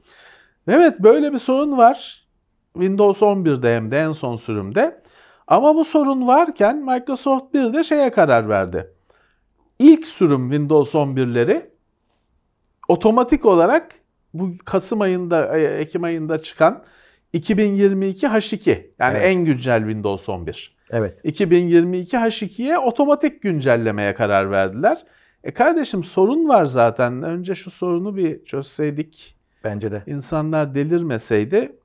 Evet 0.68 1.00
böyle 1.00 1.34
bir 1.34 1.38
sorun 1.38 1.78
var. 1.78 2.28
Windows 2.74 3.22
11'de 3.22 3.76
hem 3.76 3.92
de 3.92 4.00
en 4.00 4.12
son 4.12 4.36
sürümde. 4.36 5.02
Ama 5.48 5.76
bu 5.76 5.84
sorun 5.84 6.28
varken 6.28 6.78
Microsoft 6.78 7.54
bir 7.54 7.74
de 7.74 7.84
şeye 7.84 8.12
karar 8.12 8.50
verdi. 8.50 8.92
İlk 9.80 10.06
sürüm 10.08 10.50
Windows 10.50 10.96
11'leri 10.96 11.62
otomatik 12.88 13.46
olarak 13.46 13.92
bu 14.34 14.52
Kasım 14.66 15.02
ayında, 15.02 15.58
e, 15.58 15.64
Ekim 15.64 16.04
ayında 16.04 16.42
çıkan 16.42 16.84
2022 17.34 18.26
H2 18.26 18.70
yani 19.00 19.18
Evet. 19.18 19.26
en 19.36 19.46
güncel 19.46 19.80
Windows 19.80 20.30
11. 20.30 20.78
Evet. 20.92 21.20
2022 21.24 22.18
H2'ye 22.18 22.78
otomatik 22.80 23.42
güncellemeye 23.42 24.14
karar 24.14 24.52
verdiler. 24.52 25.06
E 25.44 25.52
kardeşim 25.54 26.04
sorun 26.04 26.48
var 26.50 26.66
zaten. 26.66 27.24
Önce 27.24 27.56
şu 27.56 27.72
sorunu 27.72 28.16
bir 28.18 28.46
çözseydik, 28.46 29.36
Bence 29.64 29.92
de. 29.92 30.04
insanlar 30.08 30.76
delirmeseydi. 30.76 31.76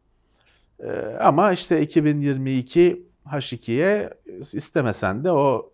E, 0.85 0.91
ama 1.21 1.53
işte 1.53 1.81
2022 1.83 3.12
H2'ye 3.33 4.11
istemesen 4.41 5.24
de 5.24 5.30
o 5.33 5.72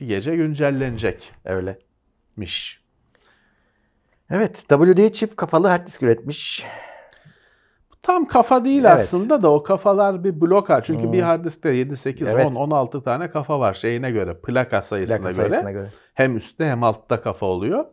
bir 0.00 0.06
gece 0.08 0.36
güncellenecekmiş. 0.36 1.30
Öyle. 1.44 1.78
Evet. 4.30 4.64
WD 4.68 5.08
çift 5.12 5.36
kafalı 5.36 5.68
hard 5.68 5.86
disk 5.86 6.02
üretmiş. 6.02 6.66
Tam 8.02 8.26
kafa 8.26 8.64
değil 8.64 8.80
Evet. 8.84 8.90
aslında 8.90 9.42
da 9.42 9.52
o 9.52 9.62
kafalar 9.62 10.24
bir 10.24 10.40
bloka. 10.40 10.82
Çünkü 10.82 11.12
bir 11.12 11.20
hard 11.22 11.44
diskte 11.44 11.70
7, 11.70 11.96
8, 11.96 12.28
Evet. 12.28 12.46
10, 12.46 12.52
16 12.54 13.02
tane 13.02 13.30
kafa 13.30 13.60
var 13.60 13.74
şeyine 13.74 14.10
göre, 14.10 14.40
plaka 14.40 14.82
sayısına, 14.82 15.16
Plaka 15.16 15.28
göre. 15.34 15.50
sayısına 15.50 15.70
göre. 15.72 15.90
Hem 16.14 16.36
üstte 16.36 16.66
hem 16.66 16.82
altta 16.82 17.20
kafa 17.22 17.46
oluyor. 17.46 17.84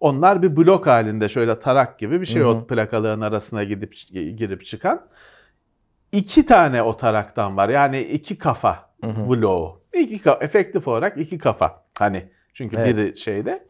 Onlar 0.00 0.42
bir 0.42 0.56
blok 0.56 0.86
halinde 0.86 1.28
şöyle 1.28 1.58
tarak 1.58 1.98
gibi 1.98 2.20
bir 2.20 2.26
şey 2.26 2.44
o 2.44 2.66
plakaların 2.66 3.20
arasına 3.20 3.64
gidip 3.64 3.94
girip 4.12 4.66
çıkan. 4.66 5.06
İki 6.12 6.46
tane 6.46 6.82
o 6.82 6.96
taraktan 6.96 7.56
var. 7.56 7.68
Yani 7.68 8.00
iki 8.00 8.38
kafa 8.38 8.90
bloğu. 9.02 9.80
İki 9.94 10.16
ka- 10.16 10.44
efektif 10.44 10.88
olarak 10.88 11.18
iki 11.18 11.38
kafa. 11.38 11.84
Hani 11.98 12.28
çünkü 12.54 12.76
Evet. 12.76 12.96
biri 12.96 13.18
şeyde. 13.18 13.66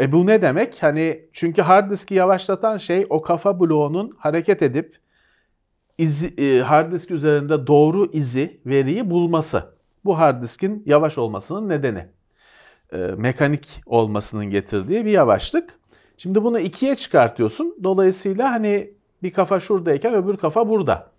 E 0.00 0.12
bu 0.12 0.26
ne 0.26 0.42
demek? 0.42 0.82
Hani 0.82 1.28
çünkü 1.32 1.62
hard 1.62 1.90
diski 1.90 2.14
yavaşlatan 2.14 2.78
şey 2.78 3.06
o 3.10 3.22
kafa 3.22 3.60
bloğunun 3.60 4.16
hareket 4.18 4.62
edip 4.62 4.96
izi, 5.98 6.34
e, 6.44 6.60
hard 6.62 6.92
disk 6.92 7.10
üzerinde 7.10 7.66
doğru 7.66 8.10
izi, 8.12 8.60
veriyi 8.66 9.10
bulması. 9.10 9.76
Bu 10.04 10.18
hard 10.18 10.42
diskin 10.42 10.82
yavaş 10.86 11.18
olmasının 11.18 11.68
nedeni. 11.68 12.06
E, 12.92 12.96
mekanik 12.96 13.80
olmasının 13.86 14.44
getirdiği 14.46 15.04
bir 15.04 15.10
yavaşlık. 15.10 15.70
Şimdi 16.18 16.44
bunu 16.44 16.58
ikiye 16.58 16.94
çıkartıyorsun. 16.96 17.76
Dolayısıyla 17.84 18.50
hani 18.52 18.90
bir 19.22 19.32
kafa 19.32 19.60
şuradayken 19.60 20.14
öbür 20.14 20.36
kafa 20.36 20.68
burada. 20.68 21.10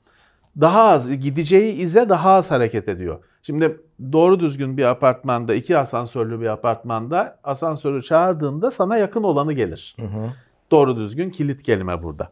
Daha 0.61 0.81
az 0.89 1.19
gideceği 1.19 1.73
ize 1.73 2.09
daha 2.09 2.31
az 2.31 2.51
hareket 2.51 2.89
ediyor. 2.89 3.23
Şimdi 3.41 3.81
doğru 4.11 4.39
düzgün 4.39 4.77
bir 4.77 4.83
apartmanda, 4.83 5.53
iki 5.53 5.77
asansörlü 5.77 6.41
bir 6.41 6.45
apartmanda 6.45 7.39
asansörü 7.43 8.03
çağırdığında 8.03 8.71
sana 8.71 8.97
yakın 8.97 9.23
olanı 9.23 9.53
gelir. 9.53 9.95
Hı 9.99 10.05
hı. 10.05 10.33
Doğru 10.71 10.97
düzgün 10.97 11.29
kilit 11.29 11.63
kelime 11.63 12.03
burada. 12.03 12.31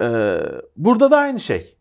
Ee, 0.00 0.36
burada 0.76 1.10
da 1.10 1.18
aynı 1.18 1.40
şey. 1.40 1.76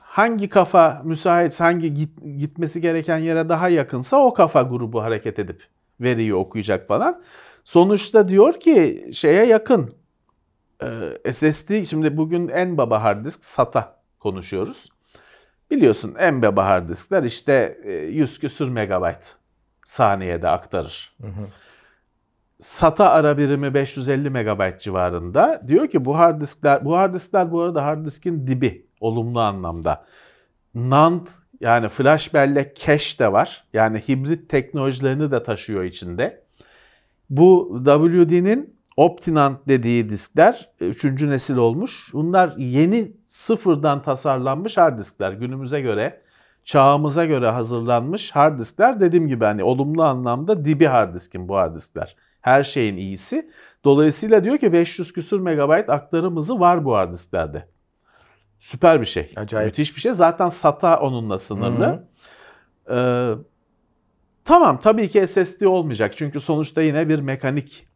Hangi 0.00 0.48
kafa 0.48 1.02
müsait, 1.04 1.60
hangi 1.60 1.94
git, 1.94 2.38
gitmesi 2.38 2.80
gereken 2.80 3.18
yere 3.18 3.48
daha 3.48 3.68
yakınsa 3.68 4.16
o 4.16 4.34
kafa 4.34 4.62
grubu 4.62 5.02
hareket 5.02 5.38
edip 5.38 5.62
veriyi 6.00 6.34
okuyacak 6.34 6.86
falan. 6.86 7.22
Sonuçta 7.64 8.28
diyor 8.28 8.60
ki 8.60 9.10
şeye 9.12 9.46
yakın. 9.46 9.94
Ee, 11.24 11.32
SSD 11.32 11.84
şimdi 11.84 12.16
bugün 12.16 12.48
en 12.48 12.78
baba 12.78 13.02
hard 13.02 13.24
disk 13.24 13.44
SATA 13.44 13.96
konuşuyoruz. 14.18 14.93
Biliyorsun 15.74 16.14
baba 16.42 16.66
hard 16.66 16.88
diskler 16.88 17.22
işte 17.22 17.78
e, 17.84 17.92
100 17.92 18.38
küsür 18.38 18.68
megabayt 18.68 19.34
saniyede 19.84 20.48
aktarır. 20.48 21.16
SATA 22.58 23.10
ara 23.10 23.38
birimi 23.38 23.74
550 23.74 24.30
megabayt 24.30 24.80
civarında. 24.80 25.62
Diyor 25.68 25.88
ki 25.88 26.04
bu 26.04 26.18
hard 26.18 26.40
diskler, 26.40 26.84
bu 26.84 26.96
hard 26.96 27.14
diskler 27.14 27.52
bu 27.52 27.62
arada 27.62 27.84
hard 27.84 28.06
diskin 28.06 28.46
dibi 28.46 28.86
olumlu 29.00 29.40
anlamda. 29.40 30.04
NAND 30.74 31.26
yani 31.60 31.88
flash 31.88 32.34
bellek 32.34 32.76
cache 32.76 33.18
de 33.18 33.32
var. 33.32 33.64
Yani 33.72 33.98
hibrit 33.98 34.48
teknolojilerini 34.48 35.30
de 35.30 35.42
taşıyor 35.42 35.84
içinde. 35.84 36.44
Bu 37.30 37.80
WD'nin 37.84 38.76
Optinand 38.96 39.56
dediği 39.68 40.08
diskler 40.08 40.70
3. 40.80 41.04
nesil 41.04 41.56
olmuş. 41.56 42.10
Bunlar 42.12 42.54
yeni 42.56 43.12
sıfırdan 43.26 44.02
tasarlanmış 44.02 44.76
hard 44.76 44.98
diskler. 44.98 45.32
Günümüze 45.32 45.80
göre, 45.80 46.20
çağımıza 46.64 47.24
göre 47.24 47.48
hazırlanmış 47.48 48.30
hard 48.30 48.58
diskler. 48.58 49.00
Dediğim 49.00 49.28
gibi 49.28 49.44
hani 49.44 49.64
olumlu 49.64 50.02
anlamda 50.02 50.64
dibi 50.64 50.86
hard 50.86 51.14
diskin 51.14 51.48
bu 51.48 51.56
hard 51.56 51.76
diskler. 51.76 52.16
Her 52.40 52.62
şeyin 52.62 52.96
iyisi. 52.96 53.50
Dolayısıyla 53.84 54.44
diyor 54.44 54.58
ki 54.58 54.72
500 54.72 55.12
küsür 55.12 55.40
megabayt 55.40 55.90
aktarım 55.90 56.36
hızı 56.36 56.60
var 56.60 56.84
bu 56.84 56.94
hard 56.94 57.12
disklerde. 57.12 57.68
Süper 58.58 59.00
bir 59.00 59.06
şey. 59.06 59.32
Acayip. 59.36 59.66
Müthiş 59.66 59.96
bir 59.96 60.00
şey. 60.00 60.12
Zaten 60.12 60.48
SATA 60.48 61.00
onunla 61.00 61.38
sınırlı. 61.38 61.86
Hı 61.86 62.04
Ee, 62.90 63.30
tamam 64.44 64.80
tabii 64.80 65.08
ki 65.08 65.26
SSD 65.26 65.62
olmayacak. 65.62 66.16
Çünkü 66.16 66.40
sonuçta 66.40 66.82
yine 66.82 67.08
bir 67.08 67.20
mekanik 67.20 67.86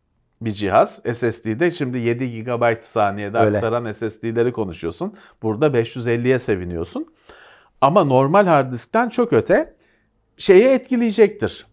bir 0.41 0.51
cihaz. 0.51 1.03
SSD'de 1.13 1.71
şimdi 1.71 1.99
7 1.99 2.43
GB 2.43 2.81
saniyede 2.81 3.39
Öyle. 3.39 3.57
aktaran 3.57 3.93
SSD'leri 3.93 4.53
konuşuyorsun. 4.53 5.15
Burada 5.43 5.67
550'ye 5.67 6.39
seviniyorsun. 6.39 7.07
Ama 7.81 8.05
normal 8.05 8.47
hard 8.47 8.73
diskten 8.73 9.09
çok 9.09 9.33
öte 9.33 9.75
şeyi 10.37 10.65
etkileyecektir. 10.65 11.67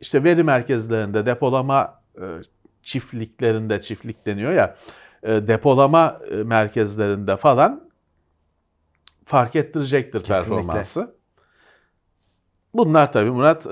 İşte 0.00 0.24
veri 0.24 0.44
merkezlerinde, 0.44 1.26
depolama 1.26 2.02
e, 2.16 2.24
çiftliklerinde, 2.82 3.80
çiftlik 3.80 4.26
deniyor 4.26 4.52
ya, 4.52 4.76
e, 5.22 5.28
depolama 5.28 6.20
e, 6.30 6.36
merkezlerinde 6.36 7.36
falan 7.36 7.90
fark 9.24 9.56
ettirecektir 9.56 10.22
Kesinlikle. 10.22 10.56
performansı. 10.56 11.14
Bunlar 12.74 13.12
tabii 13.12 13.30
Murat 13.30 13.66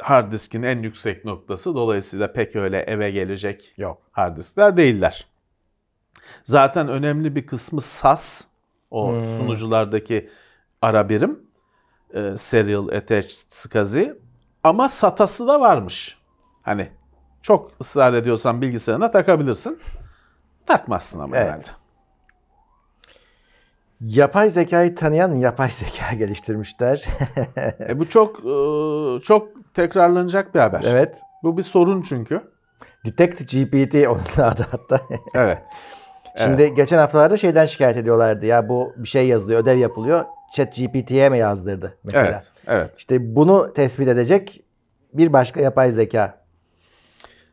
hard 0.00 0.32
diskin 0.32 0.62
en 0.62 0.82
yüksek 0.82 1.24
noktası. 1.24 1.74
Dolayısıyla 1.74 2.32
pek 2.32 2.56
öyle 2.56 2.78
eve 2.80 3.10
gelecek 3.10 3.72
Yok. 3.76 4.02
hard 4.10 4.36
diskler 4.36 4.76
değiller. 4.76 5.26
Zaten 6.44 6.88
önemli 6.88 7.36
bir 7.36 7.46
kısmı 7.46 7.80
SAS, 7.80 8.44
o 8.90 9.12
Hmm. 9.12 9.22
sunuculardaki 9.38 10.30
ara 10.82 11.08
birim, 11.08 11.40
e, 12.14 12.36
Serial 12.38 12.88
Attached 12.88 13.30
SCSI. 13.48 14.14
Ama 14.64 14.88
SATA'sı 14.88 15.46
da 15.46 15.60
varmış. 15.60 16.18
Hani 16.62 16.88
çok 17.42 17.70
ısrar 17.80 18.14
ediyorsan 18.14 18.62
bilgisayarına 18.62 19.10
takabilirsin. 19.10 19.78
Takmazsın 20.66 21.20
ama 21.20 21.36
Evet. 21.36 21.46
herhalde. 21.46 21.68
Yapay 24.00 24.50
zekayı 24.50 24.94
tanıyan 24.94 25.32
yapay 25.34 25.70
zeka 25.70 26.14
geliştirmişler. 26.14 27.04
E 27.88 27.98
bu 27.98 28.08
çok 28.08 28.36
e, 28.38 28.52
çok 29.24 29.48
tekrarlanacak 29.78 30.54
bir 30.54 30.60
haber. 30.60 30.84
evet. 30.86 31.20
Bu 31.42 31.56
bir 31.56 31.62
sorun 31.62 32.02
çünkü. 32.02 32.40
Detect 33.06 33.52
GPT 33.52 33.94
onun 34.08 34.48
adı 34.48 34.66
hatta. 34.70 35.00
Evet. 35.34 35.62
Şimdi 36.36 36.74
geçen 36.74 36.98
haftalarda 36.98 37.36
şeyden 37.36 37.66
şikayet 37.66 37.96
ediyorlardı. 37.96 38.46
Ya 38.46 38.68
bu 38.68 38.94
bir 38.96 39.08
şey 39.08 39.28
yazılıyor, 39.28 39.62
ödev 39.62 39.78
yapılıyor. 39.78 40.24
Chat 40.54 40.76
GPT'ye 40.76 41.28
mi 41.28 41.38
yazdırdı 41.38 41.98
mesela? 42.04 42.26
Evet. 42.26 42.52
Evet. 42.66 42.98
İşte 42.98 43.36
bunu 43.36 43.72
tespit 43.72 44.08
edecek 44.08 44.64
bir 45.14 45.32
başka 45.32 45.60
yapay 45.60 45.90
zeka. 45.90 46.44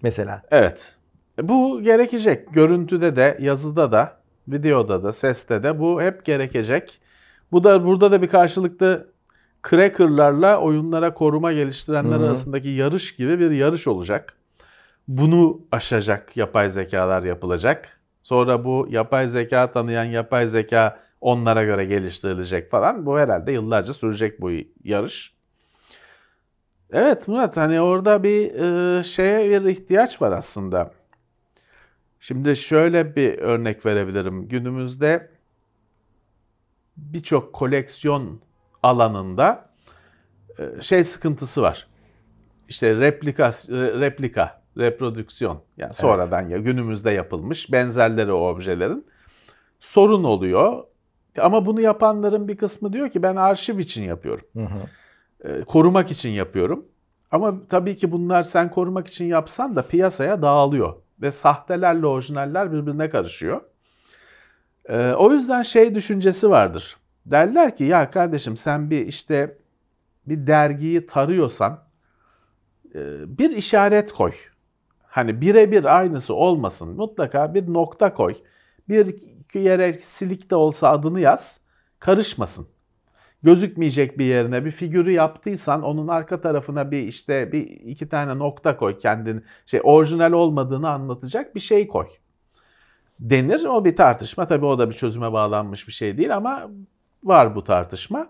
Mesela. 0.01 0.41
Evet. 0.51 0.95
Bu 1.41 1.81
gerekecek. 1.81 2.53
Görüntüde 2.53 3.15
de, 3.15 3.37
yazıda 3.39 3.91
da, 3.91 4.17
videoda 4.47 5.03
da, 5.03 5.13
seste 5.13 5.63
de 5.63 5.79
bu 5.79 6.01
hep 6.01 6.25
gerekecek. 6.25 7.01
Bu 7.51 7.63
da 7.63 7.85
burada 7.85 8.11
da 8.11 8.21
bir 8.21 8.27
karşılıklı 8.27 9.14
cracker'larla 9.69 10.59
oyunlara 10.61 11.13
koruma 11.13 11.53
geliştirenler 11.53 12.19
arasındaki 12.19 12.69
yarış 12.69 13.15
gibi 13.15 13.39
bir 13.39 13.51
yarış 13.51 13.87
olacak. 13.87 14.33
Bunu 15.07 15.61
aşacak 15.71 16.37
yapay 16.37 16.69
zekalar 16.69 17.23
yapılacak. 17.23 17.99
Sonra 18.23 18.65
bu 18.65 18.87
yapay 18.89 19.29
zeka 19.29 19.71
tanıyan 19.71 20.03
yapay 20.03 20.47
zeka 20.47 20.99
onlara 21.21 21.63
göre 21.63 21.85
geliştirilecek 21.85 22.71
falan. 22.71 23.05
Bu 23.05 23.19
herhalde 23.19 23.51
yıllarca 23.51 23.93
sürecek 23.93 24.41
bu 24.41 24.51
yarış. 24.83 25.35
Evet 26.91 27.27
Murat 27.27 27.57
hani 27.57 27.81
orada 27.81 28.23
bir 28.23 28.53
e, 28.53 29.03
şeye 29.03 29.63
bir 29.65 29.69
ihtiyaç 29.69 30.21
var 30.21 30.31
aslında. 30.31 30.91
Şimdi 32.19 32.55
şöyle 32.55 33.15
bir 33.15 33.37
örnek 33.37 33.85
verebilirim. 33.85 34.47
Günümüzde 34.47 35.29
birçok 36.97 37.53
koleksiyon 37.53 38.41
alanında 38.85 39.69
e, 40.59 40.81
şey 40.81 41.03
sıkıntısı 41.03 41.61
var. 41.61 41.87
İşte 42.69 42.95
replika, 42.95 43.51
replika, 43.69 44.61
reprodüksiyon 44.77 45.61
yani 45.77 45.93
sonradan 45.93 46.41
ya 46.49 46.57
günümüzde 46.57 47.11
yapılmış 47.11 47.71
benzerleri 47.71 48.31
o 48.31 48.49
objelerin 48.49 49.05
sorun 49.79 50.23
oluyor. 50.23 50.83
Ama 51.39 51.65
bunu 51.65 51.81
yapanların 51.81 52.47
bir 52.47 52.57
kısmı 52.57 52.93
diyor 52.93 53.09
ki 53.09 53.23
ben 53.23 53.35
arşiv 53.35 53.79
için 53.79 54.03
yapıyorum. 54.03 54.45
E, 55.43 55.61
korumak 55.63 56.11
için 56.11 56.29
yapıyorum. 56.29 56.85
Ama 57.31 57.55
tabii 57.69 57.95
ki 57.95 58.11
bunlar 58.11 58.43
sen 58.43 58.71
korumak 58.71 59.07
için 59.07 59.25
yapsan 59.25 59.75
da 59.75 59.81
piyasaya 59.81 60.41
dağılıyor. 60.41 60.93
Ve 61.21 61.31
sahtelerle 61.31 62.05
orijinaller 62.05 62.71
birbirine 62.73 63.09
karışıyor. 63.09 63.61
E, 64.89 65.13
o 65.13 65.31
yüzden 65.31 65.61
şey 65.61 65.95
düşüncesi 65.95 66.49
vardır. 66.49 66.97
Derler 67.25 67.75
ki 67.75 67.83
ya 67.83 68.11
kardeşim 68.11 68.57
sen 68.57 68.89
bir 68.89 69.07
işte 69.07 69.57
bir 70.27 70.47
dergiyi 70.47 71.05
tarıyorsan 71.05 71.83
e, 72.95 72.99
bir 73.37 73.49
işaret 73.49 74.11
koy. 74.11 74.31
Hani 75.03 75.41
birebir 75.41 75.97
aynısı 75.97 76.33
olmasın. 76.33 76.95
Mutlaka 76.95 77.53
bir 77.53 77.73
nokta 77.73 78.13
koy. 78.13 78.35
Bir 78.89 79.05
yere 79.53 79.93
silik 79.93 80.51
de 80.51 80.55
olsa 80.55 80.89
adını 80.89 81.19
yaz. 81.19 81.61
Karışmasın. 81.99 82.67
Gözükmeyecek 83.43 84.19
bir 84.19 84.25
yerine 84.25 84.65
bir 84.65 84.71
figürü 84.71 85.11
yaptıysan 85.11 85.81
onun 85.81 86.07
arka 86.07 86.41
tarafına 86.41 86.91
bir 86.91 87.03
işte 87.03 87.51
bir 87.51 87.61
iki 87.67 88.09
tane 88.09 88.39
nokta 88.39 88.77
koy 88.77 88.97
kendin 88.97 89.45
şey 89.65 89.81
orijinal 89.83 90.31
olmadığını 90.31 90.89
anlatacak 90.89 91.55
bir 91.55 91.59
şey 91.59 91.87
koy. 91.87 92.07
Denir. 93.19 93.65
O 93.65 93.85
bir 93.85 93.95
tartışma. 93.95 94.47
Tabii 94.47 94.65
o 94.65 94.79
da 94.79 94.89
bir 94.89 94.95
çözüme 94.95 95.33
bağlanmış 95.33 95.87
bir 95.87 95.93
şey 95.93 96.17
değil 96.17 96.35
ama 96.35 96.69
var 97.25 97.55
bu 97.55 97.63
tartışma. 97.63 98.27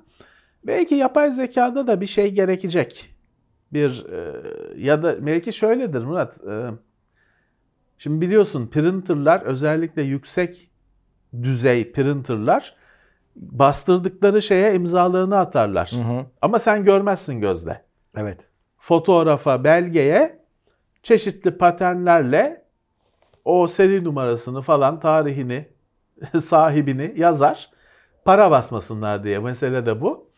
Belki 0.64 0.96
yapay 0.96 1.32
zekada 1.32 1.88
da 1.88 2.02
bir 2.02 2.06
şey 2.06 2.32
gerekecek. 2.32 3.16
Bir 3.74 4.06
e, 4.06 4.44
ya 4.78 5.04
da 5.04 5.26
belki 5.26 5.54
şöyledir 5.54 6.04
Murat. 6.04 6.44
E, 6.48 6.70
şimdi 7.98 8.22
biliyorsun 8.22 8.68
printerlar 8.68 9.42
özellikle 9.42 10.02
yüksek 10.02 10.72
düzey 11.44 11.92
printerlar 11.92 12.76
bastırdıkları 13.36 14.42
şeye 14.42 14.76
imzalarını 14.76 15.38
atarlar. 15.38 15.92
Ama 16.42 16.60
sen 16.60 16.84
görmezsin 16.84 17.42
gözle. 17.42 17.86
Evet. 18.18 18.48
Fotoğrafa, 18.78 19.64
belgeye 19.64 20.46
çeşitli 21.04 21.58
paternlerle 21.58 22.66
o 23.46 23.68
seri 23.68 24.04
numarasını 24.04 24.62
falan 24.62 25.00
tarihini, 25.00 25.70
sahibini 26.42 27.14
yazar. 27.18 27.75
Para 28.26 28.52
basmasınlar 28.52 29.24
diye 29.24 29.40
mesele 29.40 29.86
de 29.86 30.02
bu. 30.02 30.30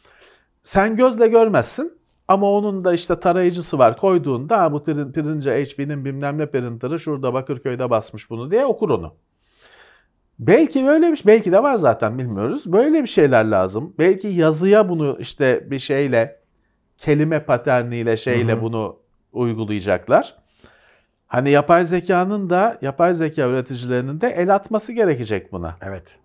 Sen 0.63 0.95
gözle 0.95 1.27
görmezsin 1.27 1.97
ama 2.27 2.51
onun 2.51 2.83
da 2.83 2.93
işte 2.93 3.19
tarayıcısı 3.19 3.77
var 3.77 3.97
koyduğunda 3.97 4.59
"Ha, 4.59 4.71
bu 4.73 4.83
prince 4.83 5.65
HP'nin 5.65 6.05
bilmem 6.05 6.37
ne 6.37 6.45
printer'ı 6.45 6.99
şurada 6.99 7.33
Bakırköy'de 7.33 7.89
basmış 7.89 8.29
bunu 8.29 8.51
diye 8.51 8.65
okur 8.65 8.89
onu. 8.89 9.13
Belki 10.39 10.85
böyle 10.85 11.11
bir 11.11 11.15
şey, 11.15 11.25
belki 11.33 11.51
de 11.51 11.63
var 11.63 11.75
zaten 11.75 12.17
bilmiyoruz. 12.17 12.71
Böyle 12.73 13.01
bir 13.01 13.07
şeyler 13.07 13.45
lazım. 13.45 13.93
Belki 13.99 14.27
yazıya 14.27 14.89
bunu 14.89 15.17
işte 15.19 15.71
bir 15.71 15.79
şeyle 15.79 16.39
kelime 16.97 17.39
paterniyle 17.45 18.17
şeyle 18.17 18.61
bunu 18.61 18.99
uygulayacaklar. 19.31 20.35
Hani 21.27 21.49
yapay 21.49 21.85
zekanın 21.85 22.49
da 22.49 22.77
yapay 22.81 23.13
zeka 23.13 23.47
üreticilerinin 23.47 24.21
de 24.21 24.27
el 24.27 24.55
atması 24.55 24.93
gerekecek 24.93 25.51
buna. 25.51 25.75
Evet. 25.81 26.19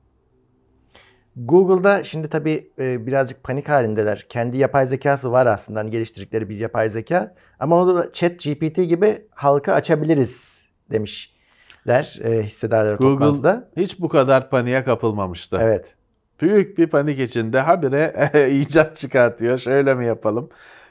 Google'da 1.37 2.03
şimdi 2.03 2.29
tabii 2.29 2.71
e, 2.79 3.07
birazcık 3.07 3.45
panik 3.45 3.69
halindeler. 3.69 4.27
Kendi 4.29 4.57
yapay 4.57 4.87
zekası 4.87 5.33
var 5.33 5.47
aslında 5.47 5.81
hani 5.81 5.91
geliştirdikleri 5.91 6.49
bir 6.49 6.57
yapay 6.57 6.89
zeka. 6.89 7.35
Ama 7.61 7.83
onu 7.83 7.97
da 7.97 8.13
chat 8.13 8.45
GPT 8.45 8.77
gibi 8.77 9.27
halka 9.31 9.73
açabiliriz 9.73 10.63
demişler 10.91 12.21
e, 12.25 12.43
hissedarları 12.43 12.99
toplantıda. 12.99 13.53
Google 13.53 13.83
hiç 13.83 14.01
bu 14.01 14.09
kadar 14.09 14.51
paniğe 14.51 14.85
kapılmamıştı. 14.85 15.59
Evet. 15.61 15.95
Büyük 16.41 16.79
bir 16.79 16.87
panik 16.87 17.19
içinde 17.19 17.61
habire 17.61 18.51
icat 18.61 18.97
çıkartıyor. 18.97 19.59
Şöyle 19.59 19.95
mi 19.95 20.07
yapalım? 20.07 20.49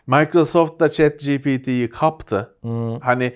Microsoft 0.07 0.79
da 0.79 0.91
ChatGPT'yi 0.91 1.89
kaptı. 1.89 2.55
Hani 3.01 3.35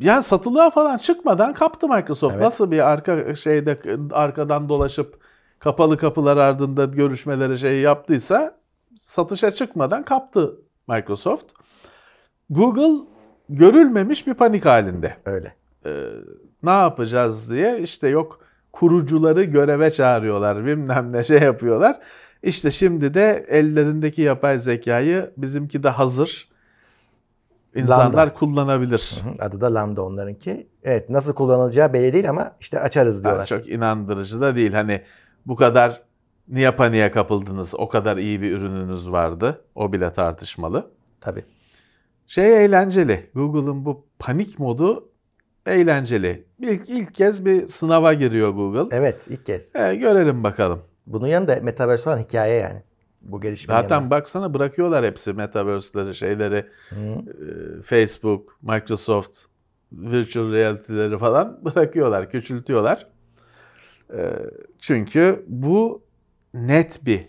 yani 0.00 0.22
satılığa 0.22 0.70
falan 0.70 0.98
çıkmadan 0.98 1.54
kaptı 1.54 1.88
Microsoft. 1.88 2.34
Evet. 2.34 2.44
Nasıl 2.44 2.70
bir 2.70 2.90
arka 2.90 3.34
şeyde 3.34 3.78
arkadan 4.12 4.68
dolaşıp 4.68 5.25
kapalı 5.58 5.96
kapılar 5.98 6.36
ardında 6.36 6.84
görüşmeleri 6.84 7.58
şey 7.58 7.80
yaptıysa 7.80 8.58
satışa 8.96 9.50
çıkmadan 9.50 10.02
kaptı 10.02 10.56
Microsoft. 10.88 11.44
Google 12.50 13.04
görülmemiş 13.48 14.26
bir 14.26 14.34
panik 14.34 14.64
halinde. 14.64 15.16
Öyle. 15.24 15.54
Ne 16.62 16.70
yapacağız 16.70 17.50
diye 17.50 17.78
işte 17.80 18.08
yok 18.08 18.40
kurucuları 18.72 19.44
göreve 19.44 19.90
çağırıyorlar 19.90 20.66
bilmem 20.66 21.12
ne 21.12 21.22
şey 21.24 21.38
yapıyorlar. 21.38 21.98
İşte 22.42 22.70
şimdi 22.70 23.14
de 23.14 23.46
ellerindeki 23.48 24.22
yapay 24.22 24.58
zekayı 24.58 25.30
bizimki 25.36 25.82
de 25.82 25.88
hazır. 25.88 26.48
İnsanlar 27.74 28.18
Lambda. 28.18 28.34
kullanabilir. 28.34 29.22
Hı, 29.24 29.44
Adı 29.44 29.60
da 29.60 29.74
Lambda 29.74 30.02
onlarınki. 30.02 30.66
Evet 30.84 31.10
nasıl 31.10 31.34
kullanılacağı 31.34 31.92
belli 31.92 32.12
değil 32.12 32.30
ama 32.30 32.52
işte 32.60 32.80
açarız 32.80 33.24
diyorlar. 33.24 33.46
çok 33.46 33.68
inandırıcı 33.68 34.40
da 34.40 34.56
değil. 34.56 34.72
Hani 34.72 35.02
bu 35.46 35.56
kadar 35.56 36.02
niye 36.48 36.70
paniğe 36.70 37.10
kapıldınız? 37.10 37.74
O 37.78 37.88
kadar 37.88 38.16
iyi 38.16 38.42
bir 38.42 38.52
ürününüz 38.52 39.10
vardı. 39.10 39.64
O 39.74 39.92
bile 39.92 40.12
tartışmalı. 40.12 40.90
Tabii. 41.20 41.44
Şey 42.26 42.64
eğlenceli. 42.64 43.30
Google'ın 43.34 43.84
bu 43.84 44.06
panik 44.18 44.58
modu 44.58 45.08
eğlenceli. 45.66 46.44
İlk, 46.60 46.88
ilk 46.88 47.14
kez 47.14 47.44
bir 47.46 47.68
sınava 47.68 48.14
giriyor 48.14 48.50
Google. 48.50 48.96
Evet 48.96 49.26
ilk 49.30 49.46
kez. 49.46 49.76
E, 49.76 49.94
görelim 49.94 50.44
bakalım. 50.44 50.82
Bunun 51.06 51.26
yanında 51.26 51.58
Metaverse 51.62 52.04
falan 52.04 52.18
hikaye 52.18 52.54
yani. 52.60 52.82
Bu 53.22 53.40
gelişmenin 53.40 53.80
Zaten 53.80 53.94
yanında. 53.96 54.10
baksana 54.10 54.54
bırakıyorlar 54.54 55.04
hepsi 55.04 55.32
metaverse'leri, 55.32 56.14
şeyleri, 56.14 56.66
e, 56.92 56.96
Facebook, 57.82 58.58
Microsoft, 58.62 59.38
virtual 59.92 60.52
reality'leri 60.52 61.18
falan 61.18 61.60
bırakıyorlar, 61.64 62.30
küçültüyorlar. 62.30 63.06
E, 64.14 64.32
çünkü 64.78 65.44
bu 65.48 66.02
net 66.54 67.06
bir 67.06 67.20
e, 67.20 67.26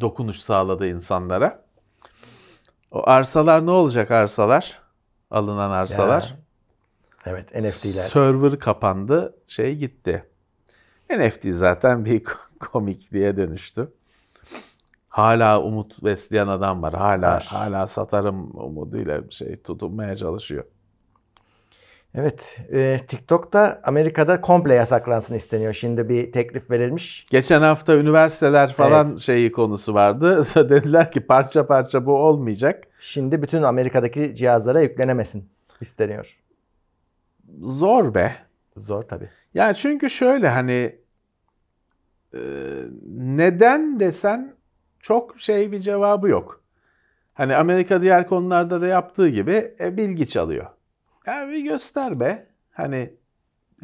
dokunuş 0.00 0.38
sağladı 0.38 0.86
insanlara. 0.86 1.64
O 2.90 3.02
arsalar 3.08 3.66
ne 3.66 3.70
olacak 3.70 4.10
arsalar? 4.10 4.82
Alınan 5.30 5.70
arsalar. 5.70 6.22
Ya. 6.22 6.44
Evet 7.26 7.54
NFT'ler. 7.54 7.90
Server 7.90 8.58
kapandı, 8.58 9.36
şey 9.48 9.76
gitti. 9.76 10.24
NFT 11.10 11.44
zaten 11.44 12.04
bir 12.04 12.22
komikliğe 12.60 13.36
dönüştü. 13.36 13.92
Hala 15.08 15.62
umut 15.62 16.04
besleyen 16.04 16.46
adam 16.46 16.82
var. 16.82 16.94
Hala 16.94 17.26
Var. 17.26 17.48
hala 17.50 17.86
satarım 17.86 18.50
umuduyla 18.56 19.30
şey 19.30 19.62
tutunmaya 19.62 20.16
çalışıyor. 20.16 20.64
Evet, 22.14 22.60
e, 22.72 23.00
TikTok'ta 23.08 23.80
Amerika'da 23.84 24.40
komple 24.40 24.74
yasaklansın 24.74 25.34
isteniyor. 25.34 25.72
Şimdi 25.72 26.08
bir 26.08 26.32
teklif 26.32 26.70
verilmiş. 26.70 27.26
Geçen 27.30 27.62
hafta 27.62 27.96
üniversiteler 27.96 28.72
falan 28.72 29.08
Evet. 29.08 29.18
şeyi 29.18 29.52
konusu 29.52 29.94
vardı. 29.94 30.40
Dediler 30.54 31.12
ki 31.12 31.20
parça 31.20 31.66
parça 31.66 32.06
bu 32.06 32.12
olmayacak. 32.12 32.84
Şimdi 33.00 33.42
bütün 33.42 33.62
Amerika'daki 33.62 34.34
cihazlara 34.34 34.80
yüklenemesin 34.80 35.48
isteniyor. 35.80 36.38
Zor 37.60 38.14
be. 38.14 38.36
Zor 38.76 39.02
tabii. 39.02 39.28
Yani 39.54 39.76
çünkü 39.76 40.10
şöyle 40.10 40.48
hani 40.48 40.98
e, 42.34 42.40
neden 43.16 44.00
desen 44.00 44.54
çok 45.00 45.40
şey 45.40 45.72
bir 45.72 45.80
cevabı 45.80 46.28
yok. 46.28 46.60
Hani 47.34 47.56
Amerika 47.56 48.02
diğer 48.02 48.26
konularda 48.26 48.80
da 48.80 48.86
yaptığı 48.86 49.28
gibi 49.28 49.74
e, 49.80 49.96
bilgi 49.96 50.28
çalıyor. 50.28 50.66
Ya 51.26 51.48
bir 51.48 51.58
göster 51.58 52.20
be. 52.20 52.46
Hani 52.70 53.14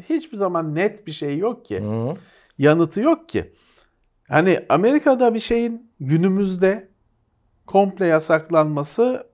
hiçbir 0.09 0.37
zaman 0.37 0.75
net 0.75 1.07
bir 1.07 1.11
şey 1.11 1.37
yok 1.37 1.65
ki. 1.65 1.79
Hı. 1.79 2.13
Yanıtı 2.57 3.01
yok 3.01 3.29
ki. 3.29 3.53
Hani 4.27 4.65
Amerika'da 4.69 5.33
bir 5.33 5.39
şeyin 5.39 5.91
günümüzde 5.99 6.89
komple 7.67 8.05
yasaklanması 8.05 9.27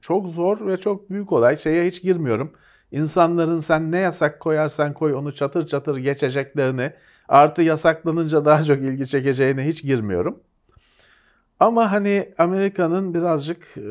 çok 0.00 0.28
zor 0.28 0.66
ve 0.66 0.76
çok 0.76 1.10
büyük 1.10 1.32
olay. 1.32 1.56
Şeye 1.56 1.86
hiç 1.86 2.02
girmiyorum. 2.02 2.52
İnsanların 2.90 3.58
sen 3.58 3.92
ne 3.92 3.98
yasak 3.98 4.40
koyarsan 4.40 4.94
koy 4.94 5.14
onu 5.14 5.34
çatır 5.34 5.66
çatır 5.66 5.96
geçeceklerini 5.96 6.92
artı 7.28 7.62
yasaklanınca 7.62 8.44
daha 8.44 8.64
çok 8.64 8.78
ilgi 8.78 9.06
çekeceğine 9.06 9.66
hiç 9.66 9.82
girmiyorum. 9.82 10.40
Ama 11.60 11.92
hani 11.92 12.34
Amerika'nın 12.38 13.14
birazcık 13.14 13.76
e, 13.76 13.82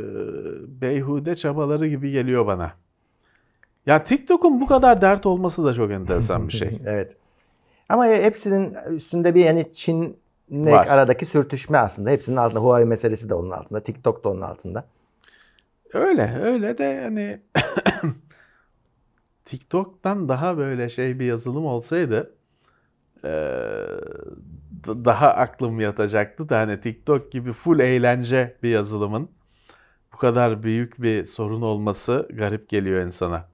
beyhude 0.82 1.36
çabaları 1.36 1.88
gibi 1.88 2.12
geliyor 2.12 2.47
bana. 2.47 2.74
Ya 3.86 4.03
TikTok'un 4.03 4.61
bu 4.61 4.65
kadar 4.65 5.01
dert 5.01 5.25
olması 5.25 5.63
da 5.65 5.73
çok 5.73 5.91
enteresan 5.91 6.47
bir 6.47 6.53
şey. 6.53 6.79
Evet. 6.86 7.17
Ama 7.89 8.05
hepsinin 8.05 8.75
üstünde 8.95 9.36
bir 9.36 9.45
yani 9.45 9.71
Var. 10.71 10.88
aradaki 10.89 11.25
sürtüşme 11.25 11.77
aslında. 11.77 12.09
Hepsinin 12.09 12.38
altında 12.38 12.59
Huawei 12.59 12.86
meselesi 12.86 13.29
de 13.29 13.34
onun 13.34 13.51
altında. 13.51 13.84
TikTok 13.84 14.23
da 14.23 14.29
onun 14.29 14.41
altında. 14.41 14.86
Öyle, 15.93 16.39
öyle 16.43 16.77
de 16.77 17.01
hani 17.03 17.41
TikTok'tan 19.45 20.29
daha 20.29 20.57
böyle 20.57 20.89
şey 20.89 21.19
bir 21.19 21.25
yazılım 21.25 21.65
olsaydı 21.65 22.36
eee, 23.23 23.32
d- 24.88 25.05
daha 25.05 25.29
aklım 25.34 25.79
yatacaktı 25.79 26.49
da 26.49 26.59
hani 26.59 26.82
TikTok 26.82 27.32
gibi 27.32 27.53
full 27.53 27.79
eğlence 27.79 28.57
bir 28.63 28.69
yazılımın 28.69 29.29
bu 30.13 30.17
kadar 30.17 30.63
büyük 30.63 31.01
bir 31.01 31.25
sorun 31.25 31.61
olması 31.61 32.27
garip 32.34 32.69
geliyor 32.69 33.05
insana. 33.05 33.51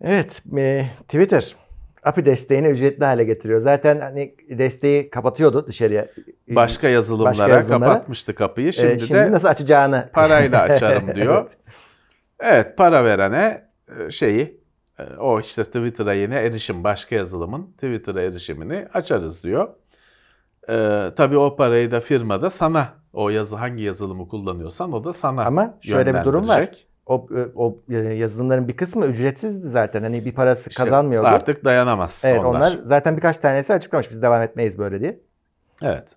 Evet, 0.00 0.42
e, 0.56 0.86
Twitter 1.02 1.56
API 2.04 2.24
desteğini 2.24 2.66
ücretli 2.66 3.04
hale 3.04 3.24
getiriyor. 3.24 3.60
Zaten 3.60 4.00
hani 4.00 4.34
desteği 4.50 5.10
kapatıyordu 5.10 5.66
dışarıya. 5.66 6.06
Başka 6.48 6.88
yazılımlara, 6.88 7.30
Başka 7.30 7.48
yazılımlara. 7.48 7.92
kapatmıştı 7.92 8.34
kapıyı. 8.34 8.68
E, 8.68 8.72
Şimdi, 8.72 9.00
şimdi 9.00 9.20
de 9.20 9.30
nasıl 9.30 9.48
açacağını 9.48 10.08
parayla 10.12 10.60
açarım 10.62 11.14
diyor. 11.14 11.40
Evet. 11.40 11.56
Evet 12.40 12.76
para 12.76 13.04
verene 13.04 13.68
e, 13.98 14.10
şeyi 14.10 14.60
e, 14.98 15.02
o 15.18 15.40
işte 15.40 15.64
Twitter'a 15.64 16.14
yeni 16.14 16.34
erişim 16.34 16.84
başka 16.84 17.16
yazılımın 17.16 17.72
Twitter'a 17.72 18.20
erişimini 18.22 18.86
açarız 18.94 19.44
diyor. 19.44 19.68
Ee, 20.68 21.10
tabii 21.16 21.36
o 21.36 21.56
parayı 21.56 21.90
da 21.90 22.00
firmada 22.00 22.50
sana 22.50 22.88
o 23.12 23.30
yazı 23.30 23.56
hangi 23.56 23.82
yazılımı 23.82 24.28
kullanıyorsan 24.28 24.92
o 24.92 25.04
da 25.04 25.12
sana 25.12 25.44
Ama 25.44 25.74
şöyle 25.80 26.14
bir 26.14 26.24
durum 26.24 26.48
var. 26.48 26.70
O, 27.10 27.26
o 27.54 27.78
e, 27.90 27.98
yazılımların 27.98 28.68
bir 28.68 28.76
kısmı 28.76 29.06
ücretsizdi 29.06 29.68
zaten. 29.68 30.02
Hani 30.02 30.24
bir 30.24 30.32
parası 30.32 30.70
İşte 30.70 30.82
kazanmıyordu. 30.84 31.26
Artık 31.26 31.64
dayanamaz 31.64 32.22
evet 32.26 32.40
onlar. 32.40 32.48
onlar 32.50 32.78
zaten 32.82 33.16
birkaç 33.16 33.38
tanesi 33.38 33.72
açıklamış 33.72 34.10
biz 34.10 34.22
devam 34.22 34.42
etmeyiz 34.42 34.78
böyle 34.78 35.00
diye. 35.00 35.20
Evet. 35.82 36.16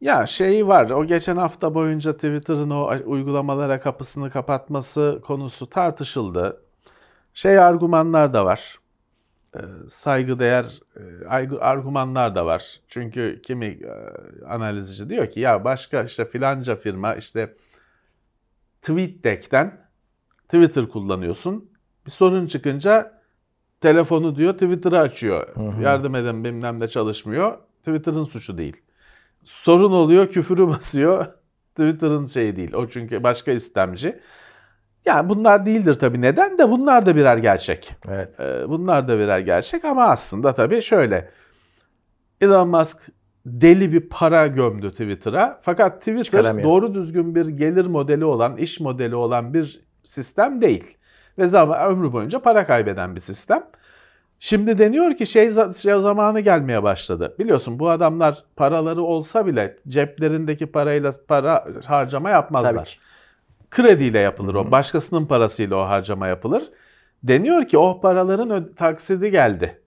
Ya 0.00 0.26
şey 0.26 0.66
var, 0.66 0.90
o 0.90 1.04
geçen 1.04 1.36
hafta 1.36 1.74
boyunca 1.74 2.12
Twitter'ın 2.12 2.70
o 2.70 2.92
uygulamalara 3.04 3.80
kapısını 3.80 4.30
kapatması 4.30 5.20
konusu 5.26 5.70
tartışıldı. 5.70 6.62
Şey 7.34 7.58
argümanlar 7.58 8.34
da 8.34 8.44
var. 8.44 8.78
Ee, 9.56 9.58
Saygıdeğer 9.88 10.80
e, 10.96 11.26
argümanlar 11.60 12.34
da 12.34 12.46
var. 12.46 12.80
Çünkü 12.88 13.40
kimi 13.42 13.66
e, 13.66 13.90
analizci 14.48 15.10
diyor 15.10 15.30
ki 15.30 15.40
ya 15.40 15.64
başka 15.64 16.02
işte 16.02 16.24
filanca 16.24 16.76
firma 16.76 17.14
işte 17.14 17.54
TweetDeck'ten 18.86 19.80
Twitter 20.48 20.88
kullanıyorsun. 20.88 21.70
Bir 22.06 22.10
sorun 22.10 22.46
çıkınca 22.46 23.20
telefonu 23.80 24.36
diyor 24.36 24.52
Twitter'ı 24.52 24.98
açıyor. 24.98 25.48
Yardım 25.82 26.14
edin 26.14 26.44
bilmem 26.44 26.80
ne 26.80 26.88
çalışmıyor. 26.88 27.58
Twitter'ın 27.78 28.24
suçu 28.24 28.58
değil. 28.58 28.76
Sorun 29.44 29.92
oluyor 29.92 30.28
küfürü 30.28 30.68
basıyor. 30.68 31.26
Twitter'ın 31.74 32.26
şeyi 32.26 32.56
değil. 32.56 32.72
O 32.72 32.88
çünkü 32.88 33.22
başka 33.22 33.52
istemci. 33.52 34.20
Yani 35.06 35.28
bunlar 35.28 35.66
değildir 35.66 35.94
tabii. 35.94 36.22
Neden 36.22 36.58
de 36.58 36.70
bunlar 36.70 37.06
da 37.06 37.16
birer 37.16 37.36
gerçek. 37.36 37.94
Evet. 38.08 38.40
Ee, 38.40 38.68
Bunlar 38.68 39.08
da 39.08 39.18
birer 39.18 39.38
gerçek 39.38 39.84
ama 39.84 40.04
aslında 40.04 40.54
tabii 40.54 40.82
şöyle. 40.82 41.30
Elon 42.40 42.68
Musk 42.68 43.08
deli 43.46 43.92
bir 43.92 44.00
para 44.00 44.46
gömdü 44.46 44.90
Twitter'a. 44.90 45.58
Fakat 45.62 45.98
Twitter 45.98 46.62
doğru 46.62 46.94
düzgün 46.94 47.34
bir 47.34 47.46
gelir 47.46 47.86
modeli 47.86 48.24
olan, 48.24 48.56
iş 48.56 48.80
modeli 48.80 49.14
olan 49.14 49.54
bir 49.54 49.80
sistem 50.02 50.60
değil. 50.60 50.84
Ve 51.38 51.46
zaman, 51.46 51.90
ömrü 51.90 52.12
boyunca 52.12 52.38
para 52.38 52.66
kaybeden 52.66 53.14
bir 53.14 53.20
sistem. 53.20 53.64
Şimdi 54.40 54.78
deniyor 54.78 55.16
ki 55.16 55.26
şey, 55.26 55.50
şey 55.82 56.00
zamanı 56.00 56.40
gelmeye 56.40 56.82
başladı. 56.82 57.34
Biliyorsun 57.38 57.78
bu 57.78 57.90
adamlar 57.90 58.44
paraları 58.56 59.02
olsa 59.02 59.46
bile 59.46 59.76
ceplerindeki 59.88 60.66
parayla 60.66 61.12
para 61.28 61.64
harcama 61.84 62.30
yapmazlar 62.30 62.74
Tabii 62.74 62.84
ki. 62.84 62.96
krediyle 63.70 64.18
yapılır 64.18 64.54
o. 64.54 64.70
Başkasının 64.70 65.26
parasıyla 65.26 65.76
o 65.76 65.80
harcama 65.80 66.26
yapılır. 66.26 66.62
Deniyor 67.22 67.68
ki 67.68 67.78
o 67.78 68.00
paraların 68.00 68.74
taksidi 68.74 69.30
geldi. 69.30 69.80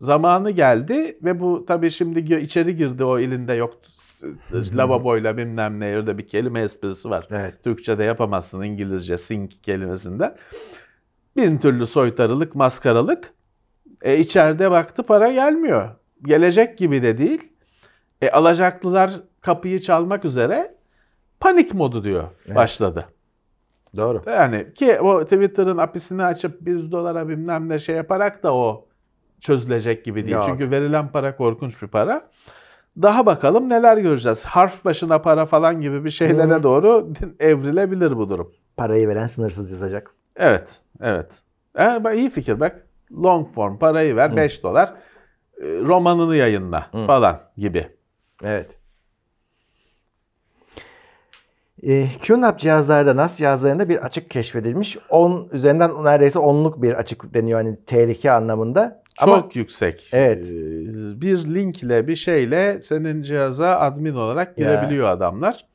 Zamanı 0.00 0.50
geldi 0.50 1.18
ve 1.22 1.40
bu 1.40 1.64
tabii 1.66 1.90
şimdi 1.90 2.34
içeri 2.34 2.76
girdi 2.76 3.04
o 3.04 3.18
elinde 3.18 3.52
yok 3.52 3.74
lavaboyla 4.52 5.36
bilmem 5.36 5.80
ne 5.80 5.96
orada 5.96 6.18
bir 6.18 6.28
kelime 6.28 6.62
esprisi 6.62 7.10
var. 7.10 7.26
Evet. 7.30 7.64
Türkçe'de 7.64 8.04
yapamazsın 8.04 8.62
İngilizce 8.62 9.16
sink 9.16 9.64
kelimesinden. 9.64 10.36
Bin 11.36 11.58
türlü 11.58 11.86
soytarılık, 11.86 12.54
maskaralık. 12.54 13.34
E 14.02 14.18
içeride 14.18 14.70
baktı 14.70 15.02
para 15.02 15.32
gelmiyor. 15.32 15.88
Gelecek 16.22 16.78
gibi 16.78 17.02
de 17.02 17.18
değil. 17.18 17.52
E 18.22 18.30
alacaklılar 18.30 19.20
kapıyı 19.40 19.80
çalmak 19.80 20.24
üzere 20.24 20.74
panik 21.40 21.74
modu 21.74 22.04
diyor 22.04 22.24
başladı. 22.54 23.04
Doğru. 23.96 24.22
Yani 24.26 24.74
ki 24.74 25.00
o 25.00 25.24
Twitter'ın 25.24 25.78
apisini 25.78 26.24
açıp 26.24 26.68
100 26.68 26.92
dolara 26.92 27.28
bilmem 27.28 27.68
ne 27.68 27.78
şey 27.78 27.96
yaparak 27.96 28.42
da 28.42 28.54
o 28.54 28.89
çözülecek 29.40 30.04
gibi 30.04 30.22
değil. 30.24 30.34
Yok. 30.34 30.44
Çünkü 30.46 30.70
verilen 30.70 31.08
para 31.08 31.36
korkunç 31.36 31.82
bir 31.82 31.88
para. 31.88 32.30
Daha 33.02 33.26
bakalım 33.26 33.68
neler 33.68 33.96
göreceğiz. 33.96 34.44
Harf 34.44 34.84
başına 34.84 35.18
para 35.22 35.46
falan 35.46 35.80
gibi 35.80 36.04
bir 36.04 36.10
şeylere 36.10 36.62
doğru 36.62 37.08
evrilebilir 37.40 38.16
bu 38.16 38.28
durum. 38.28 38.52
Parayı 38.76 39.08
veren 39.08 39.26
sınırsız 39.26 39.70
yazacak. 39.70 40.14
Evet, 40.36 40.78
evet. 41.00 41.26
E, 41.78 42.04
bak, 42.04 42.16
iyi 42.16 42.30
fikir 42.30 42.60
bak. 42.60 42.86
Long 43.12 43.48
form 43.54 43.78
parayı 43.78 44.16
ver 44.16 44.36
5 44.36 44.62
dolar. 44.62 44.88
e, 45.62 45.66
Romanını 45.66 46.36
yayınla 46.36 46.90
falan 47.06 47.40
gibi. 47.56 47.88
Evet. 48.44 48.78
E, 51.82 52.06
QNAP 52.26 52.58
cihazlarda, 52.58 53.16
NAS 53.16 53.38
cihazlarında 53.38 53.88
bir 53.88 53.96
açık 53.96 54.30
keşfedilmiş. 54.30 54.98
10 55.08 55.48
üzerinden 55.52 56.04
neredeyse 56.04 56.38
10'luk 56.38 56.82
bir 56.82 56.94
açık 56.94 57.34
deniyor 57.34 57.58
hani 57.62 57.84
tehlike 57.84 58.30
anlamında. 58.32 59.02
Çok 59.20 59.28
Ama 59.28 59.48
yüksek. 59.54 60.08
Evet. 60.12 60.46
Ee, 60.52 61.20
Bir 61.20 61.54
linkle 61.54 62.06
bir 62.08 62.16
şeyle 62.16 62.82
senin 62.82 63.22
cihaza 63.22 63.76
admin 63.80 64.14
olarak 64.14 64.58
Ya. 64.58 64.66
girebiliyor 64.66 65.08
adamlar. 65.08 65.66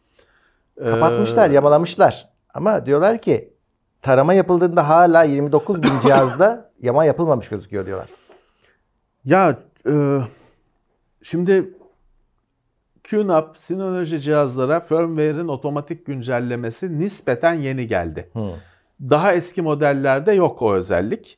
kapatmışlar, 0.90 1.50
Ee, 1.50 1.54
yamamışlar. 1.54 2.30
Ama 2.54 2.86
diyorlar 2.86 3.22
ki 3.22 3.54
tarama 4.02 4.34
yapıldığında 4.34 4.90
hala 4.90 5.24
29 5.24 5.84
bin 5.84 6.00
cihazda 6.04 6.72
yama 6.82 7.06
yapılmamış 7.06 7.50
gözüküyor 7.50 7.86
diyorlar. 7.86 8.10
Ya 9.26 9.60
e, 9.90 10.20
şimdi 11.24 11.74
QNAP 13.10 13.58
Synology 13.60 14.18
cihazlara 14.18 14.80
firmware'in 14.80 15.48
otomatik 15.48 16.06
güncellemesi 16.06 17.00
nispeten 17.00 17.54
yeni 17.54 17.88
geldi. 17.88 18.30
Daha 19.02 19.34
eski 19.34 19.62
modellerde 19.62 20.32
yok 20.32 20.62
o 20.62 20.74
özellik. 20.74 21.38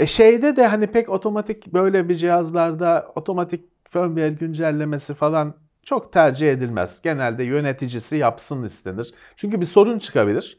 E 0.00 0.06
şeyde 0.06 0.56
de 0.56 0.66
hani 0.66 0.86
pek 0.86 1.08
otomatik 1.08 1.72
böyle 1.72 2.08
bir 2.08 2.14
cihazlarda 2.14 3.12
otomatik 3.14 3.64
firmware 3.88 4.30
güncellemesi 4.30 5.14
falan 5.14 5.54
çok 5.82 6.12
tercih 6.12 6.52
edilmez. 6.52 7.02
Genelde 7.02 7.44
yöneticisi 7.44 8.16
yapsın 8.16 8.62
istenir. 8.62 9.14
Çünkü 9.36 9.60
bir 9.60 9.66
sorun 9.66 9.98
çıkabilir. 9.98 10.58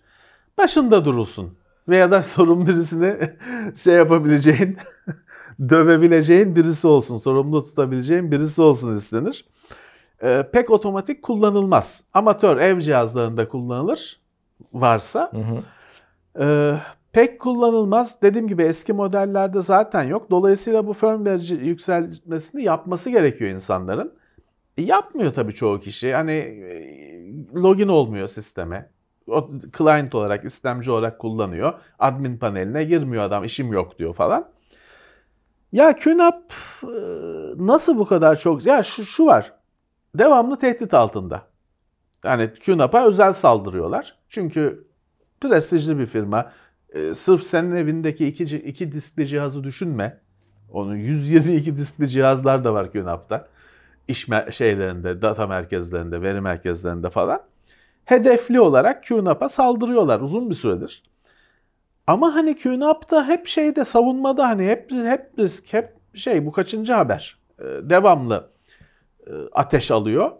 Başında 0.57 1.05
durulsun. 1.05 1.57
Veya 1.87 2.11
da 2.11 2.23
sorun 2.23 2.65
birisini 2.65 3.17
şey 3.75 3.95
yapabileceğin, 3.95 4.77
dövebileceğin 5.69 6.55
birisi 6.55 6.87
olsun. 6.87 7.17
Sorumlu 7.17 7.63
tutabileceğin 7.63 8.31
birisi 8.31 8.61
olsun 8.61 8.95
istenir. 8.95 9.45
Ee, 10.23 10.49
pek 10.53 10.69
otomatik 10.69 11.23
kullanılmaz. 11.23 12.03
Amatör 12.13 12.57
ev 12.57 12.79
cihazlarında 12.79 13.47
kullanılır 13.47 14.19
varsa. 14.73 15.31
Ee, 16.39 16.73
pek 17.13 17.39
kullanılmaz. 17.39 18.21
Dediğim 18.21 18.47
gibi 18.47 18.63
eski 18.63 18.93
modellerde 18.93 19.61
zaten 19.61 20.03
yok. 20.03 20.31
Dolayısıyla 20.31 20.87
bu 20.87 20.93
firmware 20.93 21.65
yükselmesini 21.65 22.63
yapması 22.63 23.09
gerekiyor 23.09 23.51
insanların. 23.51 24.13
E, 24.77 24.81
yapmıyor 24.81 25.33
tabii 25.33 25.53
çoğu 25.53 25.79
kişi. 25.79 26.13
Hani 26.13 26.31
e, 26.31 27.55
login 27.55 27.87
olmuyor 27.87 28.27
sisteme. 28.27 28.89
O 29.27 29.49
client 29.77 30.15
olarak, 30.15 30.45
istemci 30.45 30.91
olarak 30.91 31.19
kullanıyor. 31.19 31.73
Admin 31.99 32.37
paneline 32.37 32.83
girmiyor 32.83 33.23
adam, 33.23 33.43
işim 33.43 33.73
yok 33.73 33.99
diyor 33.99 34.13
falan. 34.13 34.51
Ya 35.71 35.95
QNAP 35.95 36.53
e, 36.83 36.87
nasıl 37.57 37.97
bu 37.97 38.05
kadar 38.05 38.35
çok... 38.35 38.65
Ya 38.65 38.83
şu, 38.83 39.03
şu 39.03 39.25
var. 39.25 39.53
Devamlı 40.15 40.59
tehdit 40.59 40.93
altında. 40.93 41.47
Yani 42.23 42.53
QNAP'a 42.65 43.05
özel 43.05 43.33
saldırıyorlar. 43.33 44.17
Çünkü 44.29 44.87
prestijli 45.41 45.99
bir 45.99 46.05
firma. 46.05 46.51
Ee, 46.91 47.13
sırf 47.13 47.43
senin 47.43 47.75
evindeki 47.75 48.27
iki, 48.27 48.43
iki 48.43 48.91
diskli 48.91 49.27
cihazı 49.27 49.63
düşünme. 49.63 50.17
Onun 50.71 50.95
122 50.95 51.77
diskli 51.77 52.09
cihazlar 52.09 52.63
da 52.63 52.73
var 52.73 52.91
QNAP'ta. 52.91 53.47
İş 54.07 54.27
şeylerinde, 54.51 55.21
data 55.21 55.47
merkezlerinde, 55.47 56.21
veri 56.21 56.41
merkezlerinde 56.41 57.09
falan. 57.09 57.41
Hedefli 58.05 58.59
olarak 58.59 59.03
QNAP'a 59.03 59.49
saldırıyorlar 59.49 60.19
uzun 60.19 60.49
bir 60.49 60.55
süredir. 60.55 61.03
Ama 62.07 62.35
hani 62.35 62.57
QNAP'ta 62.57 63.27
hep 63.27 63.47
şeyde 63.47 63.85
savunmada 63.85 64.47
hani 64.47 64.67
hep 64.67 64.91
hep 64.91 65.39
risk, 65.39 65.73
hep 65.73 65.93
şey 66.13 66.45
bu 66.45 66.51
kaçıncı 66.51 66.93
haber? 66.93 67.37
Ee, 67.59 67.63
devamlı 67.63 68.49
e, 69.27 69.31
ateş 69.51 69.91
alıyor. 69.91 70.31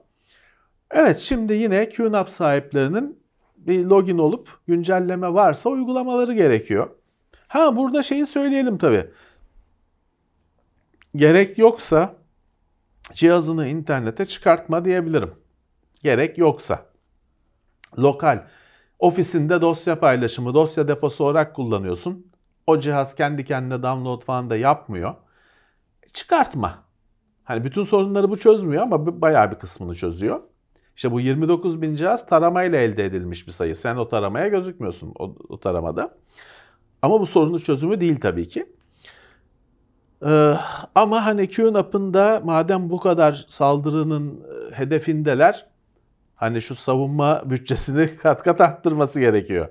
Evet 0.92 1.18
şimdi 1.18 1.54
yine 1.54 1.90
QNAP 1.90 2.30
sahiplerinin 2.30 3.21
bir 3.68 3.86
login 3.86 4.18
olup 4.18 4.60
güncelleme 4.68 5.34
varsa 5.34 5.70
uygulamaları 5.70 6.34
gerekiyor. 6.34 6.90
Ha 7.48 7.76
burada 7.76 8.04
şeyi 8.04 8.26
söyleyelim 8.26 8.78
tabii. 8.78 9.08
Gerek 11.16 11.58
yoksa 11.58 12.16
cihazını 13.14 13.68
internete 13.68 14.26
çıkartma 14.26 14.86
diyebilirim. 14.86 15.32
Gerek 16.04 16.38
yoksa. 16.38 16.86
Lokal 18.00 18.44
ofisinde 19.00 19.62
dosya 19.62 20.00
paylaşımı, 20.00 20.54
dosya 20.54 20.88
deposu 20.88 21.24
olarak 21.24 21.56
kullanıyorsun. 21.56 22.32
O 22.68 22.80
cihaz 22.80 23.16
kendi 23.16 23.46
kendine 23.46 23.84
download 23.84 24.22
falan 24.24 24.50
da 24.50 24.58
yapmıyor. 24.58 25.16
Çıkartma. 26.14 26.84
Hani 27.44 27.64
bütün 27.64 27.84
sorunları 27.84 28.30
bu 28.30 28.40
çözmüyor 28.40 28.84
ama 28.84 29.22
bayağı 29.22 29.52
bir 29.52 29.56
kısmını 29.56 29.96
çözüyor. 29.96 30.42
İşte 30.96 31.12
bu 31.12 31.20
29 31.20 31.82
bin 31.82 31.96
cihaz 31.96 32.26
taramayla 32.26 32.80
elde 32.80 33.06
edilmiş 33.06 33.48
bir 33.48 33.52
sayı. 33.52 33.76
Sen 33.76 33.96
o 33.96 34.10
taramaya 34.10 34.48
gözükmüyorsun 34.48 35.14
o, 35.20 35.36
o 35.50 35.60
taramada. 35.60 36.16
Ama 37.02 37.20
bu 37.20 37.26
sorunun 37.26 37.58
çözümü 37.58 38.02
değil 38.02 38.20
tabii 38.20 38.48
ki. 38.48 38.66
Ee, 40.26 40.54
ama 40.96 41.26
hani 41.26 41.50
QNAP'ın 41.50 42.14
da 42.14 42.42
madem 42.44 42.90
bu 42.90 43.00
kadar 43.00 43.46
saldırının 43.48 44.40
e, 44.72 44.76
hedefindeler 44.76 45.66
hani 46.36 46.62
şu 46.62 46.76
savunma 46.76 47.42
bütçesini 47.50 48.18
kat 48.18 48.44
kat 48.44 48.62
arttırması 48.62 49.20
gerekiyor. 49.20 49.70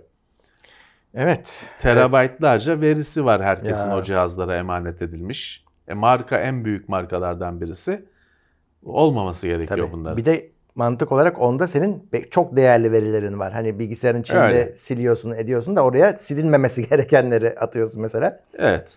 Evet. 1.15 1.71
Terabaytlarca 1.79 2.73
evet. 2.73 2.83
verisi 2.83 3.25
var 3.25 3.43
herkesin 3.43 3.89
Ya. 3.91 3.97
o 3.97 4.03
cihazlara 4.03 4.57
emanet 4.57 5.03
edilmiş. 5.03 5.65
E 5.89 5.95
marka 5.95 6.39
en 6.39 6.65
büyük 6.65 6.89
markalardan 6.89 7.61
birisi. 7.61 8.05
Olmaması 8.85 9.47
gerekiyor 9.47 9.79
Tabii. 9.79 9.93
bunların. 9.93 10.17
Bir 10.17 10.25
de 10.25 10.50
mantık 10.75 11.13
olarak 11.13 11.41
onda 11.41 11.67
senin 11.67 12.09
çok 12.31 12.57
değerli 12.57 12.93
verilerin 12.93 13.39
var. 13.39 13.53
Hani 13.53 13.79
bilgisayarın 13.79 14.21
içinde 14.21 14.41
Öyle. 14.41 14.77
siliyorsun, 14.77 15.31
ediyorsun 15.31 15.77
da 15.77 15.85
oraya 15.85 16.17
silinmemesi 16.17 16.89
gerekenleri 16.91 17.55
atıyorsun 17.59 18.03
mesela. 18.03 18.41
Evet. 18.59 18.97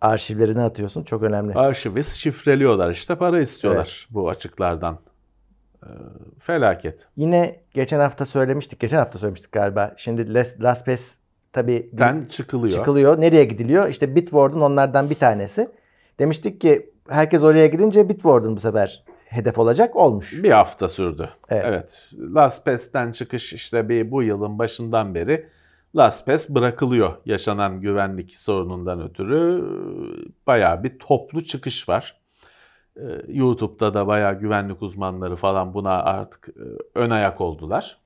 Arşivlerini 0.00 0.62
atıyorsun. 0.62 1.02
Çok 1.02 1.22
önemli. 1.22 1.54
Arşivi 1.54 2.04
şifreliyorlar 2.04 2.90
işte 2.90 3.14
para 3.14 3.40
istiyorlar 3.40 4.08
bu 4.10 4.28
açıklardan. 4.28 4.98
Ee, 5.82 5.86
felaket. 6.40 7.06
Yine 7.16 7.56
geçen 7.74 8.00
hafta 8.00 8.26
söylemiştik. 8.26 8.80
Geçen 8.80 8.98
hafta 8.98 9.18
söylemiştik 9.18 9.52
galiba. 9.52 9.92
Şimdi 9.96 10.34
LastPass 10.34 11.16
tabii 11.52 11.90
Den 11.92 12.26
çıkılıyor. 12.30 12.70
çıkılıyor. 12.70 13.20
Nereye 13.20 13.44
gidiliyor? 13.44 13.88
İşte 13.88 14.14
Bitwarden 14.14 14.60
onlardan 14.60 15.10
bir 15.10 15.14
tanesi. 15.14 15.68
Demiştik 16.18 16.60
ki 16.60 16.90
herkes 17.08 17.42
oraya 17.42 17.66
gidince 17.66 18.08
Bitwarden 18.08 18.56
bu 18.56 18.60
sefer 18.60 19.04
hedef 19.28 19.58
olacak. 19.58 19.96
Olmuş. 19.96 20.42
Bir 20.42 20.50
hafta 20.50 20.88
sürdü. 20.88 21.30
Evet. 21.48 21.64
Evet. 21.68 22.10
LastPass'ten 22.34 23.12
çıkış 23.12 23.52
işte 23.52 23.88
bir 23.88 24.10
bu 24.10 24.22
yılın 24.22 24.58
başından 24.58 25.14
beri 25.14 25.48
LastPass 25.96 26.48
bırakılıyor 26.48 27.12
yaşanan 27.26 27.80
güvenlik 27.80 28.36
sorunundan 28.36 29.02
ötürü. 29.02 29.64
Bayağı 30.46 30.84
bir 30.84 30.98
toplu 30.98 31.44
çıkış 31.44 31.88
var. 31.88 32.20
Ee, 32.96 33.02
YouTube'da 33.28 33.94
da 33.94 34.06
bayağı 34.06 34.40
güvenlik 34.40 34.82
uzmanları 34.82 35.36
falan 35.36 35.74
buna 35.74 36.02
artık 36.02 36.48
e, 36.48 36.62
ön 36.94 37.10
ayak 37.10 37.40
oldular. 37.40 37.98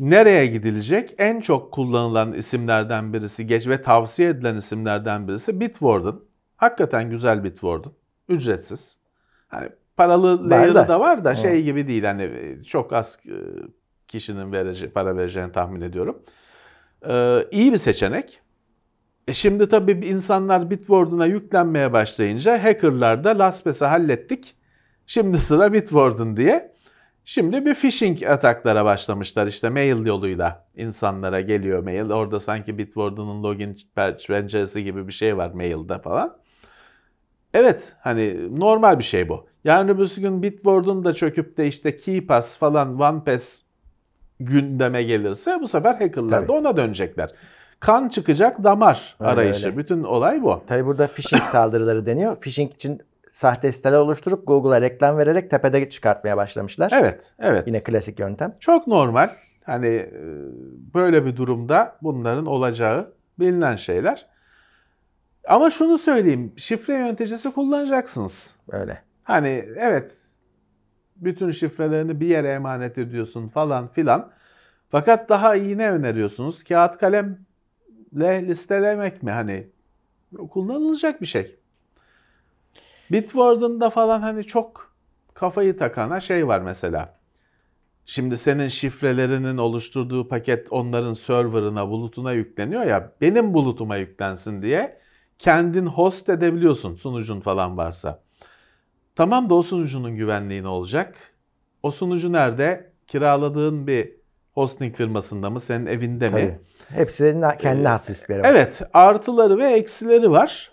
Nereye 0.00 0.46
gidilecek? 0.46 1.14
En 1.18 1.40
çok 1.40 1.72
kullanılan 1.72 2.32
isimlerden 2.32 3.12
birisi 3.12 3.46
geç 3.46 3.66
ve 3.66 3.82
tavsiye 3.82 4.28
edilen 4.28 4.56
isimlerden 4.56 5.28
birisi 5.28 5.60
Bitwarden. 5.60 6.14
Hakikaten 6.56 7.10
güzel 7.10 7.44
Bitwarden. 7.44 7.92
Ücretsiz. 8.28 8.98
Hani 9.48 9.68
paralı 9.98 10.50
layer'ı 10.50 10.74
da. 10.74 10.88
da 10.88 11.00
var 11.00 11.24
da 11.24 11.36
şey 11.36 11.62
gibi 11.62 11.88
değil. 11.88 12.04
Hani 12.04 12.30
çok 12.66 12.92
az 12.92 13.18
e, 13.26 13.36
kişinin 14.08 14.52
vereceği, 14.52 14.90
para 14.90 15.16
vereceğini 15.16 15.52
tahmin 15.52 15.80
ediyorum. 15.80 16.22
Ee, 17.08 17.46
iyi 17.50 17.72
bir 17.72 17.76
seçenek. 17.76 18.40
E 19.28 19.32
şimdi 19.32 19.68
tabii 19.68 20.06
insanlar 20.06 20.70
Bitwarden'a 20.70 21.26
yüklenmeye 21.26 21.92
başlayınca 21.92 22.64
hackerlar 22.64 23.24
da 23.24 23.38
LastPass'ı 23.38 23.84
hallettik. 23.84 24.54
Şimdi 25.06 25.38
sıra 25.38 25.72
Bitwarden 25.72 26.36
diye. 26.36 26.72
Şimdi 27.24 27.66
bir 27.66 27.74
phishing 27.74 28.22
ataklara 28.22 28.84
başlamışlar 28.84 29.46
işte 29.46 29.68
mail 29.68 30.06
yoluyla 30.06 30.66
insanlara 30.76 31.40
geliyor 31.40 31.82
mail. 31.82 32.10
Orada 32.10 32.40
sanki 32.40 32.78
Bitwarden'ın 32.78 33.42
login 33.42 33.76
penceresi 34.26 34.84
gibi 34.84 35.06
bir 35.08 35.12
şey 35.12 35.36
var 35.36 35.50
mailde 35.50 35.98
falan. 35.98 36.36
Evet 37.54 37.92
hani 38.00 38.36
normal 38.60 38.98
bir 38.98 39.04
şey 39.04 39.28
bu. 39.28 39.48
Yarın 39.68 39.88
öbür 39.88 40.16
gün 40.16 40.42
Bitwarden 40.42 41.04
da 41.04 41.14
çöküp 41.14 41.56
de 41.56 41.66
işte 41.66 41.96
KeyPass 41.96 42.58
falan 42.58 43.00
OnePass 43.00 43.62
gündeme 44.40 45.02
gelirse 45.02 45.58
bu 45.60 45.68
sefer 45.68 45.94
hackerlar 45.94 46.28
Tabii. 46.28 46.48
da 46.48 46.52
ona 46.52 46.76
dönecekler. 46.76 47.30
Kan 47.80 48.08
çıkacak 48.08 48.64
damar 48.64 49.16
Öyle, 49.20 49.30
arayışı. 49.30 49.66
öyle. 49.66 49.76
Bütün 49.76 50.02
olay 50.02 50.42
bu. 50.42 50.62
Tabii 50.66 50.86
burada 50.86 51.06
phishing 51.08 51.42
saldırıları 51.52 52.06
deniyor. 52.06 52.36
Phishing 52.40 52.74
için 52.74 53.00
sahte 53.32 53.72
siteler 53.72 53.98
oluşturup 53.98 54.46
Google'a 54.46 54.80
reklam 54.80 55.18
vererek 55.18 55.50
tepede 55.50 55.90
çıkartmaya 55.90 56.36
başlamışlar. 56.36 56.92
Evet, 57.00 57.32
evet. 57.38 57.66
Yine 57.66 57.82
klasik 57.82 58.18
yöntem. 58.18 58.54
Çok 58.60 58.86
normal. 58.86 59.30
Hani 59.64 59.88
e, 59.88 60.12
böyle 60.94 61.24
bir 61.26 61.36
durumda 61.36 61.96
bunların 62.02 62.46
olacağı 62.46 63.12
bilinen 63.38 63.76
şeyler. 63.76 64.26
Ama 65.48 65.70
şunu 65.70 65.98
söyleyeyim, 65.98 66.52
şifre 66.56 66.94
yöneticisi 66.94 67.50
kullanacaksınız. 67.52 68.54
Öyle. 68.70 69.07
Hani 69.28 69.68
evet 69.76 70.26
bütün 71.16 71.50
şifrelerini 71.50 72.20
bir 72.20 72.26
yere 72.26 72.48
emanet 72.48 72.98
ediyorsun 72.98 73.48
falan 73.48 73.88
filan. 73.88 74.30
Fakat 74.90 75.28
daha 75.28 75.56
iyi 75.56 75.78
ne 75.78 75.90
öneriyorsunuz? 75.90 76.64
Kağıt 76.64 76.98
kalemle 76.98 77.38
listelemek 78.46 79.22
mi? 79.22 79.30
Hani 79.30 79.68
kullanılacak 80.50 81.20
bir 81.20 81.26
şey. 81.26 81.56
Bitwarden'da 83.12 83.90
falan 83.90 84.20
hani 84.20 84.44
çok 84.44 84.94
kafayı 85.34 85.76
takana 85.76 86.20
şey 86.20 86.46
var 86.46 86.60
mesela. 86.60 87.14
Şimdi 88.04 88.36
senin 88.36 88.68
şifrelerinin 88.68 89.56
oluşturduğu 89.56 90.28
paket 90.28 90.72
onların 90.72 91.12
serverına, 91.12 91.88
bulutuna 91.88 92.32
yükleniyor 92.32 92.86
ya. 92.86 93.12
Benim 93.20 93.54
bulutuma 93.54 93.96
yüklensin 93.96 94.62
diye 94.62 95.00
kendin 95.38 95.86
host 95.86 96.28
edebiliyorsun 96.28 96.96
sunucun 96.96 97.40
falan 97.40 97.76
varsa. 97.76 98.27
Tamam 99.18 99.50
da 99.50 99.54
o 99.54 99.62
sunucunun 99.62 100.16
güvenliği 100.16 100.62
ne 100.62 100.68
olacak? 100.68 101.16
O 101.82 101.90
sunucu 101.90 102.32
nerede? 102.32 102.92
Kiraladığın 103.06 103.86
bir 103.86 104.12
hosting 104.52 104.96
firmasında 104.96 105.50
mı? 105.50 105.60
Senin 105.60 105.86
evinde 105.86 106.28
mi? 106.28 106.60
Tabii. 106.88 106.98
Hepsinin 107.00 107.44
kendine 107.58 107.88
has 107.88 108.10
riskleri 108.10 108.42
var. 108.42 108.48
Evet, 108.50 108.82
artıları 108.94 109.58
ve 109.58 109.66
eksileri 109.66 110.30
var. 110.30 110.72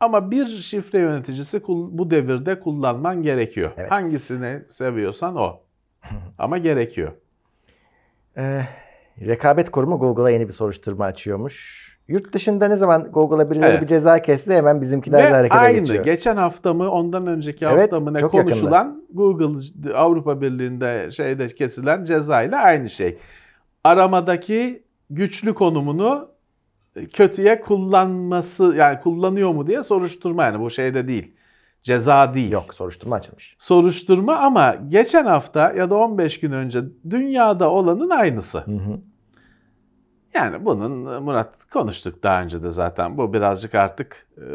Ama 0.00 0.30
bir 0.30 0.46
şifre 0.46 0.98
yöneticisi 0.98 1.62
bu 1.68 2.10
devirde 2.10 2.60
kullanman 2.60 3.22
gerekiyor. 3.22 3.72
Evet. 3.76 3.90
Hangisini 3.90 4.62
seviyorsan 4.68 5.36
o. 5.36 5.60
Ama 6.38 6.58
gerekiyor. 6.58 7.12
Ee, 8.36 8.62
rekabet 9.20 9.70
kurumu 9.70 9.98
Google'a 9.98 10.30
yeni 10.30 10.48
bir 10.48 10.52
soruşturma 10.52 11.04
açıyormuş. 11.04 11.91
Yurt 12.08 12.32
dışında 12.32 12.68
ne 12.68 12.76
zaman 12.76 13.04
Google'a 13.12 13.50
birileri 13.50 13.70
Evet. 13.70 13.82
bir 13.82 13.86
ceza 13.86 14.22
kesse 14.22 14.56
hemen 14.56 14.80
bizimkiler 14.80 15.24
de 15.24 15.30
Ve 15.30 15.34
harekete 15.34 15.60
aynı 15.60 15.78
geçiyor. 15.78 16.04
geçen 16.04 16.36
hafta 16.36 16.74
mı 16.74 16.90
ondan 16.90 17.26
önceki 17.26 17.64
Evet, 17.64 17.78
hafta 17.92 18.00
mı 18.00 18.14
ne 18.14 18.20
konuşulan 18.20 19.02
Google 19.12 19.94
Avrupa 19.94 20.40
Birliği'nde 20.40 21.10
şeyde 21.10 21.46
kesilen 21.46 22.04
cezayla 22.04 22.58
aynı 22.58 22.88
şey. 22.88 23.18
Aramadaki 23.84 24.82
güçlü 25.10 25.54
konumunu 25.54 26.28
kötüye 27.12 27.60
kullanması 27.60 28.74
yani 28.76 29.00
kullanıyor 29.00 29.50
mu 29.50 29.66
diye 29.66 29.82
soruşturma 29.82 30.44
yani 30.44 30.60
bu 30.60 30.70
şeyde 30.70 31.08
değil. 31.08 31.34
Ceza 31.82 32.34
değil. 32.34 32.50
Yok 32.52 32.74
soruşturma 32.74 33.16
açılmış. 33.16 33.56
Soruşturma 33.58 34.36
ama 34.36 34.76
geçen 34.88 35.24
hafta 35.26 35.72
ya 35.72 35.90
da 35.90 35.94
15 35.96 36.40
gün 36.40 36.52
önce 36.52 36.80
dünyada 37.10 37.70
olanın 37.70 38.10
aynısı. 38.10 38.58
Hı 38.58 38.70
hı. 38.70 39.00
Yani 40.34 40.64
bunun 40.64 41.22
Murat 41.22 41.64
konuştuk 41.72 42.22
daha 42.22 42.42
önce 42.42 42.62
de 42.62 42.70
zaten. 42.70 43.18
Bu 43.18 43.32
birazcık 43.32 43.74
artık 43.74 44.26
e, 44.38 44.46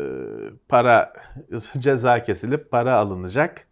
para 0.69 1.13
ceza 1.79 2.23
kesilip 2.23 2.71
para 2.71 2.93
alınacak 2.95 3.67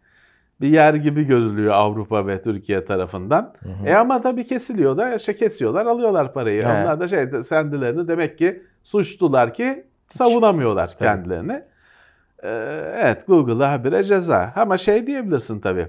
bir 0.60 0.68
yer 0.68 0.94
gibi 0.94 1.24
görülüyor 1.24 1.74
Avrupa 1.74 2.26
ve 2.26 2.42
Türkiye 2.42 2.84
tarafından. 2.84 3.54
E 3.86 3.94
ama 3.94 4.22
tabii 4.22 4.46
kesiliyor 4.46 4.96
da 4.96 5.14
işte 5.14 5.36
kesiyorlar 5.36 5.86
alıyorlar 5.86 6.32
parayı. 6.32 6.62
He. 6.62 6.66
Onlar 6.66 7.00
da 7.00 7.08
şey 7.08 7.30
kendilerini 7.48 8.08
demek 8.08 8.38
ki 8.38 8.62
suçlular 8.82 9.54
ki 9.54 9.86
savunamıyorlar 10.08 10.88
Tabii. 10.88 11.08
kendilerini. 11.08 11.62
E, 12.42 12.48
evet 12.96 13.26
Google'a 13.26 13.72
habire 13.72 14.04
ceza. 14.04 14.52
Ama 14.56 14.76
şey 14.76 15.06
diyebilirsin 15.06 15.60
tabii. 15.60 15.88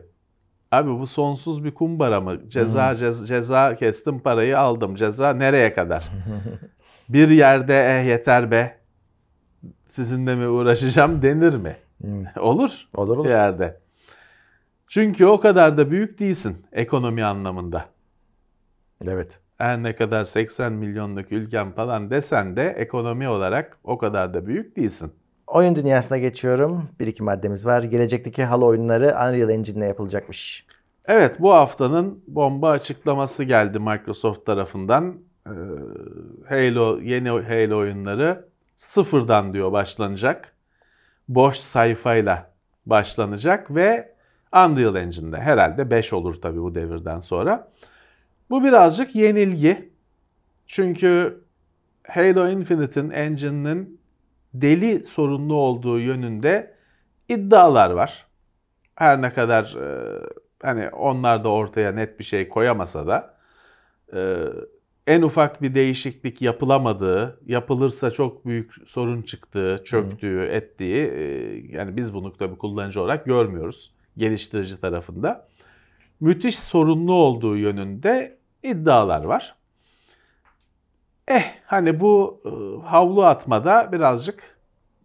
Abi 0.71 0.99
bu 0.99 1.07
sonsuz 1.07 1.63
bir 1.63 1.73
kumbara 1.73 2.21
mı? 2.21 2.49
Ceza 2.49 2.91
cez- 2.93 3.25
ceza 3.27 3.75
kestim 3.75 4.19
parayı 4.19 4.59
aldım. 4.59 4.95
Ceza 4.95 5.33
nereye 5.33 5.73
kadar? 5.73 6.09
bir 7.09 7.29
yerde 7.29 7.99
eh 7.99 8.07
yeter 8.07 8.51
be. 8.51 8.77
Sizinle 9.85 10.35
mi 10.35 10.47
uğraşacağım 10.47 11.21
denir 11.21 11.55
mi? 11.55 11.75
Olur. 12.39 12.71
Olur 12.95 13.17
olur. 13.17 13.25
Bir 13.25 13.29
yerde. 13.29 13.79
Çünkü 14.87 15.25
o 15.25 15.39
kadar 15.39 15.77
da 15.77 15.91
büyük 15.91 16.19
değilsin 16.19 16.65
ekonomi 16.71 17.23
anlamında. 17.23 17.85
Evet. 19.05 19.39
Her 19.57 19.83
ne 19.83 19.95
kadar 19.95 20.25
80 20.25 20.73
milyonluk 20.73 21.31
ülkem 21.31 21.71
falan 21.71 22.09
desen 22.09 22.55
de 22.55 22.67
ekonomi 22.69 23.29
olarak 23.29 23.77
o 23.83 23.97
kadar 23.97 24.33
da 24.33 24.45
büyük 24.45 24.75
değilsin. 24.75 25.13
Oyun 25.47 25.75
dünyasına 25.75 26.17
geçiyorum. 26.17 26.89
Bir 26.99 27.07
iki 27.07 27.23
maddemiz 27.23 27.65
var. 27.65 27.83
Gelecekteki 27.83 28.43
Halo 28.43 28.65
oyunları 28.65 29.05
Unreal 29.07 29.49
Engine 29.49 29.77
ile 29.77 29.85
yapılacakmış. 29.85 30.65
Evet 31.05 31.35
bu 31.39 31.53
haftanın 31.53 32.23
bomba 32.27 32.69
açıklaması 32.69 33.43
geldi 33.43 33.79
Microsoft 33.79 34.45
tarafından. 34.45 35.15
Ee, 35.45 35.51
Halo 36.49 36.99
yeni 37.01 37.29
Halo 37.29 37.77
oyunları 37.77 38.47
sıfırdan 38.75 39.53
diyor 39.53 39.71
başlanacak. 39.71 40.53
Boş 41.29 41.57
sayfayla 41.57 42.51
başlanacak 42.85 43.75
ve 43.75 44.15
Unreal 44.53 44.95
Engine'de 44.95 45.37
herhalde 45.37 45.89
5 45.89 46.13
olur 46.13 46.41
tabii 46.41 46.61
bu 46.61 46.75
devirden 46.75 47.19
sonra. 47.19 47.71
Bu 48.49 48.63
birazcık 48.63 49.15
yenilgi. 49.15 49.89
Çünkü 50.67 51.41
Halo 52.07 52.47
Infinite'in 52.47 53.09
engine'inin 53.09 53.96
deli 54.61 55.05
sorunlu 55.05 55.53
olduğu 55.53 55.99
yönünde 55.99 56.75
iddialar 57.29 57.89
var. 57.91 58.25
Her 58.95 59.21
ne 59.21 59.33
kadar 59.33 59.75
e, 59.75 60.19
hani 60.63 60.89
onlar 60.89 61.43
da 61.43 61.49
ortaya 61.49 61.91
net 61.91 62.19
bir 62.19 62.23
şey 62.23 62.49
koyamasa 62.49 63.07
da 63.07 63.37
e, 64.13 64.37
en 65.07 65.21
ufak 65.21 65.61
bir 65.61 65.75
değişiklik 65.75 66.41
yapılamadığı, 66.41 67.39
yapılırsa 67.45 68.11
çok 68.11 68.45
büyük 68.45 68.73
sorun 68.85 69.21
çıktığı, 69.21 69.81
çöktüğü, 69.85 70.41
ettiği 70.51 70.95
e, 70.95 71.23
yani 71.75 71.97
biz 71.97 72.13
bunu 72.13 72.37
tabii 72.37 72.57
kullanıcı 72.57 73.01
olarak 73.01 73.25
görmüyoruz 73.25 73.93
geliştirici 74.17 74.81
tarafında. 74.81 75.47
Müthiş 76.19 76.59
sorunlu 76.59 77.13
olduğu 77.13 77.57
yönünde 77.57 78.37
iddialar 78.63 79.23
var. 79.23 79.55
Eh 81.27 81.43
hani 81.65 81.99
bu 81.99 82.41
e, 82.45 82.49
havlu 82.87 83.25
atmada 83.25 83.91
birazcık 83.91 84.57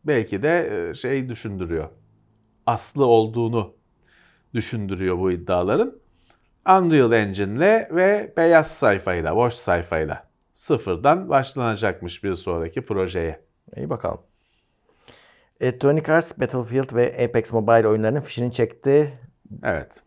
belki 0.04 0.42
de 0.42 0.88
e, 0.90 0.94
şey 0.94 1.28
düşündürüyor. 1.28 1.88
Aslı 2.66 3.06
olduğunu 3.06 3.74
düşündürüyor 4.54 5.18
bu 5.18 5.30
iddiaların. 5.30 6.02
Unreal 6.68 7.12
Engine'le 7.12 7.88
ve 7.90 8.32
beyaz 8.36 8.70
sayfayla, 8.70 9.36
boş 9.36 9.54
sayfayla 9.54 10.24
sıfırdan 10.54 11.28
başlanacakmış 11.28 12.24
bir 12.24 12.34
sonraki 12.34 12.86
projeye. 12.86 13.40
İyi 13.76 13.90
bakalım. 13.90 14.20
Electronic 15.60 16.12
Arts 16.12 16.38
Battlefield 16.40 16.94
ve 16.94 17.24
Apex 17.24 17.52
Mobile 17.52 17.88
oyunlarının 17.88 18.20
fişini 18.20 18.52
çekti. 18.52 19.18
Evet. 19.62 20.00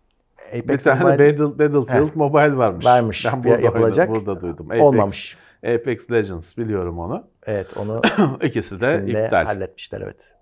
Apex 0.47 0.67
bir 0.67 0.77
tane 0.77 1.03
Mobile 1.03 1.39
Battle, 1.39 1.59
Battlefield 1.59 2.09
Heh. 2.09 2.15
Mobile 2.15 2.57
varmış. 2.57 2.85
varmış. 2.85 3.25
Ben 3.33 3.43
burada 3.43 3.61
yapılacak. 3.61 4.09
oynadım, 4.09 4.25
burada 4.25 4.41
duydum. 4.41 4.65
Apex, 4.65 4.81
olmamış. 4.81 5.37
Apex 5.65 6.11
Legends 6.11 6.57
biliyorum 6.57 6.99
onu. 6.99 7.27
Evet 7.45 7.77
onu 7.77 8.01
İkisi 8.43 8.81
de 8.81 9.05
iptal. 9.07 9.45
halletmişler 9.45 10.01
evet. 10.01 10.35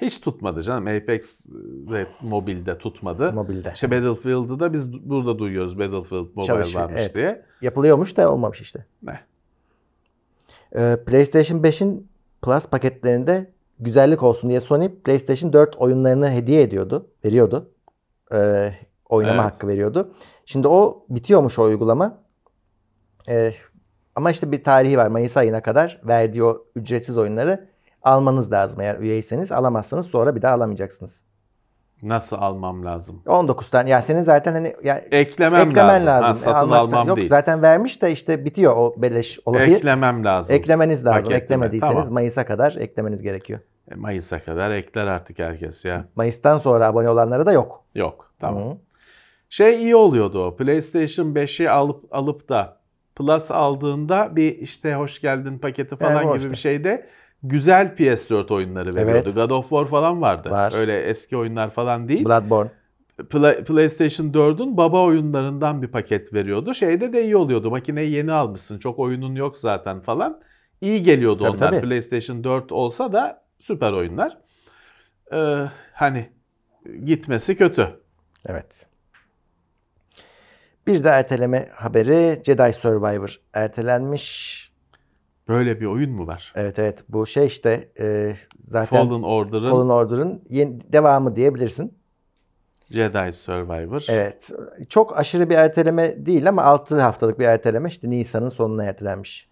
Hiç 0.00 0.20
tutmadı 0.20 0.62
canım. 0.62 0.86
Apex 0.86 1.46
ve 1.90 2.06
mobilde 2.22 2.78
tutmadı. 2.78 3.32
Mobilde. 3.32 3.70
İşte 3.74 3.90
Battlefield'ı 3.90 4.60
da 4.60 4.72
biz 4.72 5.08
burada 5.08 5.38
duyuyoruz 5.38 5.78
Battlefield 5.78 6.26
Mobile 6.34 6.44
Çalışıyor, 6.46 6.82
varmış 6.84 7.00
evet. 7.00 7.14
diye. 7.16 7.44
Yapılıyormuş 7.62 8.16
da 8.16 8.32
olmamış 8.32 8.60
işte. 8.60 8.86
Ne? 9.02 9.20
Ee, 10.76 10.98
PlayStation 11.06 11.58
5'in 11.58 12.08
Plus 12.42 12.66
paketlerinde 12.66 13.50
güzellik 13.80 14.22
olsun 14.22 14.50
diye 14.50 14.60
Sony 14.60 14.88
PlayStation 14.88 15.52
4 15.52 15.76
oyunlarını 15.76 16.30
hediye 16.30 16.62
ediyordu, 16.62 17.10
veriyordu. 17.24 17.70
Ee, 18.34 18.72
oynama 19.08 19.42
Evet. 19.42 19.52
hakkı 19.52 19.68
veriyordu. 19.68 20.12
Şimdi 20.46 20.68
o 20.68 21.06
bitiyormuş 21.08 21.58
o 21.58 21.62
uygulama. 21.62 22.18
Ee, 23.28 23.52
ama 24.18 24.30
işte 24.30 24.52
bir 24.52 24.62
tarihi 24.62 24.98
var. 24.98 25.06
Mayıs 25.06 25.36
ayına 25.36 25.62
kadar 25.62 26.00
verdiği 26.04 26.44
o 26.44 26.64
ücretsiz 26.76 27.16
oyunları 27.18 27.68
almanız 28.02 28.52
lazım. 28.52 28.80
Eğer 28.80 28.98
üyeyseniz 28.98 29.52
alamazsanız 29.52 30.06
sonra 30.06 30.36
bir 30.36 30.42
daha 30.42 30.54
alamayacaksınız. 30.54 31.24
Nasıl 32.02 32.36
almam 32.36 32.84
lazım? 32.84 33.22
19 33.26 33.70
tane. 33.70 33.90
Ya 33.90 34.02
senin 34.02 34.22
zaten 34.22 34.52
hani 34.52 34.74
ya 34.84 34.96
Eklemem 35.10 35.68
eklemen 35.68 36.06
lazım. 36.06 36.06
lazım. 36.06 36.24
Ha, 36.24 36.30
E, 36.30 36.34
satın 36.34 36.68
almaktan- 36.70 36.78
almam 36.78 37.08
Yok 37.08 37.16
değil. 37.16 37.28
zaten 37.28 37.62
vermiş 37.62 38.02
de 38.02 38.12
işte 38.12 38.44
bitiyor 38.44 38.76
o 38.76 38.94
beleş 39.02 39.38
olayı. 39.46 39.76
Eklemem 39.76 40.24
lazım. 40.24 40.56
Eklemeniz 40.56 41.04
lazım. 41.06 41.22
Paketime. 41.22 41.44
Eklemediyseniz 41.44 41.94
Tamam. 41.94 42.12
Mayıs'a 42.12 42.46
kadar 42.46 42.76
eklemeniz 42.80 43.22
gerekiyor. 43.22 43.60
E, 43.90 43.94
Mayıs'a 43.94 44.44
kadar 44.44 44.70
ekler 44.70 45.06
artık 45.06 45.38
herkes 45.38 45.84
ya. 45.84 46.04
Mayıs'tan 46.16 46.58
sonra 46.58 46.86
abone 46.86 47.10
olanlara 47.10 47.46
da 47.46 47.52
yok. 47.52 47.84
Yok. 47.94 48.32
Tamam. 48.40 48.62
Hı. 48.70 48.76
Şey 49.50 49.82
iyi 49.82 49.96
oluyordu 49.96 50.44
o. 50.46 50.56
PlayStation 50.56 51.34
5'i 51.34 51.70
alıp 51.70 52.04
alıp 52.14 52.48
da 52.48 52.76
Plus 53.18 53.50
aldığında 53.50 54.36
bir 54.36 54.58
işte 54.58 54.94
hoş 54.94 55.20
geldin 55.20 55.58
paketi 55.58 55.96
falan 55.96 56.12
Evet, 56.12 56.22
gibi 56.22 56.30
hoştu. 56.32 56.50
bir 56.50 56.56
şeyde 56.56 57.06
güzel 57.42 57.94
PS4 57.98 58.54
oyunları 58.54 58.94
veriyordu. 58.94 59.22
Evet. 59.24 59.34
God 59.34 59.50
of 59.50 59.68
War 59.68 59.86
falan 59.86 60.20
vardı. 60.22 60.50
Var. 60.50 60.72
Öyle 60.80 61.00
eski 61.02 61.36
oyunlar 61.36 61.70
falan 61.70 62.08
değil. 62.08 62.24
Bloodborne. 62.24 62.70
Pla- 63.18 63.64
PlayStation 63.64 64.26
4'ün 64.26 64.76
baba 64.76 65.04
oyunlarından 65.04 65.82
bir 65.82 65.88
paket 65.88 66.34
veriyordu. 66.34 66.74
Şeyde 66.74 67.12
de 67.12 67.24
iyi 67.24 67.36
oluyordu. 67.36 67.70
Makineyi 67.70 68.10
yeni 68.12 68.32
almışsın. 68.32 68.78
Çok 68.78 68.98
oyunun 68.98 69.34
yok 69.34 69.58
zaten 69.58 70.00
falan. 70.00 70.40
İyi 70.80 71.02
geliyordu 71.02 71.38
Tabii, 71.42 71.50
onlar. 71.50 71.58
tabii. 71.72 71.80
PlayStation 71.80 72.44
4 72.44 72.72
olsa 72.72 73.12
da 73.12 73.42
süper 73.58 73.92
oyunlar. 73.92 74.38
Ee, 75.32 75.64
hani 75.92 76.28
gitmesi 77.04 77.56
kötü. 77.56 77.88
Evet. 78.46 78.86
Bir 80.88 81.04
de 81.04 81.08
erteleme 81.08 81.68
haberi 81.74 82.42
Jedi 82.44 82.72
Survivor 82.72 83.40
ertelenmiş. 83.54 84.58
Böyle 85.48 85.80
bir 85.80 85.86
oyun 85.86 86.10
mu 86.10 86.26
var? 86.26 86.52
Evet 86.56 86.78
evet 86.78 87.04
bu 87.08 87.26
şey 87.26 87.46
işte 87.46 87.88
e, 88.00 88.34
zaten 88.60 89.08
Fallen 89.08 89.22
Order'ın 89.22 89.70
Fallen 89.70 89.88
Order'ın 89.88 90.42
yeni 90.48 90.92
devamı 90.92 91.36
diyebilirsin. 91.36 91.98
Jedi 92.90 93.32
Survivor. 93.32 94.04
Evet. 94.08 94.50
Çok 94.88 95.18
aşırı 95.18 95.50
bir 95.50 95.54
erteleme 95.54 96.26
değil 96.26 96.48
ama 96.48 96.62
6 96.62 97.00
haftalık 97.00 97.38
bir 97.38 97.44
erteleme 97.44 97.88
işte 97.88 98.10
Nisan'ın 98.10 98.48
sonuna 98.48 98.84
ertelenmiş. 98.84 99.48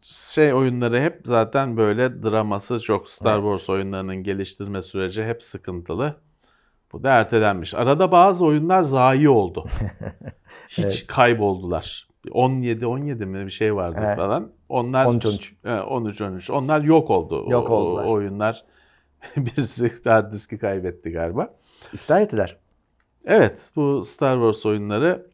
Şey 0.00 0.54
oyunları 0.54 1.00
hep 1.00 1.20
zaten 1.24 1.76
böyle 1.76 2.22
draması 2.22 2.80
çok. 2.80 3.08
Star 3.08 3.34
Evet. 3.34 3.42
Wars 3.44 3.70
oyunlarının 3.70 4.16
geliştirme 4.16 4.82
süreci 4.82 5.24
hep 5.24 5.42
sıkıntılı. 5.42 6.16
Bu 6.94 7.02
da 7.02 7.10
ertelenmiş. 7.10 7.74
Arada 7.74 8.12
bazı 8.12 8.44
oyunlar 8.46 8.82
zayi 8.82 9.28
oldu. 9.28 9.66
Hiç 10.68 11.06
kayboldular. 11.06 12.08
17 12.32 12.86
17 12.86 13.26
mi 13.26 13.46
bir 13.46 13.50
şey 13.50 13.74
vardı 13.76 14.00
Evet. 14.04 14.16
falan. 14.16 14.52
Onlar 14.68 15.04
13 15.06 15.26
13. 15.26 15.54
Evet, 15.64 15.82
13 15.88 16.20
13. 16.20 16.50
Onlar 16.50 16.80
yok 16.80 17.10
oldu. 17.10 17.44
Yok 17.50 17.70
O- 17.70 17.74
oldular. 17.74 18.04
O, 18.04 18.12
oyunlar 18.12 18.64
birisi 19.36 19.92
hard 20.04 20.32
diski 20.32 20.58
kaybetti 20.58 21.10
galiba. 21.10 21.54
İptal 21.92 22.22
ettiler. 22.22 22.56
Evet, 23.24 23.70
bu 23.76 24.04
Star 24.04 24.34
Wars 24.34 24.66
oyunları 24.66 25.26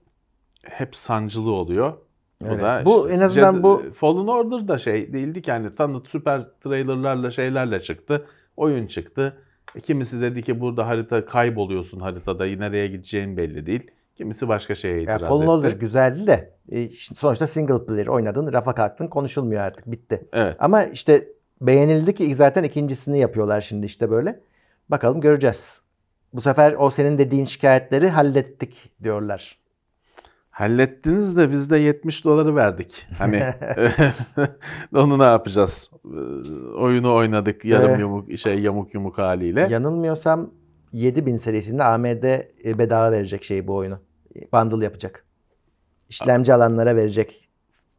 hep 0.62 0.96
sancılı 0.96 1.50
oluyor. 1.52 1.92
Bu 2.40 2.46
Evet. 2.46 2.62
da 2.62 2.82
Bu 2.84 3.00
işte 3.00 3.12
en 3.14 3.20
azından 3.20 3.54
Jedi- 3.54 3.62
bu- 3.62 3.82
Fallen 3.94 4.26
Order 4.26 4.68
da 4.68 4.78
şey 4.78 5.12
değildi 5.12 5.42
ki 5.42 5.52
hani 5.52 5.74
tanıt 5.74 6.08
süper 6.08 6.46
trailerlarla 6.64 7.30
şeylerle 7.30 7.82
çıktı. 7.82 8.26
Oyun 8.56 8.86
çıktı. 8.86 9.42
E, 9.76 9.80
Kimisi 9.80 10.20
dedi 10.20 10.42
ki 10.42 10.60
burada 10.60 10.86
harita 10.86 11.24
kayboluyorsun 11.24 12.00
haritada 12.00 12.44
nereye 12.44 12.88
gideceğin 12.88 13.36
belli 13.36 13.66
değil. 13.66 13.90
Kimisi 14.16 14.48
başka 14.48 14.74
şeye 14.74 15.02
itiraz 15.02 15.20
Fallen 15.20 15.42
etti. 15.42 15.50
Order 15.50 15.72
güzeldi 15.72 16.26
de 16.26 16.54
e, 16.72 16.88
sonuçta 16.92 17.46
single 17.46 17.84
player 17.84 18.06
oynadın, 18.06 18.52
rafa 18.52 18.74
kalktın, 18.74 19.06
konuşulmuyor 19.06 19.60
artık, 19.60 19.90
bitti. 19.90 20.28
Evet. 20.32 20.56
Ama 20.58 20.84
işte 20.84 21.28
beğenildi 21.60 22.14
ki 22.14 22.34
zaten 22.34 22.62
ikincisini 22.62 23.18
yapıyorlar 23.18 23.60
şimdi 23.60 23.86
işte 23.86 24.10
böyle. 24.10 24.40
Bakalım 24.88 25.20
göreceğiz. 25.20 25.82
Bu 26.32 26.40
sefer 26.40 26.74
o 26.78 26.90
senin 26.90 27.18
dediğin 27.18 27.44
şikayetleri 27.44 28.08
hallettik 28.08 28.90
diyorlar. 29.02 29.58
Hallettiniz 30.60 31.36
de 31.36 31.50
biz 31.50 31.70
de 31.70 31.78
70 31.78 32.24
doları 32.24 32.56
verdik. 32.56 33.06
Hani 33.18 33.42
onu 34.94 35.18
ne 35.18 35.22
yapacağız? 35.22 35.90
Ee, 36.04 36.08
Oyunu 36.78 37.14
oynadık 37.14 37.64
yarım 37.64 37.88
Evet. 37.88 38.00
yumuk 38.00 38.38
şey 38.38 38.58
yamuk 38.58 38.94
yumuk 38.94 39.18
haliyle. 39.18 39.66
Yanılmıyorsam 39.70 40.50
7000 40.92 41.36
serisinde 41.36 41.84
AMD 41.84 42.22
e, 42.64 42.78
bedava 42.78 43.12
verecek 43.12 43.44
şey 43.44 43.66
bu 43.66 43.74
oyunu. 43.76 43.98
Bundle 44.52 44.84
yapacak. 44.84 45.24
İşlemci 46.08 46.54
alanlara 46.54 46.96
verecek. 46.96 47.48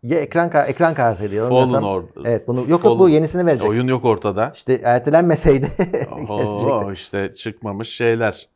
Ya 0.03 0.19
ekran 0.19 0.49
ka- 0.49 0.65
ekran 0.65 0.93
kartıydı 0.93 1.29
Fallen 1.29 1.43
yanılmıyorsam. 1.43 1.83
Order. 1.83 2.09
Evet 2.25 2.47
bunu 2.47 2.59
yok 2.59 2.69
yok 2.69 2.83
bu 2.99 3.03
Fallen- 3.03 3.11
yenisini 3.13 3.45
verecek. 3.45 3.69
Oyun 3.69 3.87
yok 3.87 4.05
ortada. 4.05 4.51
İşte 4.53 4.81
ertelenmeseydi 4.83 5.67
verecekti. 5.79 6.93
işte 6.93 7.35
çıkmamış 7.35 7.89
şeyler. 7.89 8.49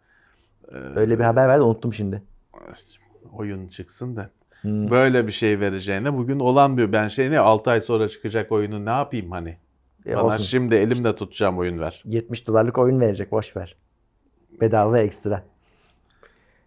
Öyle 0.96 1.20
bir 1.20 1.24
haber 1.24 1.48
verdi 1.48 1.62
unuttum 1.62 1.94
şimdi. 1.94 2.22
Oyun 3.34 3.68
çıksın 3.68 4.16
da. 4.16 4.30
Hmm. 4.62 4.90
Böyle 4.92 5.28
bir 5.28 5.32
şey 5.32 5.60
vereceğine 5.60 6.14
bugün 6.14 6.40
olan 6.40 6.78
bir 6.78 6.92
ben 6.92 7.08
şey 7.08 7.32
ne 7.32 7.40
6 7.40 7.70
ay 7.70 7.82
sonra 7.82 8.10
çıkacak 8.10 8.52
oyunu 8.52 8.86
ne 8.86 8.90
yapayım 8.90 9.32
hani? 9.32 9.58
E, 10.08 10.16
Bana 10.16 10.24
olsun. 10.24 10.44
şimdi 10.44 10.76
elimde 10.76 11.16
tutacağım 11.16 11.58
oyun 11.58 11.80
ver. 11.80 12.04
70 12.06 12.48
dolarlık 12.48 12.78
oyun 12.78 13.00
verecek 13.00 13.32
boş 13.32 13.58
ver. 13.58 13.76
Bedava 14.62 15.00
ekstra. 15.00 15.44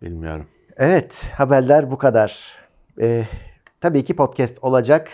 Bilmiyorum. 0.03 0.47
Evet 0.77 1.33
haberler 1.37 1.91
bu 1.91 1.99
kadar. 1.99 2.59
Ee, 3.01 3.25
tabii 3.81 4.05
ki 4.05 4.17
podcast 4.17 4.59
olacak 4.63 5.11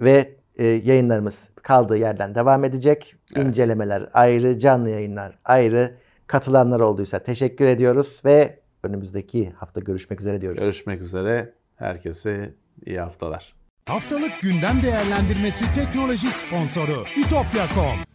ve 0.00 0.36
e, 0.58 0.66
yayınlarımız 0.66 1.50
kaldığı 1.62 1.96
yerden 1.96 2.34
devam 2.34 2.64
edecek. 2.64 3.14
İncelemeler 3.36 4.08
ayrı, 4.14 4.58
canlı 4.58 4.90
yayınlar 4.90 5.38
ayrı. 5.44 5.94
Katılanlar 6.26 6.80
olduysa 6.80 7.18
teşekkür 7.18 7.66
ediyoruz 7.66 8.22
ve 8.24 8.58
önümüzdeki 8.84 9.50
hafta 9.50 9.80
görüşmek 9.80 10.20
üzere 10.20 10.40
diyoruz. 10.40 10.60
Görüşmek 10.60 11.00
üzere. 11.00 11.54
Herkese 11.76 12.54
iyi 12.86 13.00
haftalar. 13.00 13.54
Haftalık 13.86 14.40
gündem 14.40 14.82
değerlendirmesi 14.82 15.64
teknoloji 15.74 16.30
sponsoru 16.30 17.04
itopya.com. 17.16 18.14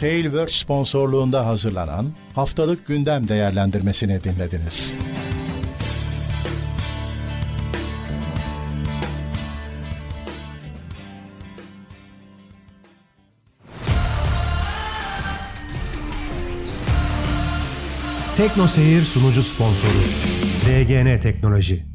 Tailwords 0.00 0.54
sponsorluğunda 0.54 1.46
hazırlanan 1.46 2.06
haftalık 2.34 2.86
gündem 2.86 3.28
değerlendirmesini 3.28 4.24
dinlediniz. 4.24 4.96
Tekno 18.42 18.68
Seyir 18.68 19.02
sunucu 19.02 19.42
sponsoru 19.42 20.02
DGN 20.66 21.20
Teknoloji. 21.20 21.91